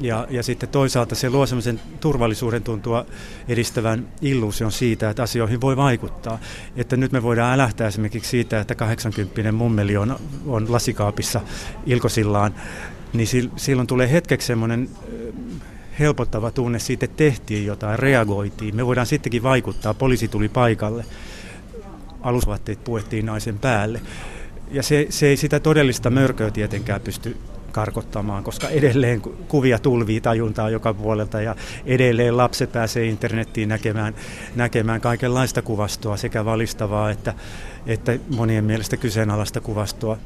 Ja, 0.00 0.26
ja 0.30 0.42
sitten 0.42 0.68
toisaalta 0.68 1.14
se 1.14 1.30
luo 1.30 1.46
sellaisen 1.46 1.80
turvallisuuden 2.00 2.62
tuntua 2.62 3.06
edistävän 3.48 4.08
illuusion 4.22 4.72
siitä, 4.72 5.10
että 5.10 5.22
asioihin 5.22 5.60
voi 5.60 5.76
vaikuttaa. 5.76 6.38
Että 6.76 6.96
nyt 6.96 7.12
me 7.12 7.22
voidaan 7.22 7.54
älähtää 7.54 7.86
esimerkiksi 7.86 8.30
siitä, 8.30 8.60
että 8.60 8.74
80 8.74 9.52
mummeli 9.52 9.96
on, 9.96 10.16
on 10.46 10.72
lasikaapissa 10.72 11.40
ilkosillaan, 11.86 12.54
niin 13.12 13.28
silloin 13.56 13.86
tulee 13.86 14.12
hetkeksi 14.12 14.46
semmoinen 14.46 14.88
helpottava 15.98 16.50
tunne 16.50 16.78
siitä, 16.78 17.04
että 17.04 17.16
tehtiin 17.16 17.66
jotain, 17.66 17.98
reagoitiin. 17.98 18.76
Me 18.76 18.86
voidaan 18.86 19.06
sittenkin 19.06 19.42
vaikuttaa, 19.42 19.94
poliisi 19.94 20.28
tuli 20.28 20.48
paikalle 20.48 21.04
alusvaatteet 22.26 22.84
puettiin 22.84 23.26
naisen 23.26 23.58
päälle. 23.58 24.00
Ja 24.70 24.82
se, 24.82 25.06
se 25.10 25.26
ei 25.26 25.36
sitä 25.36 25.60
todellista 25.60 26.10
mörköä 26.10 26.50
tietenkään 26.50 27.00
pysty 27.00 27.36
karkottamaan, 27.72 28.44
koska 28.44 28.68
edelleen 28.68 29.20
kuvia 29.48 29.78
tulvii 29.78 30.20
tajuntaa 30.20 30.70
joka 30.70 30.94
puolelta 30.94 31.40
ja 31.40 31.56
edelleen 31.84 32.36
lapset 32.36 32.72
pääsee 32.72 33.04
internettiin 33.04 33.68
näkemään, 33.68 34.14
näkemään 34.54 35.00
kaikenlaista 35.00 35.62
kuvastoa, 35.62 36.16
sekä 36.16 36.44
valistavaa 36.44 37.10
että, 37.10 37.34
että 37.86 38.18
monien 38.36 38.64
mielestä 38.64 38.96
kyseenalaista 38.96 39.60
kuvastoa. 39.60 40.18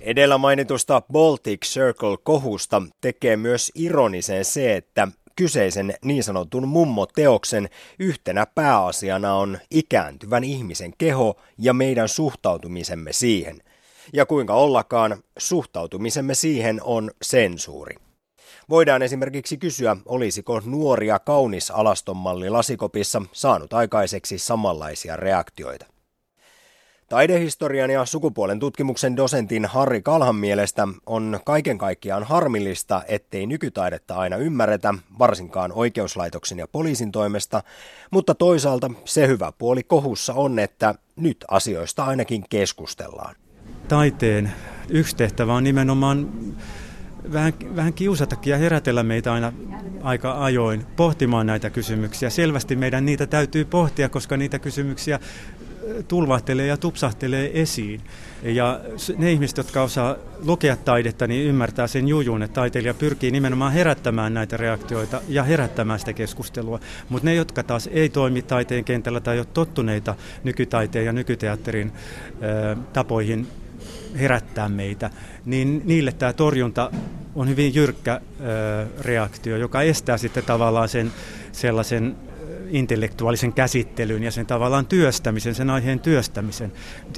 Edellä 0.00 0.38
mainitusta 0.38 1.02
Baltic 1.12 1.66
Circle-kohusta 1.66 2.82
tekee 3.00 3.36
myös 3.36 3.72
ironisen 3.74 4.44
se, 4.44 4.76
että 4.76 5.08
Kyseisen 5.36 5.94
niin 6.04 6.24
sanotun 6.24 6.68
mummoteoksen 6.68 7.68
yhtenä 7.98 8.46
pääasiana 8.46 9.34
on 9.34 9.58
ikääntyvän 9.70 10.44
ihmisen 10.44 10.92
keho 10.98 11.36
ja 11.58 11.74
meidän 11.74 12.08
suhtautumisemme 12.08 13.12
siihen. 13.12 13.62
Ja 14.12 14.26
kuinka 14.26 14.54
ollakaan, 14.54 15.22
suhtautumisemme 15.38 16.34
siihen 16.34 16.80
on 16.82 17.10
sensuuri. 17.22 17.96
Voidaan 18.68 19.02
esimerkiksi 19.02 19.56
kysyä, 19.58 19.96
olisiko 20.06 20.60
nuoria 20.64 21.18
kaunis 21.18 21.70
alastonmalli 21.70 22.50
lasikopissa 22.50 23.22
saanut 23.32 23.72
aikaiseksi 23.72 24.38
samanlaisia 24.38 25.16
reaktioita. 25.16 25.95
Taidehistorian 27.08 27.90
ja 27.90 28.04
sukupuolen 28.04 28.58
tutkimuksen 28.58 29.16
dosentin 29.16 29.66
Harri 29.66 30.02
Kalhan 30.02 30.36
mielestä 30.36 30.88
on 31.06 31.40
kaiken 31.44 31.78
kaikkiaan 31.78 32.24
harmillista, 32.24 33.02
ettei 33.08 33.46
nykytaidetta 33.46 34.14
aina 34.14 34.36
ymmärretä, 34.36 34.94
varsinkaan 35.18 35.72
oikeuslaitoksen 35.72 36.58
ja 36.58 36.68
poliisin 36.68 37.12
toimesta, 37.12 37.62
mutta 38.10 38.34
toisaalta 38.34 38.90
se 39.04 39.26
hyvä 39.26 39.52
puoli 39.58 39.82
kohussa 39.82 40.34
on, 40.34 40.58
että 40.58 40.94
nyt 41.16 41.44
asioista 41.48 42.04
ainakin 42.04 42.44
keskustellaan. 42.50 43.34
Taiteen 43.88 44.52
yksi 44.88 45.16
tehtävä 45.16 45.54
on 45.54 45.64
nimenomaan 45.64 46.28
vähän, 47.32 47.52
vähän 47.76 47.94
kiusatakin 47.94 48.50
ja 48.50 48.56
herätellä 48.56 49.02
meitä 49.02 49.32
aina 49.32 49.52
aika 50.02 50.44
ajoin 50.44 50.86
pohtimaan 50.96 51.46
näitä 51.46 51.70
kysymyksiä. 51.70 52.30
Selvästi 52.30 52.76
meidän 52.76 53.04
niitä 53.04 53.26
täytyy 53.26 53.64
pohtia, 53.64 54.08
koska 54.08 54.36
niitä 54.36 54.58
kysymyksiä 54.58 55.20
tulvahtelee 56.08 56.66
ja 56.66 56.76
tupsahtelee 56.76 57.50
esiin. 57.62 58.00
Ja 58.42 58.80
ne 59.18 59.32
ihmiset, 59.32 59.56
jotka 59.56 59.82
osaa 59.82 60.16
lukea 60.44 60.76
taidetta, 60.76 61.26
niin 61.26 61.46
ymmärtää 61.46 61.86
sen 61.86 62.08
jujun, 62.08 62.42
että 62.42 62.54
taiteilija 62.54 62.94
pyrkii 62.94 63.30
nimenomaan 63.30 63.72
herättämään 63.72 64.34
näitä 64.34 64.56
reaktioita 64.56 65.20
ja 65.28 65.42
herättämään 65.42 65.98
sitä 65.98 66.12
keskustelua. 66.12 66.80
Mutta 67.08 67.24
ne, 67.24 67.34
jotka 67.34 67.62
taas 67.62 67.88
ei 67.92 68.08
toimi 68.08 68.42
taiteen 68.42 68.84
kentällä 68.84 69.20
tai 69.20 69.38
ole 69.38 69.46
tottuneita 69.54 70.14
nykytaiteen 70.44 71.06
ja 71.06 71.12
nykyteatterin 71.12 71.92
ö, 72.42 72.76
tapoihin 72.92 73.46
herättää 74.18 74.68
meitä, 74.68 75.10
niin 75.44 75.82
niille 75.84 76.12
tämä 76.12 76.32
torjunta 76.32 76.90
on 77.34 77.48
hyvin 77.48 77.74
jyrkkä 77.74 78.20
ö, 78.40 78.86
reaktio, 79.00 79.56
joka 79.56 79.82
estää 79.82 80.18
sitten 80.18 80.44
tavallaan 80.44 80.88
sen 80.88 81.12
sellaisen 81.52 82.16
intellektuaalisen 82.70 83.52
käsittelyn 83.52 84.22
ja 84.22 84.30
sen 84.30 84.46
tavallaan 84.46 84.86
työstämisen, 84.86 85.54
sen 85.54 85.70
aiheen 85.70 86.00
työstämisen. 86.00 86.72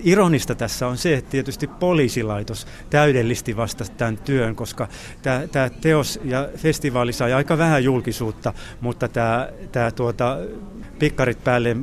Ironista 0.05 0.55
tässä 0.55 0.87
on 0.87 0.97
se, 0.97 1.15
että 1.15 1.31
tietysti 1.31 1.67
poliisilaitos 1.67 2.67
täydellisti 2.91 3.57
vasta 3.57 3.85
tämän 3.97 4.17
työn, 4.17 4.57
koska 4.57 4.89
tämä, 5.23 5.71
teos 5.81 6.21
ja 6.25 6.49
festivaali 6.57 7.13
sai 7.13 7.33
aika 7.33 7.59
vähän 7.59 7.85
julkisuutta, 7.85 8.55
mutta 8.81 9.09
tämä 9.73 9.91
tuota, 9.91 10.39
pikkarit 10.99 11.45
päälle 11.45 11.77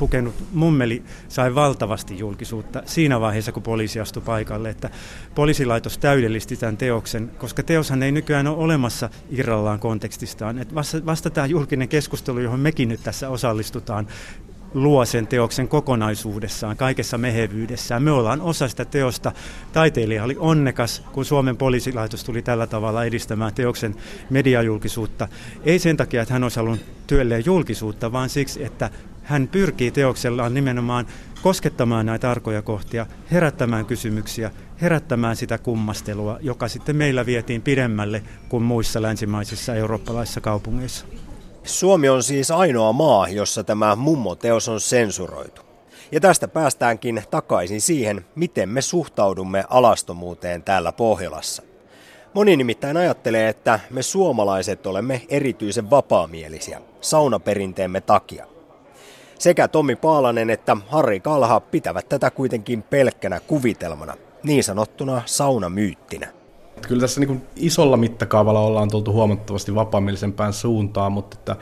pukenut 0.00 0.34
mummeli 0.52 1.02
sai 1.28 1.54
valtavasti 1.54 2.18
julkisuutta 2.18 2.82
siinä 2.86 3.20
vaiheessa, 3.20 3.52
kun 3.52 3.62
poliisi 3.62 4.00
astui 4.00 4.22
paikalle, 4.22 4.70
että 4.70 4.90
poliisilaitos 5.34 5.98
täydellisti 5.98 6.56
tämän 6.56 6.76
teoksen, 6.76 7.30
koska 7.38 7.62
teoshan 7.62 8.02
ei 8.02 8.12
nykyään 8.12 8.46
ole 8.46 8.56
olemassa 8.56 9.10
irrallaan 9.30 9.78
kontekstistaan. 9.78 10.58
Että 10.58 10.74
vasta, 10.74 11.06
vasta 11.06 11.30
tämä 11.30 11.46
julkinen 11.46 11.88
keskustelu, 11.88 12.38
johon 12.38 12.60
mekin 12.60 12.88
nyt 12.88 13.00
tässä 13.02 13.28
osallistutaan, 13.28 14.06
luo 14.74 15.04
sen 15.04 15.26
teoksen 15.26 15.68
kokonaisuudessaan, 15.68 16.76
kaikessa 16.76 17.18
mehevyydessään. 17.18 18.02
Me 18.02 18.10
ollaan 18.10 18.40
osa 18.40 18.68
sitä 18.68 18.84
teosta. 18.84 19.32
Taiteilija 19.72 20.24
oli 20.24 20.36
onnekas, 20.38 21.02
kun 21.12 21.24
Suomen 21.24 21.56
poliisilaitos 21.56 22.24
tuli 22.24 22.42
tällä 22.42 22.66
tavalla 22.66 23.04
edistämään 23.04 23.54
teoksen 23.54 23.94
mediajulkisuutta. 24.30 25.28
Ei 25.64 25.78
sen 25.78 25.96
takia, 25.96 26.22
että 26.22 26.34
hän 26.34 26.42
olisi 26.42 26.56
halunnut 26.56 26.86
työlleen 27.06 27.46
julkisuutta, 27.46 28.12
vaan 28.12 28.28
siksi, 28.28 28.64
että 28.64 28.90
hän 29.30 29.48
pyrkii 29.48 29.90
teoksellaan 29.90 30.54
nimenomaan 30.54 31.06
koskettamaan 31.42 32.06
näitä 32.06 32.30
arkoja 32.30 32.62
kohtia, 32.62 33.06
herättämään 33.30 33.86
kysymyksiä, 33.86 34.50
herättämään 34.80 35.36
sitä 35.36 35.58
kummastelua, 35.58 36.38
joka 36.40 36.68
sitten 36.68 36.96
meillä 36.96 37.26
vietiin 37.26 37.62
pidemmälle 37.62 38.22
kuin 38.48 38.62
muissa 38.62 39.02
länsimaisissa 39.02 39.74
eurooppalaisissa 39.74 40.40
kaupungeissa. 40.40 41.06
Suomi 41.64 42.08
on 42.08 42.22
siis 42.22 42.50
ainoa 42.50 42.92
maa, 42.92 43.28
jossa 43.28 43.64
tämä 43.64 43.96
mummoteos 43.96 44.68
on 44.68 44.80
sensuroitu. 44.80 45.62
Ja 46.12 46.20
tästä 46.20 46.48
päästäänkin 46.48 47.22
takaisin 47.30 47.80
siihen, 47.80 48.24
miten 48.34 48.68
me 48.68 48.82
suhtaudumme 48.82 49.64
alastomuuteen 49.68 50.62
täällä 50.62 50.92
Pohjolassa. 50.92 51.62
Moni 52.34 52.56
nimittäin 52.56 52.96
ajattelee, 52.96 53.48
että 53.48 53.80
me 53.90 54.02
suomalaiset 54.02 54.86
olemme 54.86 55.22
erityisen 55.28 55.90
vapaamielisiä 55.90 56.80
saunaperinteemme 57.00 58.00
takia. 58.00 58.59
Sekä 59.40 59.68
Tommi 59.68 59.96
Paalanen 59.96 60.50
että 60.50 60.76
Harri 60.88 61.20
Kalha 61.20 61.60
pitävät 61.60 62.08
tätä 62.08 62.30
kuitenkin 62.30 62.82
pelkkänä 62.82 63.40
kuvitelmana, 63.40 64.16
niin 64.42 64.64
sanottuna 64.64 65.22
saunamyyttinä. 65.26 66.28
Kyllä 66.88 67.00
tässä 67.00 67.20
niin 67.20 67.42
isolla 67.56 67.96
mittakaavalla 67.96 68.60
ollaan 68.60 68.90
tultu 68.90 69.12
huomattavasti 69.12 69.74
vapaamielisempään 69.74 70.52
suuntaan, 70.52 71.12
mutta 71.12 71.36
että, 71.38 71.56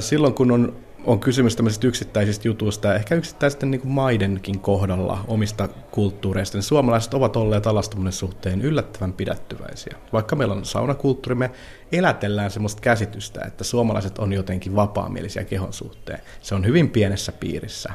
silloin 0.00 0.34
kun 0.34 0.50
on, 0.52 0.76
on 1.04 1.20
kysymys 1.20 1.56
tämmöisistä 1.56 1.86
yksittäisistä 1.86 2.48
jutuista 2.48 2.88
ja 2.88 2.94
ehkä 2.94 3.14
yksittäisten 3.14 3.70
niin 3.70 3.80
kuin 3.80 3.92
maidenkin 3.92 4.60
kohdalla 4.60 5.24
omista 5.28 5.68
kulttuureista, 5.68 6.58
niin 6.58 6.62
suomalaiset 6.62 7.14
ovat 7.14 7.36
olleet 7.36 7.66
alastuminen 7.66 8.12
suhteen 8.12 8.62
yllättävän 8.62 9.12
pidättyväisiä. 9.12 9.96
Vaikka 10.12 10.36
meillä 10.36 10.54
on 10.54 10.64
saunakulttuuri, 10.64 11.34
me 11.34 11.50
elätellään 11.92 12.50
semmoista 12.50 12.80
käsitystä, 12.80 13.40
että 13.46 13.64
suomalaiset 13.64 14.18
on 14.18 14.32
jotenkin 14.32 14.76
vapaamielisiä 14.76 15.44
kehon 15.44 15.72
suhteen. 15.72 16.20
Se 16.40 16.54
on 16.54 16.66
hyvin 16.66 16.90
pienessä 16.90 17.32
piirissä. 17.32 17.92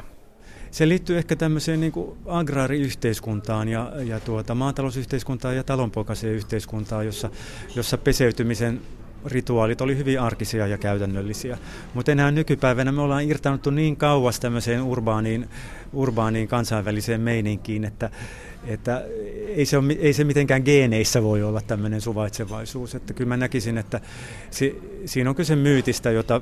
Se 0.70 0.88
liittyy 0.88 1.18
ehkä 1.18 1.36
tämmöiseen 1.36 1.80
niin 1.80 1.92
agraariyhteiskuntaan 2.26 3.68
ja, 3.68 3.92
ja 4.04 4.20
tuota, 4.20 4.54
maatalousyhteiskuntaan 4.54 5.56
ja 5.56 5.64
talonpoikaiseen 5.64 6.34
yhteiskuntaan, 6.34 7.06
jossa, 7.06 7.30
jossa 7.76 7.98
peseytymisen 7.98 8.80
rituaalit 9.26 9.80
oli 9.80 9.96
hyvin 9.96 10.20
arkisia 10.20 10.66
ja 10.66 10.78
käytännöllisiä. 10.78 11.58
Mutta 11.94 12.12
enää 12.12 12.30
nykypäivänä 12.30 12.92
me 12.92 13.02
ollaan 13.02 13.24
irtaannuttu 13.24 13.70
niin 13.70 13.96
kauas 13.96 14.40
tämmöiseen 14.40 14.82
urbaaniin, 14.82 15.48
urbaaniin 15.92 16.48
kansainväliseen 16.48 17.20
meininkiin, 17.20 17.84
että, 17.84 18.10
että 18.66 19.04
ei, 19.46 19.66
se 19.66 19.78
ole, 19.78 19.92
ei 19.92 20.12
se 20.12 20.24
mitenkään 20.24 20.62
geeneissä 20.62 21.22
voi 21.22 21.42
olla 21.42 21.60
tämmöinen 21.60 22.00
suvaitsevaisuus. 22.00 22.94
Että 22.94 23.14
kyllä 23.14 23.28
mä 23.28 23.36
näkisin, 23.36 23.78
että 23.78 24.00
si, 24.50 24.82
siinä 25.06 25.30
on 25.30 25.36
kyse 25.36 25.56
myytistä, 25.56 26.10
jota 26.10 26.40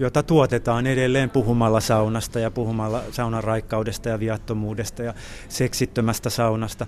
jota 0.00 0.22
tuotetaan 0.22 0.86
edelleen 0.86 1.30
puhumalla 1.30 1.80
saunasta 1.80 2.38
ja 2.38 2.50
puhumalla 2.50 3.02
saunan 3.10 3.44
raikkaudesta 3.44 4.08
ja 4.08 4.20
viattomuudesta 4.20 5.02
ja 5.02 5.14
seksittömästä 5.48 6.30
saunasta. 6.30 6.86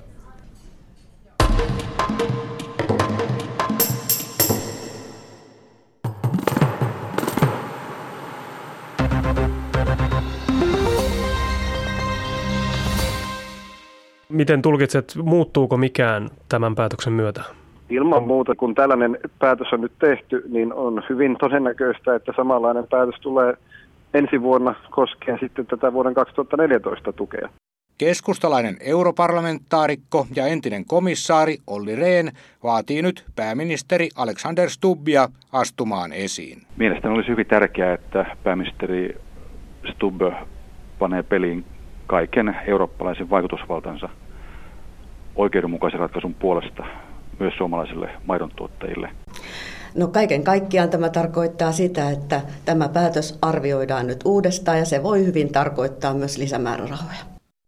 Miten 14.30 14.62
tulkitset, 14.62 15.14
muuttuuko 15.22 15.76
mikään 15.76 16.28
tämän 16.48 16.74
päätöksen 16.74 17.12
myötä? 17.12 17.42
Ilman 17.90 18.22
muuta, 18.22 18.54
kun 18.54 18.74
tällainen 18.74 19.18
päätös 19.38 19.72
on 19.72 19.80
nyt 19.80 19.92
tehty, 19.98 20.44
niin 20.48 20.72
on 20.72 21.02
hyvin 21.08 21.36
todennäköistä, 21.40 22.14
että 22.14 22.32
samanlainen 22.36 22.86
päätös 22.90 23.20
tulee 23.20 23.54
ensi 24.14 24.42
vuonna 24.42 24.74
koskien 24.90 25.38
sitten 25.40 25.66
tätä 25.66 25.92
vuoden 25.92 26.14
2014 26.14 27.12
tukea. 27.12 27.48
Keskustalainen 27.98 28.76
europarlamentaarikko 28.80 30.26
ja 30.36 30.46
entinen 30.46 30.84
komissaari 30.84 31.58
Olli 31.66 31.96
Rehn 31.96 32.28
vaatii 32.62 33.02
nyt 33.02 33.24
pääministeri 33.36 34.08
Alexander 34.16 34.70
Stubbia 34.70 35.28
astumaan 35.52 36.12
esiin. 36.12 36.62
Mielestäni 36.76 37.14
olisi 37.14 37.28
hyvin 37.28 37.46
tärkeää, 37.46 37.94
että 37.94 38.36
pääministeri 38.44 39.16
Stubb 39.92 40.22
panee 40.98 41.22
peliin 41.22 41.64
kaiken 42.10 42.56
eurooppalaisen 42.66 43.30
vaikutusvaltansa 43.30 44.08
oikeudenmukaisen 45.36 46.00
ratkaisun 46.00 46.34
puolesta 46.34 46.84
myös 47.38 47.54
suomalaisille 47.58 48.10
maidontuottajille. 48.26 49.10
No 49.94 50.08
kaiken 50.08 50.44
kaikkiaan 50.44 50.90
tämä 50.90 51.08
tarkoittaa 51.08 51.72
sitä, 51.72 52.10
että 52.10 52.40
tämä 52.64 52.88
päätös 52.88 53.38
arvioidaan 53.42 54.06
nyt 54.06 54.20
uudestaan 54.24 54.78
ja 54.78 54.84
se 54.84 55.02
voi 55.02 55.26
hyvin 55.26 55.52
tarkoittaa 55.52 56.14
myös 56.14 56.38
lisämäärärahoja. 56.38 57.20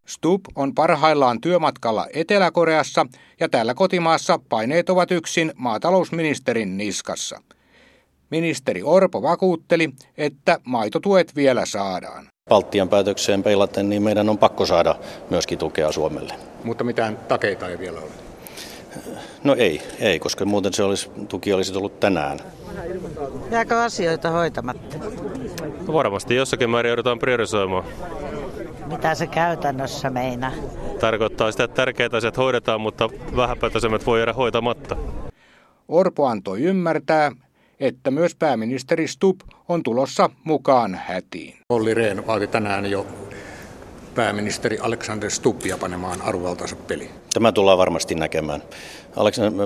Stub 0.07 0.40
on 0.55 0.74
parhaillaan 0.74 1.40
työmatkalla 1.40 2.07
Etelä-Koreassa 2.14 3.07
ja 3.40 3.49
täällä 3.49 3.74
kotimaassa 3.74 4.38
paineet 4.49 4.90
ovat 4.90 5.11
yksin 5.11 5.53
maatalousministerin 5.57 6.76
niskassa. 6.76 7.43
Ministeri 8.30 8.82
Orpo 8.82 9.22
vakuutteli, 9.22 9.90
että 10.16 10.59
maitotuet 10.64 11.36
vielä 11.36 11.66
saadaan. 11.66 12.32
Baltian 12.53 12.88
päätökseen 12.88 13.42
peilaten, 13.42 13.88
niin 13.88 14.03
meidän 14.03 14.28
on 14.28 14.38
pakko 14.38 14.66
saada 14.66 14.94
myöskin 15.30 15.59
tukea 15.59 15.92
Suomelle. 15.92 16.34
Mutta 16.64 16.84
mitään 16.84 17.16
takeita 17.28 17.68
ei 17.68 17.78
vielä 17.78 17.98
ole. 18.00 18.11
No 19.44 19.55
ei, 19.55 19.82
ei, 20.00 20.18
koska 20.18 20.44
muuten 20.44 20.72
se 20.72 20.82
olisi, 20.82 21.11
tuki 21.28 21.53
olisi 21.53 21.72
tullut 21.72 22.00
tänään. 22.00 22.38
Jääkö 23.50 23.82
asioita 23.82 24.30
hoitamatta? 24.30 24.96
No 25.86 25.92
varmasti 25.92 26.34
jossakin 26.34 26.70
määrin 26.70 26.88
joudutaan 26.88 27.18
priorisoimaan. 27.18 27.84
Mitä 28.86 29.14
se 29.14 29.26
käytännössä 29.26 30.11
meinaa? 30.11 30.53
Tarkoittaa 31.00 31.50
sitä, 31.50 31.64
että 31.64 31.74
tärkeät 31.74 32.14
asiat 32.14 32.36
hoidetaan, 32.36 32.80
mutta 32.80 33.09
vähäpätöisemmät 33.36 34.07
voi 34.07 34.18
jäädä 34.18 34.32
hoitamatta. 34.32 34.96
Orpo 35.88 36.26
antoi 36.26 36.62
ymmärtää, 36.62 37.32
että 37.83 38.11
myös 38.11 38.35
pääministeri 38.35 39.09
Stubb 39.09 39.41
on 39.68 39.83
tulossa 39.83 40.30
mukaan 40.45 40.95
hätiin. 41.07 41.59
Olli 41.68 41.95
Rehn 41.95 42.26
vaati 42.26 42.47
tänään 42.47 42.91
jo 42.91 43.07
pääministeri 44.14 44.78
Alexander 44.78 45.30
Stubbia 45.30 45.78
panemaan 45.78 46.22
arvovaltaansa 46.22 46.76
peli? 46.76 47.11
Tämä 47.35 47.53
tullaan 47.53 47.78
varmasti 47.78 48.14
näkemään. 48.14 48.62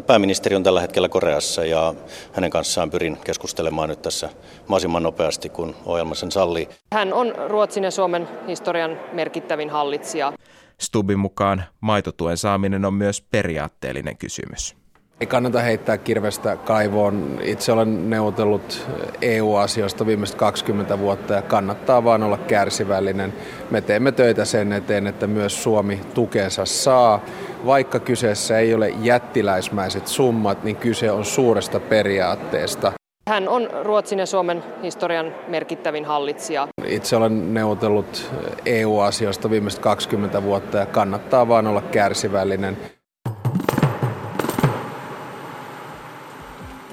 Pääministeri 0.06 0.56
on 0.56 0.62
tällä 0.62 0.80
hetkellä 0.80 1.08
Koreassa 1.08 1.64
ja 1.64 1.94
hänen 2.32 2.50
kanssaan 2.50 2.90
pyrin 2.90 3.16
keskustelemaan 3.24 3.88
nyt 3.88 4.02
tässä 4.02 4.28
mahdollisimman 4.68 5.02
nopeasti, 5.02 5.48
kun 5.48 5.76
ohjelma 5.84 6.14
sen 6.14 6.32
sallii. 6.32 6.68
Hän 6.92 7.12
on 7.12 7.34
Ruotsin 7.48 7.84
ja 7.84 7.90
Suomen 7.90 8.28
historian 8.48 9.00
merkittävin 9.12 9.70
hallitsija. 9.70 10.32
Stubbin 10.80 11.18
mukaan 11.18 11.64
maitotuen 11.80 12.36
saaminen 12.36 12.84
on 12.84 12.94
myös 12.94 13.22
periaatteellinen 13.22 14.16
kysymys. 14.16 14.76
Ei 15.20 15.26
kannata 15.26 15.60
heittää 15.60 15.98
kirvestä 15.98 16.56
kaivoon. 16.56 17.38
Itse 17.42 17.72
olen 17.72 18.10
neuvotellut 18.10 18.86
EU-asioista 19.22 20.06
viimeiset 20.06 20.36
20 20.36 20.98
vuotta 20.98 21.34
ja 21.34 21.42
kannattaa 21.42 22.04
vaan 22.04 22.22
olla 22.22 22.38
kärsivällinen. 22.38 23.32
Me 23.70 23.80
teemme 23.80 24.12
töitä 24.12 24.44
sen 24.44 24.72
eteen, 24.72 25.06
että 25.06 25.26
myös 25.26 25.62
Suomi 25.62 26.00
tukensa 26.14 26.64
saa. 26.64 27.24
Vaikka 27.66 28.00
kyseessä 28.00 28.58
ei 28.58 28.74
ole 28.74 28.88
jättiläismäiset 28.88 30.06
summat, 30.06 30.64
niin 30.64 30.76
kyse 30.76 31.10
on 31.10 31.24
suuresta 31.24 31.80
periaatteesta. 31.80 32.92
Hän 33.28 33.48
on 33.48 33.68
Ruotsin 33.82 34.18
ja 34.18 34.26
Suomen 34.26 34.62
historian 34.82 35.34
merkittävin 35.48 36.04
hallitsija. 36.04 36.68
Itse 36.86 37.16
olen 37.16 37.54
neuvotellut 37.54 38.30
EU-asioista 38.66 39.50
viimeiset 39.50 39.80
20 39.80 40.42
vuotta 40.42 40.78
ja 40.78 40.86
kannattaa 40.86 41.48
vaan 41.48 41.66
olla 41.66 41.82
kärsivällinen. 41.82 42.76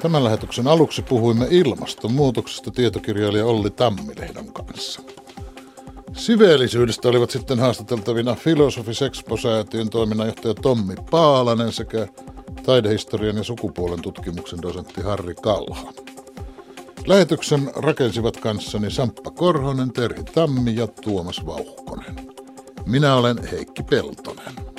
Tämän 0.04 0.24
lähetyksen 0.24 0.68
aluksi 0.68 1.02
puhuimme 1.02 1.48
ilmastonmuutoksesta 1.50 2.72
tietokirjailija 2.72 3.46
Olli 3.46 3.70
Tammilehdon 3.70 4.54
kanssa. 4.54 5.02
Siveellisyydestä 6.14 7.10
olivat 7.10 7.32
sitten 7.32 7.60
haastateltavina 7.60 8.36
Philosophy 8.44 8.92
Expo-säätiön 9.06 9.90
toiminnanjohtaja 9.90 10.54
Tommi 10.54 10.96
Paalanen 11.12 11.72
sekä 11.72 12.08
taidehistorian 12.66 13.38
ja 13.38 13.44
sukupuolen 13.44 14.02
tutkimuksen 14.02 14.62
dosentti 14.62 15.02
Harri 15.02 15.36
Kalha. 15.36 15.94
Lähetyksen 17.08 17.72
rakensivat 17.76 18.38
kanssani 18.38 18.92
Samppa 18.92 19.32
Korhonen, 19.32 19.94
Terhi 19.94 20.24
Tammi 20.24 20.76
ja 20.76 20.88
Tuomas 20.88 21.46
Vauhkonen. 21.46 22.28
Minä 22.86 23.16
olen 23.16 23.48
Heikki 23.52 23.84
Peltonen. 23.84 24.73